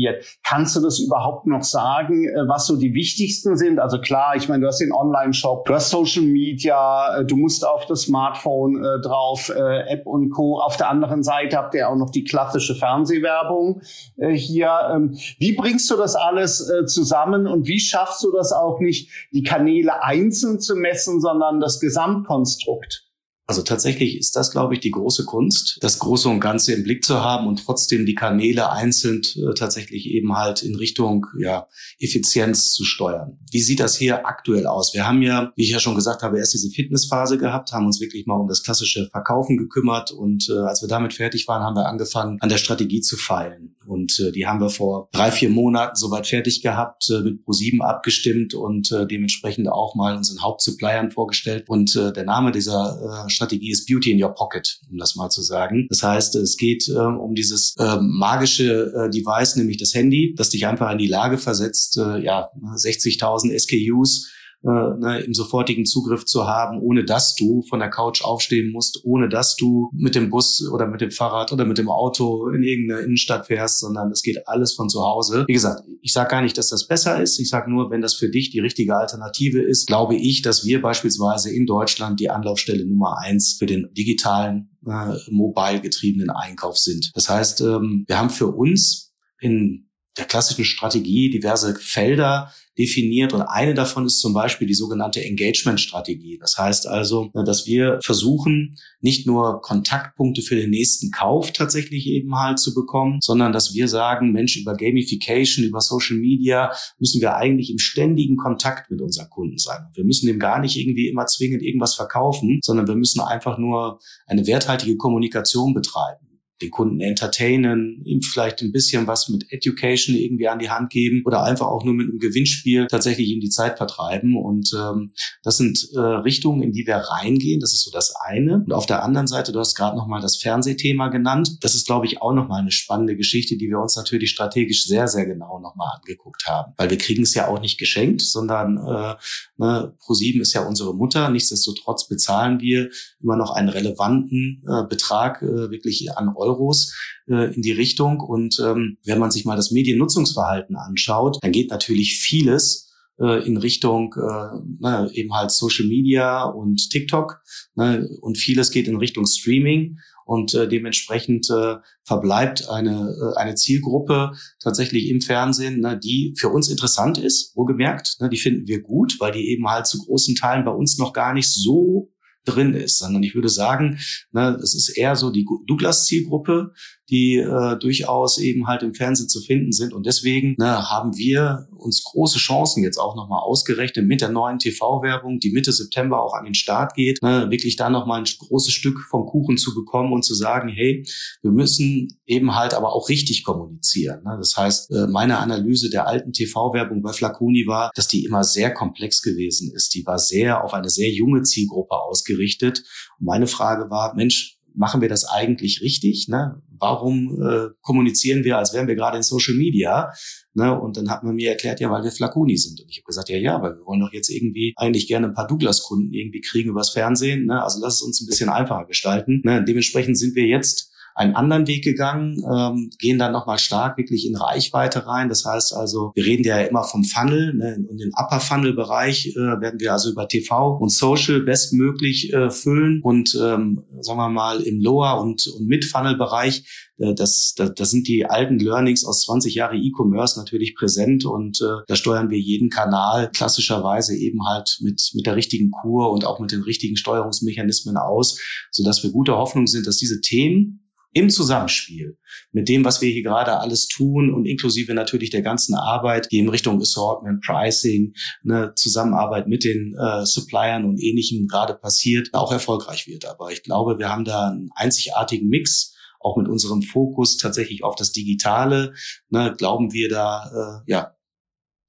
definiert. 0.00 0.24
Kannst 0.42 0.76
du 0.76 0.80
das 0.80 0.98
überhaupt 0.98 1.46
noch 1.46 1.62
sagen, 1.62 2.26
was 2.48 2.66
so 2.66 2.76
die 2.76 2.94
wichtigsten 2.94 3.56
sind? 3.56 3.78
Also 3.78 4.00
klar, 4.00 4.34
ich 4.36 4.48
meine, 4.48 4.62
du 4.62 4.66
hast 4.66 4.80
den 4.80 4.92
Online-Shop, 4.92 5.64
du 5.64 5.74
hast 5.74 5.90
Social 5.90 6.22
Media, 6.22 7.22
du 7.22 7.36
musst 7.36 7.66
auf 7.66 7.86
das 7.86 8.02
Smartphone 8.02 8.82
äh, 8.82 9.00
drauf, 9.00 9.50
äh, 9.54 9.92
App 9.92 10.06
und 10.06 10.30
Co. 10.30 10.60
Auf 10.60 10.76
der 10.76 10.90
anderen 10.90 11.22
Seite 11.22 11.30
Seite 11.30 11.56
habt 11.56 11.74
ihr 11.74 11.88
auch 11.88 11.96
noch 11.96 12.10
die 12.10 12.24
klassische 12.24 12.74
Fernsehwerbung 12.74 13.82
äh, 14.16 14.32
hier. 14.32 14.70
Ähm, 14.92 15.16
wie 15.38 15.52
bringst 15.52 15.90
du 15.90 15.96
das 15.96 16.16
alles 16.16 16.68
äh, 16.68 16.86
zusammen 16.86 17.46
und 17.46 17.66
wie 17.66 17.80
schaffst 17.80 18.22
du 18.24 18.32
das 18.32 18.52
auch 18.52 18.80
nicht, 18.80 19.10
die 19.32 19.42
Kanäle 19.42 20.02
einzeln 20.02 20.60
zu 20.60 20.74
messen, 20.76 21.20
sondern 21.20 21.60
das 21.60 21.80
Gesamtkonstrukt? 21.80 23.09
Also 23.50 23.62
tatsächlich 23.62 24.16
ist 24.16 24.36
das, 24.36 24.52
glaube 24.52 24.74
ich, 24.74 24.80
die 24.80 24.92
große 24.92 25.24
Kunst, 25.24 25.78
das 25.80 25.98
Große 25.98 26.28
und 26.28 26.38
Ganze 26.38 26.72
im 26.72 26.84
Blick 26.84 27.04
zu 27.04 27.20
haben 27.20 27.48
und 27.48 27.64
trotzdem 27.64 28.06
die 28.06 28.14
Kanäle 28.14 28.70
einzeln 28.70 29.22
äh, 29.34 29.54
tatsächlich 29.54 30.06
eben 30.06 30.36
halt 30.36 30.62
in 30.62 30.76
Richtung 30.76 31.26
ja, 31.36 31.66
Effizienz 31.98 32.70
zu 32.70 32.84
steuern. 32.84 33.40
Wie 33.50 33.60
sieht 33.60 33.80
das 33.80 33.96
hier 33.96 34.24
aktuell 34.24 34.68
aus? 34.68 34.94
Wir 34.94 35.04
haben 35.04 35.20
ja, 35.22 35.50
wie 35.56 35.64
ich 35.64 35.70
ja 35.70 35.80
schon 35.80 35.96
gesagt 35.96 36.22
habe, 36.22 36.38
erst 36.38 36.54
diese 36.54 36.70
Fitnessphase 36.70 37.38
gehabt, 37.38 37.72
haben 37.72 37.86
uns 37.86 38.00
wirklich 38.00 38.24
mal 38.24 38.36
um 38.36 38.46
das 38.46 38.62
klassische 38.62 39.08
Verkaufen 39.10 39.56
gekümmert 39.56 40.12
und 40.12 40.48
äh, 40.48 40.52
als 40.52 40.80
wir 40.80 40.88
damit 40.88 41.14
fertig 41.14 41.48
waren, 41.48 41.64
haben 41.64 41.74
wir 41.74 41.88
angefangen, 41.88 42.36
an 42.40 42.50
der 42.50 42.58
Strategie 42.58 43.00
zu 43.00 43.16
feilen. 43.16 43.74
Und 43.90 44.20
äh, 44.20 44.30
die 44.30 44.46
haben 44.46 44.60
wir 44.60 44.70
vor 44.70 45.08
drei, 45.10 45.32
vier 45.32 45.50
Monaten 45.50 45.96
soweit 45.96 46.28
fertig 46.28 46.62
gehabt, 46.62 47.10
äh, 47.10 47.22
mit 47.22 47.44
ProSieben 47.44 47.82
abgestimmt 47.82 48.54
und 48.54 48.92
äh, 48.92 49.04
dementsprechend 49.04 49.68
auch 49.68 49.96
mal 49.96 50.16
unseren 50.16 50.42
Hauptsuppliern 50.42 51.10
vorgestellt. 51.10 51.64
Und 51.66 51.96
äh, 51.96 52.12
der 52.12 52.24
Name 52.24 52.52
dieser 52.52 53.24
äh, 53.26 53.30
Strategie 53.30 53.72
ist 53.72 53.88
Beauty 53.88 54.12
in 54.12 54.22
Your 54.22 54.32
Pocket, 54.32 54.80
um 54.88 54.96
das 54.96 55.16
mal 55.16 55.28
zu 55.28 55.42
sagen. 55.42 55.86
Das 55.90 56.04
heißt, 56.04 56.36
es 56.36 56.56
geht 56.56 56.88
äh, 56.88 56.92
um 56.92 57.34
dieses 57.34 57.74
äh, 57.78 57.96
magische 58.00 58.92
äh, 58.94 59.10
Device, 59.10 59.56
nämlich 59.56 59.78
das 59.78 59.92
Handy, 59.92 60.34
das 60.36 60.50
dich 60.50 60.68
einfach 60.68 60.92
in 60.92 60.98
die 60.98 61.08
Lage 61.08 61.36
versetzt, 61.36 61.98
äh, 61.98 62.22
ja, 62.22 62.48
60.000 62.76 63.58
SKUs 63.58 64.30
äh, 64.62 64.68
ne, 64.68 65.22
im 65.24 65.32
sofortigen 65.32 65.86
Zugriff 65.86 66.26
zu 66.26 66.46
haben, 66.46 66.80
ohne 66.80 67.04
dass 67.04 67.34
du 67.34 67.62
von 67.62 67.80
der 67.80 67.88
Couch 67.88 68.22
aufstehen 68.22 68.72
musst, 68.72 69.00
ohne 69.04 69.28
dass 69.28 69.56
du 69.56 69.90
mit 69.94 70.14
dem 70.14 70.28
Bus 70.30 70.68
oder 70.70 70.86
mit 70.86 71.00
dem 71.00 71.10
Fahrrad 71.10 71.52
oder 71.52 71.64
mit 71.64 71.78
dem 71.78 71.88
Auto 71.88 72.48
in 72.48 72.62
irgendeine 72.62 73.00
Innenstadt 73.00 73.46
fährst, 73.46 73.80
sondern 73.80 74.10
es 74.10 74.22
geht 74.22 74.46
alles 74.46 74.74
von 74.74 74.88
zu 74.88 75.00
Hause. 75.02 75.44
Wie 75.46 75.54
gesagt, 75.54 75.84
ich 76.02 76.12
sage 76.12 76.30
gar 76.30 76.42
nicht, 76.42 76.58
dass 76.58 76.68
das 76.68 76.86
besser 76.86 77.22
ist. 77.22 77.38
Ich 77.38 77.48
sage 77.48 77.70
nur, 77.70 77.90
wenn 77.90 78.02
das 78.02 78.14
für 78.14 78.28
dich 78.28 78.50
die 78.50 78.60
richtige 78.60 78.96
Alternative 78.96 79.62
ist, 79.62 79.86
glaube 79.86 80.16
ich, 80.16 80.42
dass 80.42 80.64
wir 80.64 80.82
beispielsweise 80.82 81.50
in 81.50 81.66
Deutschland 81.66 82.20
die 82.20 82.30
Anlaufstelle 82.30 82.86
Nummer 82.86 83.18
eins 83.18 83.56
für 83.58 83.66
den 83.66 83.88
digitalen, 83.96 84.76
äh, 84.86 85.14
mobile 85.30 85.80
getriebenen 85.80 86.30
Einkauf 86.30 86.76
sind. 86.76 87.10
Das 87.14 87.28
heißt, 87.28 87.62
ähm, 87.62 88.04
wir 88.06 88.18
haben 88.18 88.30
für 88.30 88.48
uns 88.48 89.14
in 89.40 89.90
der 90.16 90.26
klassischen 90.26 90.64
Strategie 90.64 91.30
diverse 91.30 91.74
Felder, 91.74 92.52
definiert 92.80 93.34
und 93.34 93.42
eine 93.42 93.74
davon 93.74 94.06
ist 94.06 94.20
zum 94.20 94.32
Beispiel 94.32 94.66
die 94.66 94.74
sogenannte 94.74 95.22
Engagement-Strategie. 95.22 96.38
Das 96.38 96.56
heißt 96.56 96.86
also, 96.86 97.30
dass 97.34 97.66
wir 97.66 97.98
versuchen, 98.02 98.74
nicht 99.00 99.26
nur 99.26 99.60
Kontaktpunkte 99.60 100.40
für 100.40 100.56
den 100.56 100.70
nächsten 100.70 101.10
Kauf 101.10 101.52
tatsächlich 101.52 102.06
eben 102.06 102.34
halt 102.34 102.58
zu 102.58 102.74
bekommen, 102.74 103.18
sondern 103.20 103.52
dass 103.52 103.74
wir 103.74 103.86
sagen, 103.86 104.32
Mensch, 104.32 104.56
über 104.56 104.74
Gamification, 104.74 105.64
über 105.64 105.80
Social 105.80 106.16
Media 106.16 106.72
müssen 106.98 107.20
wir 107.20 107.36
eigentlich 107.36 107.70
im 107.70 107.78
ständigen 107.78 108.36
Kontakt 108.36 108.90
mit 108.90 109.02
unseren 109.02 109.28
Kunden 109.28 109.58
sein. 109.58 109.86
Wir 109.94 110.04
müssen 110.04 110.26
dem 110.26 110.38
gar 110.38 110.60
nicht 110.60 110.76
irgendwie 110.76 111.08
immer 111.08 111.26
zwingend 111.26 111.62
irgendwas 111.62 111.94
verkaufen, 111.94 112.60
sondern 112.62 112.88
wir 112.88 112.96
müssen 112.96 113.20
einfach 113.20 113.58
nur 113.58 114.00
eine 114.26 114.46
werthaltige 114.46 114.96
Kommunikation 114.96 115.74
betreiben 115.74 116.29
den 116.62 116.70
Kunden 116.70 117.00
entertainen, 117.00 118.02
ihm 118.04 118.20
vielleicht 118.22 118.60
ein 118.60 118.72
bisschen 118.72 119.06
was 119.06 119.28
mit 119.28 119.46
Education 119.50 120.14
irgendwie 120.14 120.48
an 120.48 120.58
die 120.58 120.70
Hand 120.70 120.90
geben 120.90 121.22
oder 121.24 121.44
einfach 121.44 121.66
auch 121.66 121.84
nur 121.84 121.94
mit 121.94 122.08
einem 122.08 122.18
Gewinnspiel 122.18 122.86
tatsächlich 122.86 123.28
ihm 123.28 123.40
die 123.40 123.48
Zeit 123.48 123.78
vertreiben. 123.78 124.36
Und 124.36 124.72
ähm, 124.76 125.12
das 125.42 125.56
sind 125.56 125.88
äh, 125.94 126.00
Richtungen, 126.00 126.62
in 126.62 126.72
die 126.72 126.86
wir 126.86 126.96
reingehen. 126.96 127.60
Das 127.60 127.72
ist 127.72 127.84
so 127.84 127.90
das 127.90 128.14
eine. 128.26 128.56
Und 128.56 128.72
auf 128.72 128.86
der 128.86 129.02
anderen 129.02 129.26
Seite, 129.26 129.52
du 129.52 129.58
hast 129.58 129.74
gerade 129.74 129.96
nochmal 129.96 130.20
das 130.20 130.36
Fernsehthema 130.36 131.08
genannt. 131.08 131.56
Das 131.62 131.74
ist, 131.74 131.86
glaube 131.86 132.06
ich, 132.06 132.20
auch 132.20 132.34
nochmal 132.34 132.60
eine 132.60 132.72
spannende 132.72 133.16
Geschichte, 133.16 133.56
die 133.56 133.68
wir 133.68 133.78
uns 133.78 133.96
natürlich 133.96 134.30
strategisch 134.30 134.84
sehr, 134.84 135.08
sehr 135.08 135.26
genau 135.26 135.60
nochmal 135.60 135.96
angeguckt 135.96 136.46
haben. 136.46 136.74
Weil 136.76 136.90
wir 136.90 136.98
kriegen 136.98 137.22
es 137.22 137.34
ja 137.34 137.48
auch 137.48 137.60
nicht 137.60 137.78
geschenkt, 137.78 138.20
sondern 138.20 138.76
äh, 138.76 139.14
ne, 139.56 139.94
ProSieben 139.98 140.42
ist 140.42 140.52
ja 140.52 140.66
unsere 140.66 140.94
Mutter. 140.94 141.30
Nichtsdestotrotz 141.30 142.06
bezahlen 142.06 142.60
wir 142.60 142.90
immer 143.22 143.36
noch 143.36 143.50
einen 143.50 143.70
relevanten 143.70 144.62
äh, 144.68 144.86
Betrag 144.86 145.40
äh, 145.42 145.70
wirklich 145.70 146.10
an 146.16 146.34
Euro 146.36 146.49
Euros 146.50 146.94
äh, 147.28 147.54
in 147.54 147.62
die 147.62 147.72
Richtung. 147.72 148.20
Und 148.20 148.60
ähm, 148.64 148.98
wenn 149.04 149.18
man 149.18 149.30
sich 149.30 149.44
mal 149.44 149.56
das 149.56 149.70
Mediennutzungsverhalten 149.70 150.76
anschaut, 150.76 151.38
dann 151.42 151.52
geht 151.52 151.70
natürlich 151.70 152.18
vieles 152.18 152.90
äh, 153.20 153.46
in 153.46 153.56
Richtung 153.56 154.14
äh, 154.16 154.58
na, 154.78 155.10
eben 155.12 155.34
halt 155.34 155.50
Social 155.50 155.86
Media 155.86 156.44
und 156.44 156.90
TikTok 156.90 157.40
ne, 157.74 158.08
und 158.20 158.38
vieles 158.38 158.70
geht 158.70 158.88
in 158.88 158.96
Richtung 158.96 159.26
Streaming 159.26 159.98
und 160.24 160.54
äh, 160.54 160.68
dementsprechend 160.68 161.50
äh, 161.50 161.76
verbleibt 162.04 162.68
eine, 162.70 163.14
äh, 163.20 163.38
eine 163.38 163.56
Zielgruppe 163.56 164.32
tatsächlich 164.62 165.08
im 165.08 165.20
Fernsehen, 165.20 165.80
ne, 165.80 165.98
die 165.98 166.34
für 166.38 166.50
uns 166.50 166.68
interessant 166.68 167.18
ist, 167.18 167.56
wohlgemerkt. 167.56 168.16
Ne, 168.20 168.28
die 168.28 168.38
finden 168.38 168.68
wir 168.68 168.80
gut, 168.80 169.16
weil 169.18 169.32
die 169.32 169.48
eben 169.48 169.68
halt 169.68 169.86
zu 169.86 169.98
großen 169.98 170.36
Teilen 170.36 170.64
bei 170.64 170.70
uns 170.70 170.98
noch 170.98 171.12
gar 171.12 171.34
nicht 171.34 171.52
so 171.52 172.12
drin 172.44 172.74
ist, 172.74 172.98
sondern 172.98 173.22
ich 173.22 173.34
würde 173.34 173.48
sagen, 173.48 173.98
ne, 174.32 174.58
es 174.62 174.74
ist 174.74 174.96
eher 174.96 175.16
so 175.16 175.30
die 175.30 175.46
Douglas-Zielgruppe, 175.66 176.72
die 177.10 177.36
äh, 177.36 177.78
durchaus 177.78 178.38
eben 178.38 178.66
halt 178.66 178.82
im 178.82 178.94
Fernsehen 178.94 179.28
zu 179.28 179.40
finden 179.40 179.72
sind. 179.72 179.92
Und 179.92 180.06
deswegen 180.06 180.54
ne, 180.58 180.90
haben 180.90 181.16
wir 181.16 181.68
uns 181.80 182.04
große 182.04 182.38
Chancen 182.38 182.82
jetzt 182.82 182.98
auch 182.98 183.16
nochmal 183.16 183.40
ausgerechnet 183.40 184.06
mit 184.06 184.20
der 184.20 184.30
neuen 184.30 184.58
TV-Werbung, 184.58 185.40
die 185.40 185.50
Mitte 185.50 185.72
September 185.72 186.22
auch 186.22 186.34
an 186.34 186.44
den 186.44 186.54
Start 186.54 186.94
geht, 186.94 187.22
ne, 187.22 187.50
wirklich 187.50 187.76
da 187.76 187.90
nochmal 187.90 188.20
ein 188.20 188.24
großes 188.24 188.72
Stück 188.72 189.00
vom 189.10 189.26
Kuchen 189.26 189.56
zu 189.56 189.74
bekommen 189.74 190.12
und 190.12 190.24
zu 190.24 190.34
sagen, 190.34 190.68
hey, 190.68 191.04
wir 191.42 191.50
müssen 191.50 192.20
eben 192.26 192.54
halt 192.54 192.74
aber 192.74 192.94
auch 192.94 193.08
richtig 193.08 193.44
kommunizieren. 193.44 194.22
Ne? 194.24 194.36
Das 194.38 194.56
heißt, 194.56 194.90
äh, 194.90 195.06
meine 195.08 195.38
Analyse 195.38 195.90
der 195.90 196.06
alten 196.06 196.32
TV-Werbung 196.32 197.02
bei 197.02 197.12
Flaconi 197.12 197.66
war, 197.66 197.90
dass 197.94 198.08
die 198.08 198.24
immer 198.24 198.44
sehr 198.44 198.72
komplex 198.72 199.22
gewesen 199.22 199.72
ist. 199.74 199.94
Die 199.94 200.06
war 200.06 200.18
sehr 200.18 200.64
auf 200.64 200.74
eine 200.74 200.90
sehr 200.90 201.10
junge 201.10 201.42
Zielgruppe 201.42 201.96
ausgerichtet. 201.96 202.84
Und 203.18 203.26
meine 203.26 203.46
Frage 203.46 203.90
war, 203.90 204.14
Mensch, 204.14 204.59
machen 204.74 205.00
wir 205.00 205.08
das 205.08 205.24
eigentlich 205.24 205.80
richtig? 205.82 206.28
Ne? 206.28 206.60
Warum 206.78 207.40
äh, 207.42 207.68
kommunizieren 207.82 208.44
wir, 208.44 208.58
als 208.58 208.72
wären 208.72 208.88
wir 208.88 208.94
gerade 208.94 209.16
in 209.16 209.22
Social 209.22 209.54
Media? 209.54 210.12
Ne? 210.54 210.78
Und 210.78 210.96
dann 210.96 211.10
hat 211.10 211.22
man 211.22 211.34
mir 211.34 211.50
erklärt, 211.50 211.80
ja, 211.80 211.90
weil 211.90 212.02
wir 212.02 212.10
Flaconi 212.10 212.56
sind. 212.56 212.80
Und 212.80 212.90
ich 212.90 212.98
habe 212.98 213.06
gesagt, 213.06 213.28
ja, 213.28 213.36
ja, 213.36 213.62
weil 213.62 213.76
wir 213.76 213.86
wollen 213.86 214.00
doch 214.00 214.12
jetzt 214.12 214.30
irgendwie 214.30 214.72
eigentlich 214.76 215.06
gerne 215.06 215.28
ein 215.28 215.34
paar 215.34 215.46
Douglas-Kunden 215.46 216.12
irgendwie 216.12 216.40
kriegen 216.40 216.70
übers 216.70 216.90
Fernsehen. 216.90 217.46
Ne? 217.46 217.62
Also 217.62 217.80
lass 217.80 217.94
es 217.96 218.02
uns 218.02 218.20
ein 218.20 218.26
bisschen 218.26 218.48
einfacher 218.48 218.86
gestalten. 218.86 219.42
Ne? 219.44 219.64
Dementsprechend 219.64 220.18
sind 220.18 220.34
wir 220.34 220.46
jetzt 220.46 220.89
einen 221.14 221.34
anderen 221.34 221.66
Weg 221.66 221.84
gegangen, 221.84 222.42
ähm, 222.50 222.90
gehen 222.98 223.18
dann 223.18 223.32
nochmal 223.32 223.58
stark 223.58 223.98
wirklich 223.98 224.26
in 224.26 224.36
Reichweite 224.36 225.06
rein. 225.06 225.28
Das 225.28 225.44
heißt 225.44 225.74
also, 225.74 226.12
wir 226.14 226.24
reden 226.24 226.44
ja 226.44 226.60
immer 226.60 226.84
vom 226.84 227.04
Funnel 227.04 227.54
ne, 227.54 227.84
und 227.88 227.98
den 227.98 228.12
Upper 228.16 228.40
Funnel 228.40 228.74
Bereich 228.74 229.28
äh, 229.36 229.60
werden 229.60 229.80
wir 229.80 229.92
also 229.92 230.10
über 230.10 230.28
TV 230.28 230.76
und 230.76 230.90
Social 230.90 231.40
bestmöglich 231.40 232.32
äh, 232.32 232.50
füllen. 232.50 233.00
Und 233.02 233.34
ähm, 233.40 233.84
sagen 234.00 234.18
wir 234.18 234.28
mal 234.28 234.60
im 234.60 234.80
Lower 234.80 235.20
und, 235.20 235.46
und 235.46 235.66
Mid 235.66 235.84
Funnel 235.84 236.16
Bereich 236.16 236.64
äh, 237.00 237.14
das, 237.14 237.54
das, 237.56 237.74
das 237.74 237.90
sind 237.90 238.06
die 238.08 238.26
alten 238.26 238.58
Learnings 238.58 239.04
aus 239.04 239.22
20 239.24 239.54
Jahre 239.54 239.76
E-Commerce 239.76 240.38
natürlich 240.38 240.74
präsent. 240.74 241.24
Und 241.24 241.60
äh, 241.60 241.82
da 241.86 241.96
steuern 241.96 242.30
wir 242.30 242.38
jeden 242.38 242.70
Kanal 242.70 243.30
klassischerweise 243.30 244.16
eben 244.16 244.46
halt 244.46 244.78
mit, 244.80 245.10
mit 245.14 245.26
der 245.26 245.36
richtigen 245.36 245.70
Kur 245.70 246.10
und 246.10 246.24
auch 246.24 246.38
mit 246.40 246.52
den 246.52 246.62
richtigen 246.62 246.96
Steuerungsmechanismen 246.96 247.96
aus, 247.96 248.38
sodass 248.70 249.02
wir 249.02 249.10
gute 249.10 249.36
Hoffnung 249.36 249.66
sind, 249.66 249.86
dass 249.86 249.96
diese 249.96 250.20
Themen 250.20 250.86
im 251.12 251.30
Zusammenspiel 251.30 252.18
mit 252.52 252.68
dem, 252.68 252.84
was 252.84 253.00
wir 253.00 253.10
hier 253.10 253.22
gerade 253.22 253.58
alles 253.58 253.88
tun 253.88 254.32
und 254.32 254.46
inklusive 254.46 254.94
natürlich 254.94 255.30
der 255.30 255.42
ganzen 255.42 255.74
Arbeit, 255.74 256.28
die 256.30 256.38
in 256.38 256.48
Richtung 256.48 256.80
Assortment, 256.80 257.42
Pricing, 257.44 258.14
eine 258.44 258.74
Zusammenarbeit 258.74 259.48
mit 259.48 259.64
den 259.64 259.94
äh, 259.94 260.24
Suppliern 260.24 260.84
und 260.84 261.00
Ähnlichem 261.00 261.46
gerade 261.48 261.74
passiert, 261.74 262.28
auch 262.32 262.52
erfolgreich 262.52 263.06
wird. 263.06 263.24
Aber 263.24 263.50
ich 263.50 263.62
glaube, 263.62 263.98
wir 263.98 264.08
haben 264.08 264.24
da 264.24 264.48
einen 264.50 264.70
einzigartigen 264.74 265.48
Mix 265.48 265.96
auch 266.20 266.36
mit 266.36 266.48
unserem 266.48 266.82
Fokus 266.82 267.38
tatsächlich 267.38 267.82
auf 267.82 267.96
das 267.96 268.12
Digitale, 268.12 268.92
ne, 269.30 269.54
glauben 269.56 269.92
wir 269.92 270.08
da 270.10 270.82
äh, 270.84 270.90
ja 270.90 271.14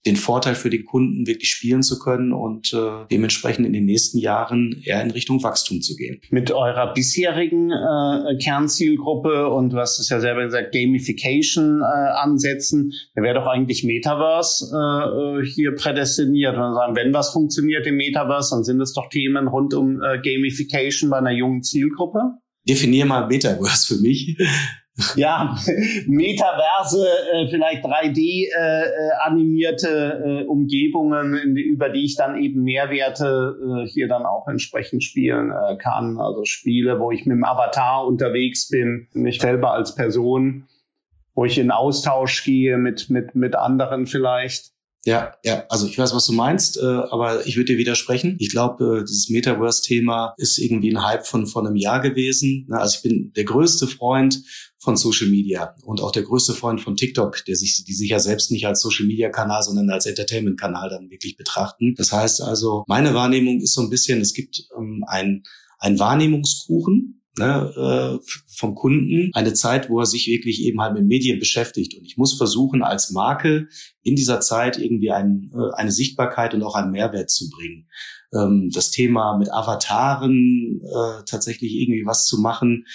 den 0.05 0.15
Vorteil 0.15 0.55
für 0.55 0.69
den 0.69 0.83
Kunden 0.85 1.27
wirklich 1.27 1.49
spielen 1.49 1.83
zu 1.83 1.99
können 1.99 2.33
und 2.33 2.73
äh, 2.73 3.05
dementsprechend 3.11 3.67
in 3.67 3.73
den 3.73 3.85
nächsten 3.85 4.17
Jahren 4.17 4.81
eher 4.83 5.01
in 5.01 5.11
Richtung 5.11 5.43
Wachstum 5.43 5.81
zu 5.81 5.95
gehen. 5.95 6.21
Mit 6.31 6.51
eurer 6.51 6.93
bisherigen 6.93 7.71
äh, 7.71 8.37
Kernzielgruppe 8.43 9.49
und 9.49 9.71
du 9.71 9.77
hast 9.77 9.99
es 9.99 10.09
ja 10.09 10.19
selber 10.19 10.43
gesagt, 10.43 10.73
Gamification 10.73 11.81
äh, 11.81 12.09
ansetzen, 12.19 12.91
da 13.15 13.21
wäre 13.21 13.35
doch 13.35 13.47
eigentlich 13.47 13.83
Metaverse 13.83 14.65
äh, 14.73 15.45
hier 15.45 15.75
prädestiniert. 15.75 16.55
Und 16.57 16.73
sagen, 16.73 16.95
wenn 16.95 17.13
was 17.13 17.31
funktioniert 17.31 17.85
im 17.85 17.97
Metaverse, 17.97 18.55
dann 18.55 18.63
sind 18.63 18.81
es 18.81 18.93
doch 18.93 19.09
Themen 19.09 19.47
rund 19.47 19.73
um 19.75 20.01
äh, 20.01 20.19
Gamification 20.19 21.11
bei 21.11 21.17
einer 21.17 21.31
jungen 21.31 21.61
Zielgruppe. 21.61 22.19
Definier 22.67 23.05
mal 23.05 23.27
Metaverse 23.27 23.95
für 23.95 24.01
mich 24.01 24.35
ja, 25.15 25.55
Metaverse, 26.07 27.05
äh, 27.33 27.47
vielleicht 27.49 27.85
3D 27.85 28.47
äh, 28.57 28.83
äh, 28.83 30.41
äh, 30.41 30.45
Umgebungen, 30.45 31.35
in, 31.35 31.55
über 31.55 31.89
die 31.89 32.05
ich 32.05 32.15
dann 32.15 32.41
eben 32.41 32.63
Mehrwerte 32.63 33.57
äh, 33.61 33.87
hier 33.87 34.07
dann 34.07 34.25
auch 34.25 34.47
entsprechend 34.47 35.03
spielen 35.03 35.51
äh, 35.51 35.77
kann. 35.77 36.19
Also 36.19 36.45
Spiele, 36.45 36.99
wo 36.99 37.11
ich 37.11 37.25
mit 37.25 37.37
dem 37.37 37.43
Avatar 37.43 38.05
unterwegs 38.05 38.69
bin, 38.69 39.07
nicht 39.13 39.41
selber 39.41 39.73
als 39.73 39.95
Person, 39.95 40.67
wo 41.33 41.45
ich 41.45 41.57
in 41.57 41.71
Austausch 41.71 42.43
gehe 42.43 42.77
mit 42.77 43.09
mit 43.09 43.35
mit 43.35 43.55
anderen 43.55 44.05
vielleicht. 44.05 44.71
Ja, 45.03 45.33
ja, 45.43 45.65
also 45.69 45.87
ich 45.87 45.97
weiß, 45.97 46.13
was 46.13 46.27
du 46.27 46.33
meinst, 46.33 46.77
äh, 46.77 46.81
aber 46.81 47.47
ich 47.47 47.57
würde 47.57 47.73
dir 47.73 47.79
widersprechen. 47.79 48.35
Ich 48.39 48.51
glaube, 48.51 48.99
äh, 48.99 49.03
dieses 49.03 49.29
Metaverse-Thema 49.29 50.35
ist 50.37 50.59
irgendwie 50.59 50.91
ein 50.91 51.03
Hype 51.03 51.25
von, 51.25 51.47
von 51.47 51.65
einem 51.65 51.75
Jahr 51.75 52.01
gewesen. 52.01 52.67
Na, 52.69 52.77
also 52.77 52.97
ich 52.97 53.01
bin 53.01 53.33
der 53.35 53.45
größte 53.45 53.87
Freund 53.87 54.43
von 54.77 54.97
Social 54.97 55.27
Media 55.27 55.75
und 55.85 56.01
auch 56.01 56.11
der 56.11 56.21
größte 56.21 56.53
Freund 56.53 56.81
von 56.81 56.95
TikTok, 56.95 57.43
der 57.45 57.55
sich, 57.55 57.83
die 57.83 57.93
sich 57.93 58.09
ja 58.09 58.19
selbst 58.19 58.51
nicht 58.51 58.67
als 58.67 58.81
Social 58.81 59.07
Media 59.07 59.29
Kanal, 59.29 59.63
sondern 59.63 59.89
als 59.89 60.05
Entertainment 60.05 60.59
Kanal 60.59 60.89
dann 60.89 61.09
wirklich 61.09 61.35
betrachten. 61.35 61.95
Das 61.97 62.11
heißt 62.11 62.41
also, 62.41 62.83
meine 62.87 63.15
Wahrnehmung 63.15 63.59
ist 63.59 63.73
so 63.73 63.81
ein 63.81 63.89
bisschen, 63.89 64.21
es 64.21 64.33
gibt 64.33 64.67
ähm, 64.77 65.03
ein, 65.07 65.43
ein 65.79 65.97
Wahrnehmungskuchen, 65.97 67.20
ne, 67.37 68.19
äh, 68.21 68.31
vom 68.47 68.75
Kunden 68.75 69.31
eine 69.33 69.53
Zeit, 69.53 69.89
wo 69.89 69.99
er 69.99 70.05
sich 70.05 70.27
wirklich 70.27 70.63
eben 70.63 70.81
halt 70.81 70.93
mit 70.93 71.05
Medien 71.05 71.39
beschäftigt. 71.39 71.97
Und 71.97 72.05
ich 72.05 72.17
muss 72.17 72.37
versuchen, 72.37 72.83
als 72.83 73.11
Marke 73.11 73.67
in 74.03 74.15
dieser 74.15 74.41
Zeit 74.41 74.77
irgendwie 74.77 75.11
ein, 75.11 75.51
äh, 75.53 75.75
eine 75.75 75.91
Sichtbarkeit 75.91 76.53
und 76.53 76.63
auch 76.63 76.75
einen 76.75 76.91
Mehrwert 76.91 77.29
zu 77.29 77.49
bringen. 77.49 77.87
Ähm, 78.33 78.69
das 78.73 78.91
Thema 78.91 79.37
mit 79.37 79.51
Avataren 79.51 80.81
äh, 80.83 81.23
tatsächlich 81.25 81.73
irgendwie 81.75 82.05
was 82.05 82.25
zu 82.25 82.39
machen, 82.39 82.85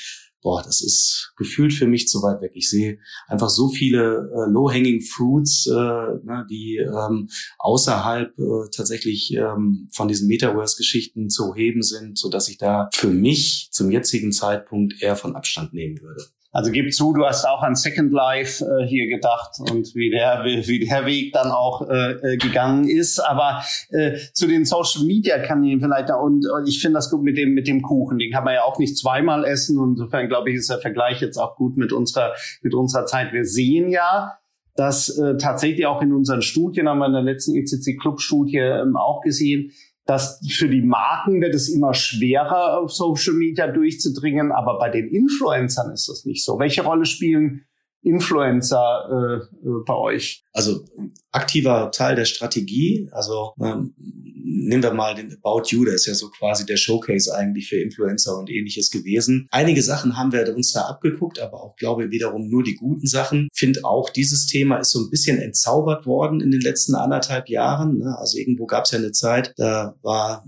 boah, 0.46 0.62
das 0.62 0.80
ist 0.80 1.32
gefühlt 1.36 1.72
für 1.72 1.88
mich 1.88 2.06
zu 2.06 2.22
weit 2.22 2.40
weg. 2.40 2.52
Ich 2.54 2.70
sehe 2.70 3.00
einfach 3.26 3.48
so 3.48 3.68
viele 3.68 4.30
äh, 4.32 4.48
low-hanging 4.48 5.00
fruits, 5.00 5.66
äh, 5.66 5.72
ne, 5.72 6.46
die 6.48 6.76
ähm, 6.76 7.28
außerhalb 7.58 8.38
äh, 8.38 8.70
tatsächlich 8.70 9.34
ähm, 9.34 9.88
von 9.90 10.06
diesen 10.06 10.28
Metaverse-Geschichten 10.28 11.30
zu 11.30 11.52
heben 11.56 11.82
sind, 11.82 12.16
so 12.16 12.28
dass 12.28 12.48
ich 12.48 12.58
da 12.58 12.88
für 12.94 13.10
mich 13.10 13.70
zum 13.72 13.90
jetzigen 13.90 14.30
Zeitpunkt 14.30 15.02
eher 15.02 15.16
von 15.16 15.34
Abstand 15.34 15.74
nehmen 15.74 16.00
würde. 16.00 16.22
Also 16.56 16.70
gib 16.70 16.90
zu, 16.94 17.12
du 17.12 17.26
hast 17.26 17.44
auch 17.44 17.62
an 17.62 17.74
Second 17.74 18.14
Life 18.14 18.64
äh, 18.64 18.86
hier 18.86 19.08
gedacht 19.08 19.60
und 19.70 19.94
wie 19.94 20.08
der, 20.08 20.42
wie 20.42 20.78
der 20.78 21.04
Weg 21.04 21.34
dann 21.34 21.50
auch 21.50 21.86
äh, 21.86 22.12
äh, 22.12 22.36
gegangen 22.38 22.88
ist. 22.88 23.18
Aber 23.18 23.62
äh, 23.90 24.16
zu 24.32 24.46
den 24.46 24.64
Social 24.64 25.04
Media 25.04 25.38
Kanälen 25.38 25.82
vielleicht 25.82 26.08
und, 26.08 26.46
und 26.48 26.66
ich 26.66 26.80
finde 26.80 26.94
das 26.94 27.10
gut 27.10 27.22
mit 27.22 27.36
dem 27.36 27.52
mit 27.52 27.68
dem 27.68 27.82
Kuchen. 27.82 28.16
Den 28.16 28.32
kann 28.32 28.44
man 28.44 28.54
ja 28.54 28.62
auch 28.62 28.78
nicht 28.78 28.96
zweimal 28.96 29.44
essen. 29.44 29.78
Und 29.78 29.98
insofern 29.98 30.28
glaube 30.28 30.48
ich, 30.48 30.56
ist 30.56 30.70
der 30.70 30.78
Vergleich 30.78 31.20
jetzt 31.20 31.36
auch 31.36 31.56
gut 31.56 31.76
mit 31.76 31.92
unserer 31.92 32.32
mit 32.62 32.72
unserer 32.72 33.04
Zeit. 33.04 33.34
Wir 33.34 33.44
sehen 33.44 33.90
ja, 33.90 34.38
dass 34.76 35.10
äh, 35.18 35.36
tatsächlich 35.36 35.84
auch 35.84 36.00
in 36.00 36.14
unseren 36.14 36.40
Studien, 36.40 36.88
haben 36.88 37.00
wir 37.00 37.06
in 37.06 37.12
der 37.12 37.22
letzten 37.22 37.54
ECC 37.54 37.98
Club 38.00 38.22
Studie 38.22 38.56
ähm, 38.56 38.96
auch 38.96 39.20
gesehen, 39.20 39.72
dass 40.06 40.40
für 40.48 40.68
die 40.68 40.82
Marken 40.82 41.40
wird 41.40 41.54
es 41.54 41.68
immer 41.68 41.92
schwerer, 41.92 42.78
auf 42.78 42.92
Social 42.92 43.34
Media 43.34 43.66
durchzudringen, 43.66 44.52
aber 44.52 44.78
bei 44.78 44.88
den 44.88 45.08
Influencern 45.08 45.92
ist 45.92 46.08
das 46.08 46.24
nicht 46.24 46.44
so. 46.44 46.58
Welche 46.58 46.84
Rolle 46.84 47.04
spielen 47.04 47.66
Influencer 48.02 49.08
äh, 49.10 49.66
äh, 49.66 49.82
bei 49.84 49.94
euch? 49.94 50.44
Also 50.52 50.84
aktiver 51.32 51.90
Teil 51.90 52.16
der 52.16 52.24
Strategie. 52.24 53.08
Also 53.12 53.52
ähm, 53.60 53.94
nehmen 53.96 54.82
wir 54.82 54.92
mal 54.92 55.14
den 55.14 55.36
About 55.42 55.64
You, 55.68 55.84
der 55.84 55.94
ist 55.94 56.06
ja 56.06 56.14
so 56.14 56.30
quasi 56.30 56.64
der 56.64 56.76
Showcase 56.76 57.34
eigentlich 57.34 57.68
für 57.68 57.80
Influencer 57.80 58.38
und 58.38 58.50
ähnliches 58.50 58.90
gewesen. 58.90 59.48
Einige 59.50 59.82
Sachen 59.82 60.16
haben 60.16 60.32
wir 60.32 60.54
uns 60.54 60.72
da 60.72 60.82
abgeguckt, 60.82 61.40
aber 61.40 61.62
auch 61.62 61.76
glaube 61.76 62.04
ich 62.04 62.10
wiederum 62.10 62.48
nur 62.48 62.62
die 62.62 62.76
guten 62.76 63.06
Sachen. 63.06 63.48
Find 63.52 63.84
auch 63.84 64.10
dieses 64.10 64.46
Thema 64.46 64.78
ist 64.78 64.92
so 64.92 65.00
ein 65.00 65.10
bisschen 65.10 65.38
entzaubert 65.38 66.06
worden 66.06 66.40
in 66.40 66.50
den 66.50 66.60
letzten 66.60 66.94
anderthalb 66.94 67.48
Jahren. 67.48 67.98
Ne? 67.98 68.16
Also 68.18 68.38
irgendwo 68.38 68.66
gab 68.66 68.84
es 68.84 68.92
ja 68.92 68.98
eine 68.98 69.12
Zeit, 69.12 69.52
da 69.56 69.96
war 70.02 70.44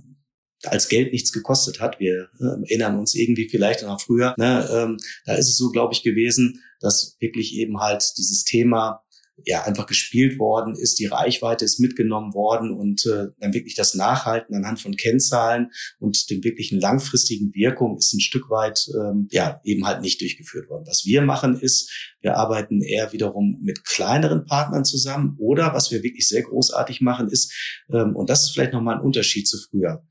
als 0.64 0.88
Geld 0.88 1.12
nichts 1.12 1.32
gekostet 1.32 1.80
hat. 1.80 2.00
Wir 2.00 2.28
äh, 2.40 2.62
erinnern 2.62 2.98
uns 2.98 3.14
irgendwie 3.14 3.48
vielleicht 3.48 3.82
noch 3.82 4.00
früher. 4.00 4.34
Ne, 4.38 4.68
ähm, 4.72 4.96
da 5.24 5.34
ist 5.34 5.48
es 5.48 5.56
so, 5.56 5.70
glaube 5.70 5.94
ich, 5.94 6.02
gewesen, 6.02 6.62
dass 6.80 7.16
wirklich 7.20 7.54
eben 7.54 7.80
halt 7.80 8.14
dieses 8.18 8.44
Thema 8.44 9.02
ja 9.44 9.62
einfach 9.64 9.86
gespielt 9.86 10.38
worden 10.38 10.74
ist, 10.74 10.98
die 10.98 11.06
Reichweite 11.06 11.64
ist 11.64 11.78
mitgenommen 11.78 12.34
worden 12.34 12.72
und 12.72 13.06
äh, 13.06 13.28
dann 13.38 13.54
wirklich 13.54 13.74
das 13.74 13.94
Nachhalten 13.94 14.54
anhand 14.54 14.80
von 14.80 14.96
Kennzahlen 14.96 15.70
und 15.98 16.30
dem 16.30 16.42
wirklichen 16.42 16.80
langfristigen 16.80 17.54
Wirkung 17.54 17.96
ist 17.98 18.12
ein 18.12 18.20
Stück 18.20 18.50
weit 18.50 18.88
ähm, 18.94 19.28
ja 19.30 19.60
eben 19.64 19.86
halt 19.86 20.00
nicht 20.00 20.20
durchgeführt 20.20 20.68
worden. 20.68 20.86
Was 20.86 21.04
wir 21.04 21.22
machen 21.22 21.58
ist, 21.58 21.90
wir 22.20 22.36
arbeiten 22.36 22.82
eher 22.82 23.12
wiederum 23.12 23.58
mit 23.62 23.84
kleineren 23.84 24.44
Partnern 24.44 24.84
zusammen 24.84 25.36
oder 25.38 25.72
was 25.74 25.90
wir 25.90 26.02
wirklich 26.02 26.28
sehr 26.28 26.42
großartig 26.42 27.00
machen 27.00 27.28
ist 27.28 27.52
ähm, 27.92 28.16
und 28.16 28.30
das 28.30 28.44
ist 28.44 28.50
vielleicht 28.50 28.72
noch 28.72 28.82
mal 28.82 28.96
ein 28.96 29.04
Unterschied 29.04 29.46
zu 29.46 29.58
früher. 29.58 30.04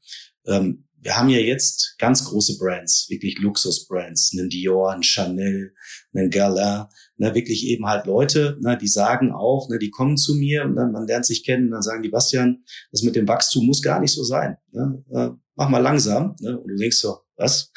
Ähm, 0.45 0.87
wir 1.01 1.17
haben 1.17 1.29
ja 1.29 1.39
jetzt 1.39 1.95
ganz 1.99 2.25
große 2.25 2.57
Brands, 2.57 3.07
wirklich 3.10 3.38
Luxusbrands, 3.39 4.31
einen 4.33 4.49
Dior, 4.49 4.91
einen 4.91 5.03
Chanel, 5.03 5.73
einen 6.13 6.29
Galin, 6.29 6.86
ne, 7.17 7.36
wirklich 7.36 7.65
eben 7.67 7.86
halt 7.86 8.05
Leute, 8.05 8.57
ne, 8.62 8.77
die 8.77 8.88
sagen 8.88 9.31
auch, 9.31 9.69
ne, 9.69 9.77
die 9.79 9.91
kommen 9.91 10.17
zu 10.17 10.36
mir, 10.36 10.65
ne, 10.65 10.89
man 10.91 11.07
lernt 11.07 11.25
sich 11.25 11.45
kennen, 11.45 11.71
dann 11.71 11.81
sagen 11.81 12.03
die, 12.03 12.10
Bastian, 12.10 12.63
das 12.91 13.03
mit 13.03 13.15
dem 13.15 13.27
Wachstum 13.27 13.65
muss 13.65 13.81
gar 13.81 13.99
nicht 13.99 14.13
so 14.13 14.23
sein. 14.23 14.57
Ne, 14.71 15.03
äh, 15.12 15.29
mach 15.55 15.69
mal 15.69 15.79
langsam. 15.79 16.36
Ne, 16.39 16.57
und 16.60 16.67
du 16.67 16.75
denkst 16.75 16.97
so, 16.97 17.19
was? 17.36 17.71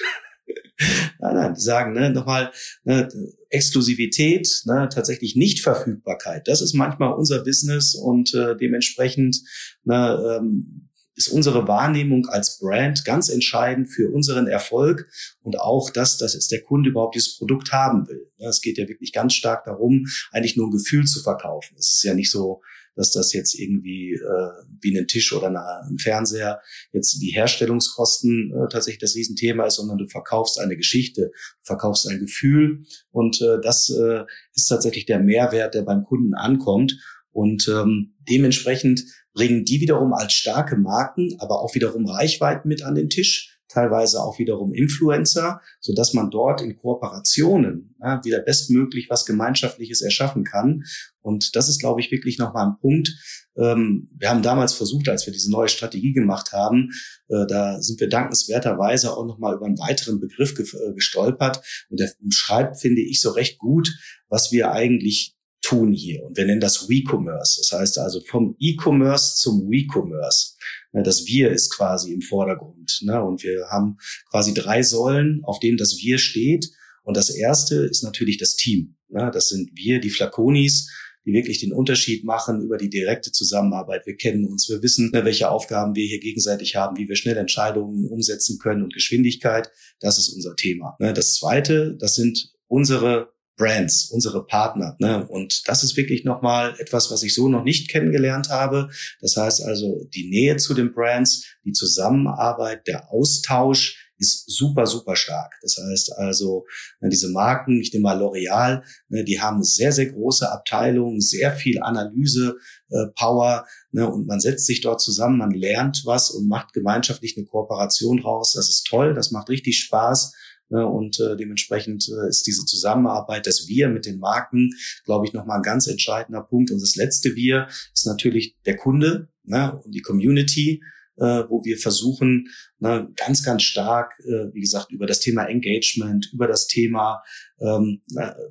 nein, 1.20 1.34
nein, 1.34 1.54
die 1.54 1.60
sagen 1.60 1.92
ne, 1.92 2.10
nochmal 2.10 2.52
ne, 2.84 3.08
Exklusivität, 3.50 4.62
ne, 4.64 4.88
tatsächlich 4.92 5.36
Nichtverfügbarkeit. 5.36 6.48
Das 6.48 6.62
ist 6.62 6.74
manchmal 6.74 7.12
unser 7.12 7.44
Business 7.44 7.94
und 7.94 8.34
äh, 8.34 8.56
dementsprechend 8.56 9.40
ne, 9.84 10.38
ähm, 10.38 10.89
ist 11.14 11.28
unsere 11.28 11.66
Wahrnehmung 11.68 12.26
als 12.26 12.58
Brand 12.58 13.04
ganz 13.04 13.28
entscheidend 13.28 13.88
für 13.88 14.10
unseren 14.10 14.46
Erfolg 14.46 15.08
und 15.42 15.58
auch 15.58 15.90
das, 15.90 16.16
dass 16.18 16.34
jetzt 16.34 16.50
der 16.50 16.62
Kunde 16.62 16.90
überhaupt 16.90 17.14
dieses 17.14 17.36
Produkt 17.36 17.72
haben 17.72 18.08
will. 18.08 18.30
Es 18.38 18.60
geht 18.60 18.78
ja 18.78 18.88
wirklich 18.88 19.12
ganz 19.12 19.34
stark 19.34 19.64
darum, 19.64 20.06
eigentlich 20.32 20.56
nur 20.56 20.68
ein 20.68 20.72
Gefühl 20.72 21.04
zu 21.04 21.20
verkaufen. 21.22 21.76
Es 21.78 21.96
ist 21.96 22.04
ja 22.04 22.14
nicht 22.14 22.30
so, 22.30 22.62
dass 22.96 23.12
das 23.12 23.32
jetzt 23.32 23.58
irgendwie 23.58 24.12
äh, 24.12 24.50
wie 24.80 24.96
ein 24.96 25.06
Tisch 25.06 25.32
oder 25.32 25.48
ein 25.48 25.98
Fernseher 25.98 26.60
jetzt 26.92 27.20
die 27.20 27.30
Herstellungskosten 27.30 28.52
äh, 28.52 28.68
tatsächlich 28.70 29.00
das 29.00 29.14
Riesenthema 29.14 29.64
ist, 29.66 29.76
sondern 29.76 29.98
du 29.98 30.06
verkaufst 30.06 30.58
eine 30.58 30.76
Geschichte, 30.76 31.30
verkaufst 31.62 32.08
ein 32.08 32.18
Gefühl 32.18 32.82
und 33.10 33.40
äh, 33.40 33.60
das 33.62 33.90
äh, 33.90 34.24
ist 34.54 34.66
tatsächlich 34.66 35.06
der 35.06 35.20
Mehrwert, 35.20 35.74
der 35.74 35.82
beim 35.82 36.04
Kunden 36.04 36.34
ankommt. 36.34 36.98
Und 37.32 37.68
ähm, 37.68 38.16
dementsprechend 38.28 39.04
bringen 39.32 39.64
die 39.64 39.80
wiederum 39.80 40.12
als 40.12 40.32
starke 40.32 40.76
Marken, 40.76 41.36
aber 41.38 41.62
auch 41.62 41.74
wiederum 41.74 42.06
Reichweiten 42.06 42.68
mit 42.68 42.82
an 42.82 42.94
den 42.94 43.08
Tisch, 43.08 43.60
teilweise 43.70 44.20
auch 44.20 44.38
wiederum 44.38 44.74
Influencer, 44.74 45.60
so 45.80 45.94
dass 45.94 46.12
man 46.12 46.30
dort 46.30 46.60
in 46.60 46.76
Kooperationen 46.76 47.94
ja, 48.00 48.22
wieder 48.24 48.40
bestmöglich 48.40 49.08
was 49.08 49.24
Gemeinschaftliches 49.24 50.02
erschaffen 50.02 50.44
kann. 50.44 50.84
Und 51.20 51.54
das 51.54 51.68
ist, 51.68 51.80
glaube 51.80 52.00
ich, 52.00 52.10
wirklich 52.10 52.38
nochmal 52.38 52.66
ein 52.66 52.78
Punkt. 52.80 53.16
Ähm, 53.56 54.08
wir 54.16 54.30
haben 54.30 54.42
damals 54.42 54.72
versucht, 54.74 55.08
als 55.08 55.26
wir 55.26 55.32
diese 55.32 55.50
neue 55.50 55.68
Strategie 55.68 56.12
gemacht 56.12 56.52
haben, 56.52 56.90
äh, 57.28 57.46
da 57.46 57.80
sind 57.80 58.00
wir 58.00 58.08
dankenswerterweise 58.08 59.16
auch 59.16 59.26
nochmal 59.26 59.54
über 59.54 59.66
einen 59.66 59.78
weiteren 59.78 60.18
Begriff 60.18 60.54
ge 60.54 60.66
äh, 60.66 60.92
gestolpert. 60.94 61.62
Und 61.90 62.00
der 62.00 62.10
umschreibt, 62.20 62.80
finde 62.80 63.02
ich, 63.02 63.20
so 63.20 63.30
recht 63.30 63.58
gut, 63.58 63.90
was 64.28 64.50
wir 64.50 64.72
eigentlich 64.72 65.36
tun 65.62 65.92
hier. 65.92 66.24
Und 66.24 66.36
wir 66.36 66.46
nennen 66.46 66.60
das 66.60 66.88
WeCommerce. 66.88 67.58
Das 67.58 67.78
heißt 67.78 67.98
also 67.98 68.20
vom 68.20 68.56
E-Commerce 68.58 69.36
zum 69.36 69.70
WeCommerce. 69.70 70.56
Das 70.92 71.26
Wir 71.26 71.50
ist 71.50 71.70
quasi 71.74 72.12
im 72.12 72.22
Vordergrund. 72.22 73.00
Ne? 73.02 73.22
Und 73.22 73.42
wir 73.42 73.66
haben 73.70 73.98
quasi 74.30 74.54
drei 74.54 74.82
Säulen, 74.82 75.40
auf 75.44 75.60
denen 75.60 75.76
das 75.76 75.98
Wir 76.02 76.18
steht. 76.18 76.70
Und 77.04 77.16
das 77.16 77.30
erste 77.30 77.76
ist 77.76 78.02
natürlich 78.02 78.38
das 78.38 78.56
Team. 78.56 78.96
Ne? 79.08 79.30
Das 79.32 79.48
sind 79.48 79.70
wir, 79.74 80.00
die 80.00 80.10
Flaconis, 80.10 80.90
die 81.26 81.32
wirklich 81.32 81.60
den 81.60 81.72
Unterschied 81.72 82.24
machen 82.24 82.62
über 82.62 82.78
die 82.78 82.88
direkte 82.88 83.30
Zusammenarbeit. 83.30 84.06
Wir 84.06 84.16
kennen 84.16 84.46
uns, 84.46 84.68
wir 84.68 84.82
wissen, 84.82 85.10
ne, 85.12 85.24
welche 85.24 85.50
Aufgaben 85.50 85.94
wir 85.94 86.06
hier 86.06 86.20
gegenseitig 86.20 86.76
haben, 86.76 86.96
wie 86.96 87.08
wir 87.08 87.16
schnell 87.16 87.36
Entscheidungen 87.36 88.06
umsetzen 88.06 88.58
können 88.58 88.82
und 88.82 88.94
Geschwindigkeit. 88.94 89.70
Das 90.00 90.18
ist 90.18 90.30
unser 90.30 90.56
Thema. 90.56 90.96
Ne? 90.98 91.12
Das 91.12 91.34
zweite, 91.34 91.96
das 91.98 92.14
sind 92.14 92.52
unsere 92.68 93.32
Brands, 93.56 94.10
unsere 94.10 94.46
Partner. 94.46 94.96
Ne? 94.98 95.26
Und 95.26 95.68
das 95.68 95.82
ist 95.82 95.96
wirklich 95.96 96.24
nochmal 96.24 96.74
etwas, 96.78 97.10
was 97.10 97.22
ich 97.22 97.34
so 97.34 97.48
noch 97.48 97.64
nicht 97.64 97.90
kennengelernt 97.90 98.48
habe. 98.48 98.88
Das 99.20 99.36
heißt 99.36 99.62
also, 99.62 100.06
die 100.14 100.28
Nähe 100.28 100.56
zu 100.56 100.74
den 100.74 100.92
Brands, 100.92 101.46
die 101.64 101.72
Zusammenarbeit, 101.72 102.86
der 102.86 103.10
Austausch 103.12 104.10
ist 104.20 104.50
super, 104.50 104.86
super 104.86 105.16
stark. 105.16 105.54
Das 105.62 105.76
heißt 105.78 106.12
also, 106.18 106.66
ne, 107.00 107.08
diese 107.08 107.30
Marken, 107.30 107.80
ich 107.80 107.92
nehme 107.92 108.02
mal 108.02 108.20
L'Oreal, 108.22 108.82
ne, 109.08 109.24
die 109.24 109.40
haben 109.40 109.64
sehr, 109.64 109.92
sehr 109.92 110.12
große 110.12 110.50
Abteilungen, 110.50 111.20
sehr 111.20 111.52
viel 111.52 111.82
Analyse, 111.82 112.56
äh, 112.90 113.06
Power, 113.16 113.66
ne, 113.92 114.08
und 114.08 114.26
man 114.26 114.40
setzt 114.40 114.66
sich 114.66 114.82
dort 114.82 115.00
zusammen, 115.00 115.38
man 115.38 115.52
lernt 115.52 116.02
was 116.04 116.30
und 116.30 116.48
macht 116.48 116.74
gemeinschaftlich 116.74 117.36
eine 117.36 117.46
Kooperation 117.46 118.20
raus. 118.20 118.52
Das 118.54 118.68
ist 118.68 118.86
toll, 118.86 119.14
das 119.14 119.30
macht 119.30 119.48
richtig 119.48 119.80
Spaß. 119.80 120.34
Ne, 120.70 120.86
und 120.86 121.18
äh, 121.18 121.36
dementsprechend 121.36 122.08
äh, 122.08 122.28
ist 122.28 122.46
diese 122.46 122.64
Zusammenarbeit, 122.64 123.46
das 123.46 123.66
Wir 123.66 123.88
mit 123.88 124.06
den 124.06 124.20
Marken, 124.20 124.70
glaube 125.04 125.26
ich, 125.26 125.32
nochmal 125.32 125.56
ein 125.56 125.62
ganz 125.62 125.88
entscheidender 125.88 126.42
Punkt. 126.42 126.70
Und 126.70 126.80
das 126.80 126.94
letzte 126.94 127.34
Wir 127.34 127.66
ist 127.92 128.06
natürlich 128.06 128.56
der 128.64 128.76
Kunde 128.76 129.28
ne, 129.42 129.80
und 129.84 129.92
die 129.92 130.00
Community, 130.00 130.80
äh, 131.16 131.42
wo 131.48 131.64
wir 131.64 131.76
versuchen, 131.76 132.48
ne, 132.78 133.08
ganz, 133.16 133.42
ganz 133.42 133.64
stark, 133.64 134.12
äh, 134.20 134.54
wie 134.54 134.60
gesagt, 134.60 134.92
über 134.92 135.06
das 135.06 135.18
Thema 135.18 135.46
Engagement, 135.46 136.30
über 136.32 136.46
das 136.46 136.68
Thema 136.68 137.22
ähm, 137.60 138.02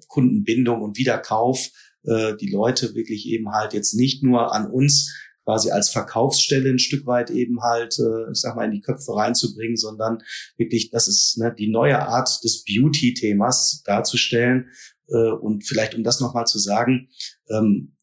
Kundenbindung 0.10 0.82
und 0.82 0.98
Wiederkauf, 0.98 1.70
äh, 2.04 2.36
die 2.36 2.50
Leute 2.50 2.96
wirklich 2.96 3.28
eben 3.28 3.52
halt 3.52 3.74
jetzt 3.74 3.94
nicht 3.94 4.24
nur 4.24 4.54
an 4.54 4.70
uns 4.70 5.14
quasi 5.46 5.72
als 5.72 5.90
Verkaufsstelle 5.90 6.70
ein 6.70 6.80
Stück 6.80 7.06
weit 7.06 7.30
eben 7.32 7.62
halt, 7.62 7.98
äh, 8.00 8.32
ich 8.32 8.40
sag 8.40 8.56
mal, 8.56 8.66
in 8.66 8.72
die 8.72 8.82
Köpfe 8.82 9.16
reinzubringen, 9.16 9.78
sondern 9.78 10.20
wirklich, 10.58 10.92
das 10.92 11.08
ist 11.08 11.38
ne, 11.38 11.54
die 11.58 11.70
neue 11.70 12.00
Art 12.00 12.44
des 12.44 12.64
Beauty-Themas 12.64 13.82
darzustellen. 13.86 14.70
Äh, 15.08 15.32
und 15.32 15.66
vielleicht, 15.66 15.96
um 15.96 16.04
das 16.04 16.20
nochmal 16.20 16.46
zu 16.46 16.60
sagen, 16.60 17.10
ähm, 17.50 17.96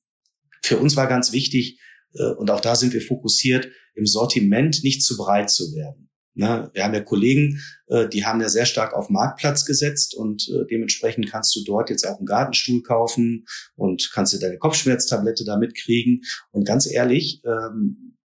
für 0.62 0.78
uns 0.78 0.96
war 0.96 1.06
ganz 1.06 1.32
wichtig, 1.32 1.80
äh, 2.14 2.32
und 2.32 2.50
auch 2.50 2.60
da 2.60 2.74
sind 2.74 2.92
wir 2.92 3.00
fokussiert, 3.00 3.68
im 3.94 4.06
Sortiment 4.06 4.82
nicht 4.82 5.02
zu 5.02 5.16
breit 5.16 5.50
zu 5.50 5.74
werden. 5.74 6.10
Ne? 6.36 6.70
Wir 6.74 6.84
haben 6.84 6.94
ja 6.94 7.00
Kollegen, 7.00 7.62
äh, 7.88 8.08
die 8.08 8.24
haben 8.24 8.40
ja 8.40 8.48
sehr 8.48 8.66
stark 8.66 8.92
auf 8.92 9.08
Marktplatz 9.08 9.64
gesetzt 9.64 10.14
und 10.14 10.48
äh, 10.48 10.66
dementsprechend 10.70 11.30
kannst 11.30 11.56
du 11.56 11.64
dort 11.64 11.88
jetzt 11.88 12.06
auch 12.06 12.18
einen 12.18 12.26
Gartenstuhl 12.26 12.82
kaufen 12.82 13.46
und 13.74 14.10
kannst 14.12 14.34
dir 14.34 14.38
deine 14.38 14.58
Kopfschmerztablette 14.58 15.44
damit 15.44 15.74
kriegen. 15.74 16.20
Und 16.52 16.66
ganz 16.66 16.90
ehrlich, 16.90 17.42
ähm, 17.44 18.16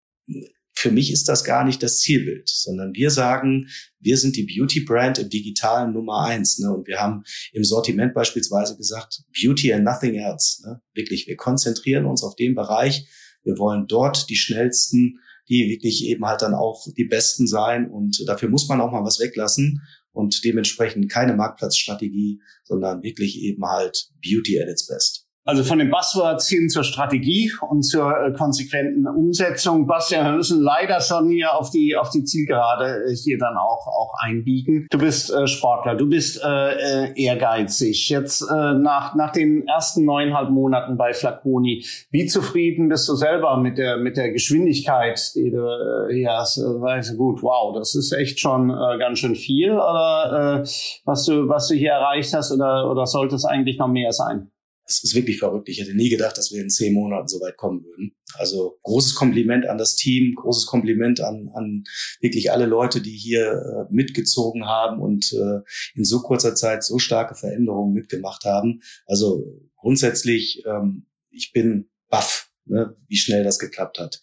für 0.75 0.91
mich 0.91 1.13
ist 1.13 1.29
das 1.29 1.45
gar 1.45 1.65
nicht 1.65 1.83
das 1.83 2.01
Zielbild, 2.01 2.49
sondern 2.49 2.95
wir 2.95 3.11
sagen, 3.11 3.69
wir 3.99 4.17
sind 4.17 4.35
die 4.37 4.45
Beauty 4.45 4.81
Brand 4.81 5.19
im 5.19 5.29
digitalen 5.29 5.93
Nummer 5.93 6.25
eins. 6.25 6.59
Ne? 6.59 6.71
Und 6.75 6.87
wir 6.89 6.99
haben 6.99 7.23
im 7.53 7.65
Sortiment 7.65 8.15
beispielsweise 8.15 8.77
gesagt, 8.77 9.23
Beauty 9.39 9.73
and 9.73 9.85
nothing 9.85 10.15
else. 10.15 10.67
Ne? 10.67 10.81
Wirklich, 10.95 11.27
wir 11.27 11.37
konzentrieren 11.37 12.07
uns 12.07 12.25
auf 12.25 12.35
den 12.35 12.55
Bereich. 12.55 13.07
Wir 13.45 13.59
wollen 13.59 13.87
dort 13.87 14.31
die 14.31 14.37
schnellsten 14.37 15.21
die 15.51 15.69
wirklich 15.69 16.07
eben 16.07 16.25
halt 16.25 16.43
dann 16.43 16.55
auch 16.55 16.87
die 16.97 17.05
Besten 17.05 17.47
sein. 17.47 17.91
Und 17.91 18.23
dafür 18.27 18.49
muss 18.49 18.69
man 18.69 18.81
auch 18.81 18.93
mal 18.93 19.05
was 19.05 19.21
weglassen 19.21 19.83
und 20.13 20.45
dementsprechend 20.45 21.11
keine 21.11 21.35
Marktplatzstrategie, 21.35 22.41
sondern 22.65 23.03
wirklich 23.03 23.43
eben 23.43 23.65
halt 23.67 24.11
Beauty 24.23 24.61
at 24.63 24.69
its 24.69 24.87
best. 24.87 25.27
Also 25.45 25.65
von 25.65 25.79
den 25.79 25.91
Buzzwords 25.91 26.49
hin 26.49 26.69
zur 26.69 26.85
Strategie 26.85 27.51
und 27.69 27.83
zur 27.83 28.13
äh, 28.13 28.33
konsequenten 28.33 29.07
Umsetzung. 29.07 29.87
Bastian, 29.87 30.27
wir 30.27 30.33
müssen 30.33 30.61
leider 30.61 31.01
schon 31.01 31.31
hier 31.31 31.55
auf 31.57 31.71
die, 31.71 31.97
auf 31.97 32.11
die 32.11 32.25
Zielgerade 32.25 33.05
äh, 33.09 33.15
hier 33.17 33.39
dann 33.39 33.57
auch, 33.57 33.87
auch 33.87 34.13
einbiegen. 34.21 34.87
Du 34.91 34.99
bist 34.99 35.33
äh, 35.33 35.47
Sportler, 35.47 35.95
du 35.95 36.09
bist 36.09 36.43
äh, 36.45 37.07
äh, 37.07 37.13
ehrgeizig. 37.21 38.11
Jetzt 38.11 38.43
äh, 38.43 38.75
nach, 38.75 39.15
nach 39.15 39.33
den 39.33 39.67
ersten 39.67 40.05
neuneinhalb 40.05 40.51
Monaten 40.51 40.99
bei 40.99 41.15
Flaconi, 41.15 41.87
wie 42.11 42.27
zufrieden 42.27 42.91
bist 42.91 43.09
du 43.09 43.15
selber 43.15 43.57
mit 43.57 43.79
der, 43.79 43.97
mit 43.97 44.19
der 44.19 44.33
Geschwindigkeit, 44.33 45.33
die 45.35 45.51
du 45.51 45.59
äh, 45.59 46.15
hier 46.15 46.33
hast? 46.33 46.59
Weißt 46.59 47.17
gut, 47.17 47.43
wow, 47.43 47.75
das 47.75 47.95
ist 47.95 48.13
echt 48.13 48.41
schon 48.41 48.71
äh, 48.71 48.99
ganz 48.99 49.19
schön 49.19 49.35
viel, 49.35 49.73
oder 49.73 50.61
äh, 50.63 50.69
was, 51.07 51.25
du, 51.25 51.49
was 51.49 51.69
du 51.69 51.75
hier 51.75 51.93
erreicht 51.93 52.35
hast, 52.35 52.53
oder, 52.53 52.91
oder 52.91 53.07
sollte 53.07 53.37
es 53.37 53.47
eigentlich 53.47 53.79
noch 53.79 53.89
mehr 53.89 54.13
sein? 54.13 54.51
Es 54.91 55.05
ist 55.05 55.15
wirklich 55.15 55.39
verrückt. 55.39 55.69
Ich 55.69 55.81
hätte 55.81 55.95
nie 55.95 56.09
gedacht, 56.09 56.37
dass 56.37 56.51
wir 56.53 56.61
in 56.61 56.71
zehn 56.71 56.93
Monaten 56.93 57.29
so 57.29 57.41
weit 57.41 57.57
kommen 57.57 57.85
würden. 57.85 58.17
Also 58.35 58.79
großes 58.83 59.15
Kompliment 59.15 59.67
an 59.67 59.79
das 59.79 59.97
Team, 59.97 60.35
großes 60.35 60.67
Kompliment 60.67 61.21
an, 61.21 61.49
an 61.55 61.85
wirklich 62.21 62.51
alle 62.51 62.67
Leute, 62.67 63.01
die 63.01 63.17
hier 63.17 63.53
äh, 63.53 63.95
mitgezogen 63.95 64.67
haben 64.67 65.01
und 65.01 65.33
äh, 65.33 65.61
in 65.95 66.05
so 66.05 66.21
kurzer 66.21 66.55
Zeit 66.55 66.85
so 66.85 66.99
starke 66.99 67.35
Veränderungen 67.35 67.93
mitgemacht 67.93 68.45
haben. 68.45 68.81
Also 69.07 69.45
grundsätzlich, 69.77 70.63
ähm, 70.67 71.07
ich 71.31 71.53
bin 71.53 71.89
baff, 72.09 72.51
ne, 72.65 72.97
wie 73.07 73.17
schnell 73.17 73.45
das 73.45 73.59
geklappt 73.59 73.99
hat. 73.99 74.21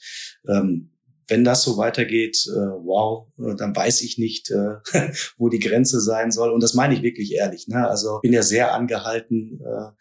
Ähm, 0.50 0.97
wenn 1.28 1.44
das 1.44 1.64
so 1.64 1.78
weitergeht, 1.78 2.38
äh, 2.48 2.56
wow, 2.56 3.28
äh, 3.38 3.56
dann 3.56 3.76
weiß 3.76 4.02
ich 4.02 4.18
nicht, 4.18 4.50
äh, 4.50 4.78
wo 5.38 5.50
die 5.50 5.60
Grenze 5.60 6.00
sein 6.00 6.32
soll. 6.32 6.52
Und 6.52 6.64
das 6.64 6.74
meine 6.74 6.94
ich 6.94 7.02
wirklich 7.02 7.34
ehrlich. 7.34 7.68
Ne? 7.68 7.88
Also 7.88 8.20
bin 8.22 8.34
ja 8.34 8.44
sehr 8.44 8.74
angehalten, 8.74 9.60
äh, 9.62 9.92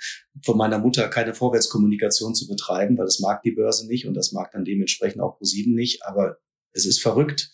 von 0.45 0.57
meiner 0.57 0.79
Mutter 0.79 1.09
keine 1.09 1.35
Vorwärtskommunikation 1.35 2.35
zu 2.35 2.47
betreiben, 2.47 2.97
weil 2.97 3.07
das 3.07 3.21
mag 3.21 3.43
die 3.43 3.53
Börse 3.53 3.87
nicht 3.87 4.07
und 4.07 4.15
das 4.15 4.33
mag 4.33 4.53
dann 4.53 4.65
dementsprechend 4.65 5.21
auch 5.21 5.39
ProSieben 5.39 5.75
nicht. 5.75 6.05
Aber 6.05 6.39
es 6.73 6.87
ist 6.87 7.03
verrückt. 7.03 7.51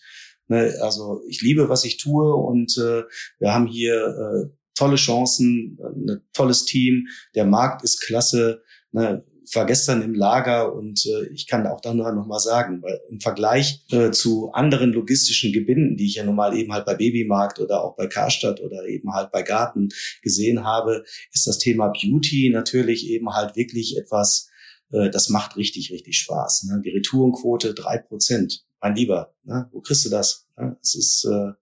Ne? 0.48 0.74
Also 0.82 1.22
ich 1.28 1.40
liebe, 1.40 1.68
was 1.68 1.84
ich 1.84 1.96
tue 1.96 2.34
und 2.34 2.76
äh, 2.76 3.04
wir 3.38 3.54
haben 3.54 3.66
hier 3.66 3.94
äh, 3.94 4.48
tolle 4.74 4.96
Chancen, 4.96 5.78
ein 5.82 6.20
tolles 6.34 6.64
Team. 6.64 7.06
Der 7.34 7.46
Markt 7.46 7.84
ist 7.84 8.00
klasse. 8.02 8.62
Ne? 8.90 9.24
War 9.54 9.66
gestern 9.66 10.02
im 10.02 10.14
Lager 10.14 10.74
und 10.74 11.04
äh, 11.06 11.26
ich 11.32 11.46
kann 11.46 11.66
auch 11.66 11.80
da 11.80 11.92
nur 11.92 12.10
noch 12.12 12.26
mal 12.26 12.38
sagen, 12.38 12.82
weil 12.82 13.00
im 13.08 13.20
Vergleich 13.20 13.84
äh, 13.90 14.10
zu 14.10 14.52
anderen 14.52 14.92
logistischen 14.92 15.52
Gebinden, 15.52 15.96
die 15.96 16.06
ich 16.06 16.16
ja 16.16 16.24
normal 16.24 16.56
eben 16.56 16.72
halt 16.72 16.86
bei 16.86 16.94
Babymarkt 16.94 17.58
oder 17.60 17.82
auch 17.82 17.96
bei 17.96 18.06
Karstadt 18.06 18.60
oder 18.60 18.86
eben 18.86 19.12
halt 19.12 19.32
bei 19.32 19.42
Garten 19.42 19.88
gesehen 20.22 20.64
habe, 20.64 21.04
ist 21.32 21.46
das 21.46 21.58
Thema 21.58 21.88
Beauty 21.88 22.50
natürlich 22.50 23.08
eben 23.08 23.34
halt 23.34 23.56
wirklich 23.56 23.96
etwas, 23.96 24.48
äh, 24.90 25.10
das 25.10 25.28
macht 25.28 25.56
richtig, 25.56 25.90
richtig 25.92 26.18
Spaß. 26.18 26.64
Ne? 26.64 26.82
Die 26.84 26.90
Retourenquote 26.90 27.74
drei 27.74 27.98
Prozent. 27.98 28.64
Mein 28.80 28.96
Lieber, 28.96 29.34
ne? 29.44 29.68
wo 29.72 29.80
kriegst 29.80 30.04
du 30.04 30.10
das? 30.10 30.46
Ne? 30.56 30.76
Es 30.82 30.94
ist 30.94 31.24
äh, 31.24 31.52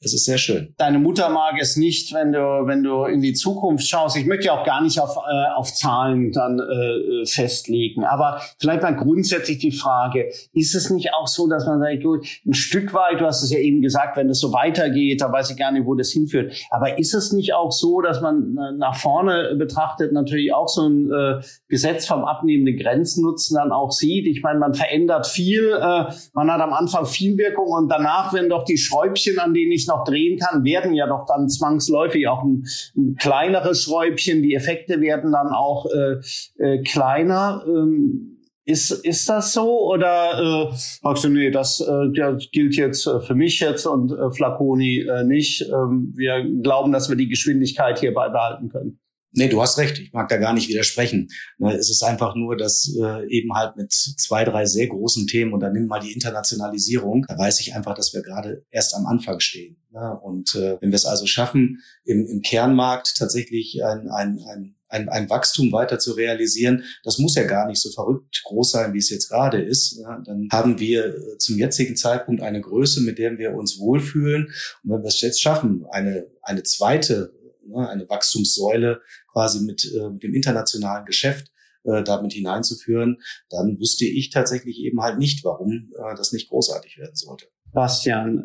es 0.00 0.14
ist 0.14 0.26
sehr 0.26 0.38
schön. 0.38 0.74
Deine 0.78 1.00
Mutter 1.00 1.28
mag 1.28 1.54
es 1.60 1.76
nicht, 1.76 2.14
wenn 2.14 2.32
du, 2.32 2.38
wenn 2.38 2.84
du 2.84 3.04
in 3.04 3.20
die 3.20 3.32
Zukunft 3.32 3.88
schaust. 3.88 4.16
Ich 4.16 4.26
möchte 4.26 4.46
ja 4.46 4.52
auch 4.52 4.64
gar 4.64 4.80
nicht 4.80 5.00
auf, 5.00 5.16
äh, 5.16 5.56
auf 5.56 5.74
Zahlen 5.74 6.30
dann 6.30 6.60
äh, 6.60 7.26
festlegen. 7.26 8.04
Aber 8.04 8.40
vielleicht 8.60 8.82
mal 8.82 8.94
grundsätzlich 8.94 9.58
die 9.58 9.72
Frage, 9.72 10.30
ist 10.52 10.76
es 10.76 10.90
nicht 10.90 11.12
auch 11.14 11.26
so, 11.26 11.48
dass 11.48 11.66
man 11.66 11.80
sagt, 11.80 12.04
gut, 12.04 12.24
ein 12.46 12.54
Stück 12.54 12.94
weit, 12.94 13.20
du 13.20 13.26
hast 13.26 13.42
es 13.42 13.50
ja 13.50 13.58
eben 13.58 13.82
gesagt, 13.82 14.16
wenn 14.16 14.30
es 14.30 14.38
so 14.38 14.52
weitergeht, 14.52 15.20
da 15.20 15.32
weiß 15.32 15.50
ich 15.50 15.56
gar 15.56 15.72
nicht, 15.72 15.84
wo 15.84 15.96
das 15.96 16.10
hinführt. 16.10 16.52
Aber 16.70 16.96
ist 16.98 17.14
es 17.14 17.32
nicht 17.32 17.54
auch 17.54 17.72
so, 17.72 18.00
dass 18.00 18.20
man 18.20 18.56
äh, 18.56 18.78
nach 18.78 18.94
vorne 18.94 19.56
betrachtet 19.58 20.12
natürlich 20.12 20.54
auch 20.54 20.68
so 20.68 20.88
ein 20.88 21.10
äh, 21.10 21.42
Gesetz 21.66 22.06
vom 22.06 22.24
abnehmenden 22.24 22.76
Grenznutzen 22.76 23.56
dann 23.56 23.72
auch 23.72 23.90
sieht? 23.90 24.26
Ich 24.28 24.42
meine, 24.42 24.60
man 24.60 24.74
verändert 24.74 25.26
viel, 25.26 25.72
äh, 25.72 26.04
man 26.34 26.52
hat 26.52 26.60
am 26.60 26.72
Anfang 26.72 27.04
viel 27.04 27.36
Wirkung 27.36 27.66
und 27.66 27.88
danach, 27.88 28.32
wenn 28.32 28.48
doch 28.48 28.64
die 28.64 28.78
Schräubchen, 28.78 29.40
an 29.40 29.54
denen 29.54 29.72
ich 29.72 29.87
noch 29.88 30.04
drehen 30.04 30.38
kann, 30.38 30.64
werden 30.64 30.94
ja 30.94 31.06
doch 31.06 31.26
dann 31.26 31.48
zwangsläufig 31.48 32.28
auch 32.28 32.44
ein, 32.44 32.64
ein 32.96 33.16
kleineres 33.16 33.82
Schräubchen. 33.82 34.42
Die 34.42 34.54
Effekte 34.54 35.00
werden 35.00 35.32
dann 35.32 35.48
auch 35.48 35.86
äh, 35.86 36.20
äh, 36.62 36.82
kleiner. 36.82 37.64
Ähm, 37.66 38.34
ist, 38.68 38.90
ist 38.90 39.28
das 39.30 39.54
so 39.54 39.90
oder 39.90 40.68
äh, 40.70 40.76
sagst 40.76 41.24
du, 41.24 41.30
nee, 41.30 41.50
das, 41.50 41.80
äh, 41.80 42.12
das 42.14 42.50
gilt 42.52 42.76
jetzt 42.76 43.06
äh, 43.06 43.20
für 43.20 43.34
mich 43.34 43.60
jetzt 43.60 43.86
und 43.86 44.12
äh, 44.12 44.30
Flaconi 44.30 45.06
äh, 45.08 45.24
nicht. 45.24 45.62
Ähm, 45.62 46.12
wir 46.14 46.44
glauben, 46.62 46.92
dass 46.92 47.08
wir 47.08 47.16
die 47.16 47.28
Geschwindigkeit 47.28 47.98
hier 47.98 48.12
beibehalten 48.12 48.68
können. 48.68 49.00
Nee, 49.32 49.48
du 49.48 49.60
hast 49.60 49.78
recht. 49.78 49.98
Ich 49.98 50.12
mag 50.12 50.28
da 50.28 50.38
gar 50.38 50.54
nicht 50.54 50.68
widersprechen. 50.68 51.28
Ne, 51.58 51.74
es 51.74 51.90
ist 51.90 52.02
einfach 52.02 52.34
nur, 52.34 52.56
dass 52.56 52.90
äh, 53.00 53.26
eben 53.28 53.54
halt 53.54 53.76
mit 53.76 53.92
zwei, 53.92 54.44
drei 54.44 54.64
sehr 54.64 54.86
großen 54.86 55.26
Themen 55.26 55.52
und 55.52 55.60
dann 55.60 55.72
nimm 55.72 55.86
mal 55.86 56.00
die 56.00 56.12
Internationalisierung, 56.12 57.26
da 57.28 57.36
weiß 57.36 57.60
ich 57.60 57.74
einfach, 57.74 57.94
dass 57.94 58.14
wir 58.14 58.22
gerade 58.22 58.64
erst 58.70 58.94
am 58.94 59.06
Anfang 59.06 59.40
stehen. 59.40 59.76
Ne? 59.90 60.18
Und 60.22 60.54
äh, 60.54 60.80
wenn 60.80 60.90
wir 60.90 60.96
es 60.96 61.04
also 61.04 61.26
schaffen, 61.26 61.82
im, 62.04 62.24
im 62.26 62.40
Kernmarkt 62.40 63.16
tatsächlich 63.18 63.84
ein, 63.84 64.08
ein, 64.08 64.40
ein 64.48 64.74
ein, 64.88 65.08
ein 65.08 65.28
Wachstum 65.30 65.70
weiter 65.72 65.98
zu 65.98 66.12
realisieren, 66.12 66.84
das 67.04 67.18
muss 67.18 67.34
ja 67.34 67.44
gar 67.44 67.66
nicht 67.66 67.80
so 67.80 67.90
verrückt 67.90 68.42
groß 68.44 68.70
sein, 68.70 68.94
wie 68.94 68.98
es 68.98 69.10
jetzt 69.10 69.28
gerade 69.28 69.60
ist. 69.60 69.98
Ja, 70.00 70.20
dann 70.24 70.48
haben 70.50 70.78
wir 70.78 71.14
äh, 71.14 71.38
zum 71.38 71.58
jetzigen 71.58 71.96
Zeitpunkt 71.96 72.42
eine 72.42 72.60
Größe, 72.60 73.02
mit 73.02 73.18
der 73.18 73.38
wir 73.38 73.54
uns 73.54 73.78
wohlfühlen. 73.78 74.46
Und 74.82 74.90
wenn 74.90 75.02
wir 75.02 75.08
es 75.08 75.20
jetzt 75.20 75.40
schaffen, 75.40 75.84
eine, 75.90 76.26
eine 76.42 76.62
zweite 76.62 77.32
ne, 77.68 77.88
eine 77.88 78.08
Wachstumssäule 78.08 79.00
quasi 79.32 79.64
mit, 79.64 79.84
äh, 79.84 80.10
mit 80.10 80.22
dem 80.22 80.34
internationalen 80.34 81.04
Geschäft 81.04 81.52
äh, 81.84 82.02
damit 82.02 82.32
hineinzuführen, 82.32 83.18
dann 83.50 83.78
wüsste 83.78 84.04
ich 84.04 84.30
tatsächlich 84.30 84.78
eben 84.80 85.00
halt 85.00 85.18
nicht, 85.18 85.44
warum 85.44 85.90
äh, 85.96 86.14
das 86.16 86.32
nicht 86.32 86.48
großartig 86.48 86.98
werden 86.98 87.14
sollte. 87.14 87.46
Bastian, 87.70 88.44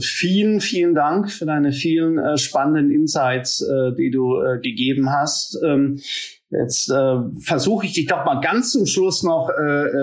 vielen, 0.00 0.60
vielen 0.60 0.94
Dank 0.94 1.32
für 1.32 1.46
deine 1.46 1.72
vielen 1.72 2.38
spannenden 2.38 2.92
Insights, 2.92 3.58
die 3.98 4.10
du 4.12 4.36
gegeben 4.62 5.10
hast. 5.10 5.58
Ähm, 5.64 6.00
Jetzt 6.48 6.92
versuche 7.40 7.86
ich 7.86 7.94
dich 7.94 8.06
doch 8.06 8.24
mal 8.24 8.40
ganz 8.40 8.70
zum 8.70 8.86
Schluss 8.86 9.24
noch 9.24 9.50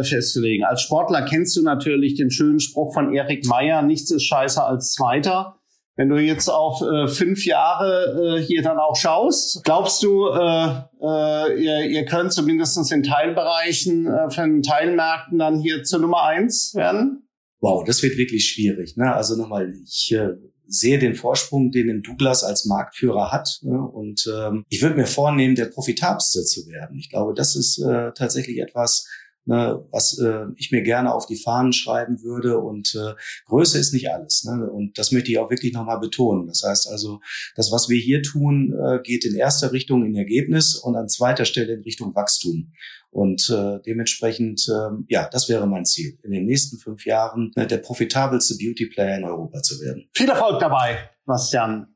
festzulegen. 0.03 0.65
Als 0.65 0.81
Sportler 0.81 1.21
kennst 1.21 1.55
du 1.55 1.63
natürlich 1.63 2.15
den 2.15 2.31
schönen 2.31 2.59
Spruch 2.59 2.93
von 2.93 3.15
Erik 3.15 3.45
Meyer, 3.45 3.81
nichts 3.81 4.11
ist 4.11 4.25
scheißer 4.25 4.67
als 4.67 4.91
Zweiter. 4.91 5.55
Wenn 5.95 6.09
du 6.09 6.17
jetzt 6.17 6.49
auf 6.49 6.81
äh, 6.81 7.07
fünf 7.07 7.45
Jahre 7.45 8.37
äh, 8.37 8.41
hier 8.41 8.63
dann 8.63 8.79
auch 8.79 8.95
schaust, 8.95 9.63
glaubst 9.63 10.01
du, 10.01 10.27
äh, 10.27 10.81
äh, 11.01 11.63
ihr, 11.63 11.85
ihr 11.89 12.05
könnt 12.05 12.33
zumindest 12.33 12.91
in 12.91 13.03
Teilbereichen 13.03 14.07
äh, 14.07 14.31
von 14.31 14.63
Teilmärkten 14.63 15.37
dann 15.37 15.59
hier 15.59 15.83
zur 15.83 15.99
Nummer 15.99 16.23
eins 16.23 16.73
werden? 16.73 17.27
Wow, 17.59 17.83
das 17.85 18.01
wird 18.01 18.17
wirklich 18.17 18.49
schwierig. 18.49 18.97
Ne? 18.97 19.13
Also 19.13 19.35
nochmal, 19.35 19.71
ich 19.83 20.11
äh, 20.13 20.29
sehe 20.65 20.97
den 20.97 21.15
Vorsprung, 21.15 21.71
den 21.71 21.87
den 21.87 22.01
Douglas 22.01 22.43
als 22.43 22.65
Marktführer 22.65 23.31
hat. 23.31 23.59
Ne? 23.61 23.79
Und 23.79 24.27
ähm, 24.33 24.65
ich 24.69 24.81
würde 24.81 24.95
mir 24.95 25.05
vornehmen, 25.05 25.55
der 25.55 25.65
profitabelste 25.65 26.43
zu 26.43 26.67
werden. 26.67 26.97
Ich 26.97 27.09
glaube, 27.09 27.33
das 27.35 27.55
ist 27.55 27.77
äh, 27.79 28.11
tatsächlich 28.13 28.59
etwas, 28.59 29.07
ne, 29.45 29.85
was 29.91 30.17
äh, 30.19 30.45
ich 30.55 30.71
mir 30.71 30.81
gerne 30.81 31.13
auf 31.13 31.25
die 31.25 31.35
Fahnen 31.35 31.73
schreiben 31.73 32.21
würde. 32.21 32.59
Und 32.59 32.95
äh, 32.95 33.13
Größe 33.45 33.77
ist 33.77 33.93
nicht 33.93 34.09
alles. 34.11 34.43
Ne? 34.45 34.69
Und 34.69 34.97
das 34.97 35.11
möchte 35.11 35.31
ich 35.31 35.39
auch 35.39 35.49
wirklich 35.49 35.73
nochmal 35.73 35.99
betonen. 35.99 36.47
Das 36.47 36.63
heißt 36.63 36.89
also, 36.89 37.19
das, 37.55 37.71
was 37.71 37.89
wir 37.89 37.99
hier 37.99 38.21
tun, 38.21 38.73
äh, 38.73 38.99
geht 39.01 39.25
in 39.25 39.35
erster 39.35 39.71
Richtung 39.71 40.05
in 40.05 40.15
Ergebnis 40.15 40.75
und 40.75 40.95
an 40.95 41.09
zweiter 41.09 41.45
Stelle 41.45 41.73
in 41.73 41.81
Richtung 41.81 42.15
Wachstum. 42.15 42.71
Und 43.11 43.47
äh, 43.51 43.79
dementsprechend, 43.85 44.67
äh, 44.67 44.89
ja, 45.07 45.29
das 45.31 45.47
wäre 45.47 45.67
mein 45.67 45.85
Ziel, 45.85 46.17
in 46.23 46.31
den 46.31 46.45
nächsten 46.45 46.79
fünf 46.79 47.05
Jahren 47.05 47.51
äh, 47.55 47.67
der 47.67 47.77
profitabelste 47.77 48.57
Beauty 48.57 48.87
Player 48.87 49.17
in 49.17 49.23
Europa 49.23 49.61
zu 49.61 49.79
werden. 49.81 50.09
Viel 50.13 50.29
Erfolg 50.29 50.59
dabei, 50.59 51.11
Bastian 51.25 51.92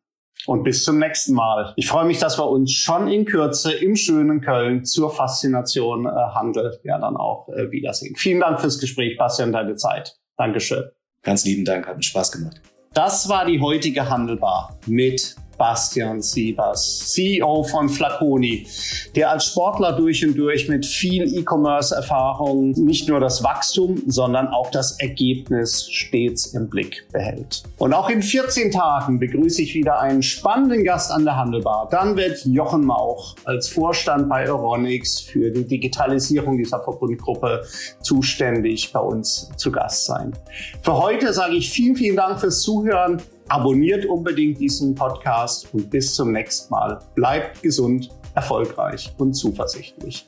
und 0.48 0.64
bis 0.64 0.84
zum 0.84 1.00
nächsten 1.00 1.34
Mal. 1.34 1.74
Ich 1.76 1.88
freue 1.88 2.06
mich, 2.06 2.20
dass 2.20 2.40
wir 2.40 2.50
uns 2.50 2.72
schon 2.72 3.08
in 3.08 3.26
Kürze 3.26 3.72
im 3.74 3.96
schönen 3.96 4.42
Köln 4.42 4.86
zur 4.86 5.12
Faszination 5.12 6.06
äh, 6.06 6.10
Handel 6.10 6.80
ja 6.84 6.98
dann 7.00 7.18
auch 7.18 7.50
äh, 7.50 7.72
wiedersehen. 7.72 8.16
Vielen 8.16 8.40
Dank 8.40 8.60
fürs 8.60 8.80
Gespräch, 8.80 9.18
Bastian, 9.18 9.52
deine 9.52 9.76
Zeit. 9.76 10.18
Dankeschön. 10.38 10.86
Ganz 11.24 11.46
lieben 11.46 11.66
Dank, 11.66 11.88
hat 11.88 11.98
mir 11.98 12.04
Spaß 12.04 12.32
gemacht. 12.32 12.62
Das 12.94 13.28
war 13.30 13.46
die 13.46 13.60
heutige 13.60 14.10
Handelbar 14.10 14.78
mit 14.86 15.36
Bastian 15.58 16.22
Siebers, 16.22 17.14
CEO 17.14 17.64
von 17.64 17.90
Flaconi, 17.90 18.68
der 19.16 19.32
als 19.32 19.46
Sportler 19.46 19.94
durch 19.94 20.26
und 20.26 20.38
durch 20.38 20.70
mit 20.70 20.86
viel 20.86 21.24
E-Commerce-Erfahrung 21.38 22.72
nicht 22.72 23.10
nur 23.10 23.20
das 23.20 23.44
Wachstum, 23.44 24.02
sondern 24.08 24.48
auch 24.48 24.72
das 24.72 25.00
Ergebnis 25.00 25.90
stets 25.90 26.48
im 26.48 26.70
Blick 26.70 27.08
behält. 27.12 27.64
Und 27.78 27.94
auch 27.94 28.10
in 28.10 28.22
14 28.22 28.72
Tagen 28.72 29.20
begrüße 29.20 29.62
ich 29.62 29.74
wieder 29.74 30.00
einen 30.00 30.24
spannenden 30.24 30.84
Gast 30.84 31.12
an 31.12 31.26
der 31.26 31.36
Handelbar. 31.36 31.88
Dann 31.90 32.16
wird 32.16 32.46
Jochen 32.46 32.86
Mauch 32.86 33.36
als 33.46 33.70
Vorstand 33.70 34.30
bei 34.30 34.48
Euronics 34.48 35.20
für 35.20 35.52
die 35.52 35.66
Digitalisierung 35.66 36.58
dieser 36.58 36.82
Verbundgruppe 36.82 37.64
zuständig 38.02 38.92
bei 38.94 39.00
uns 39.00 39.50
zu 39.58 39.72
Gast 39.72 40.06
sein. 40.06 40.34
Für 40.82 40.98
heute 40.98 41.34
sage 41.34 41.56
ich 41.56 41.70
vielen, 41.70 41.96
vielen 41.96 42.16
Dank 42.16 42.40
fürs 42.40 42.62
Zuhören. 42.62 43.22
Abonniert 43.50 44.06
unbedingt 44.06 44.60
diesen 44.60 44.94
Podcast 44.94 45.74
und 45.74 45.90
bis 45.90 46.14
zum 46.16 46.34
nächsten 46.34 46.72
Mal. 46.72 47.00
Bleibt 47.16 47.62
gesund, 47.64 48.10
erfolgreich 48.36 49.14
und 49.18 49.34
zuversichtlich. 49.34 50.26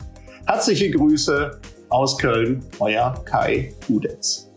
Herzliche 0.47 0.89
Grüße 0.89 1.59
aus 1.89 2.17
Köln, 2.17 2.63
euer 2.79 3.13
Kai 3.25 3.73
Udetz. 3.89 4.48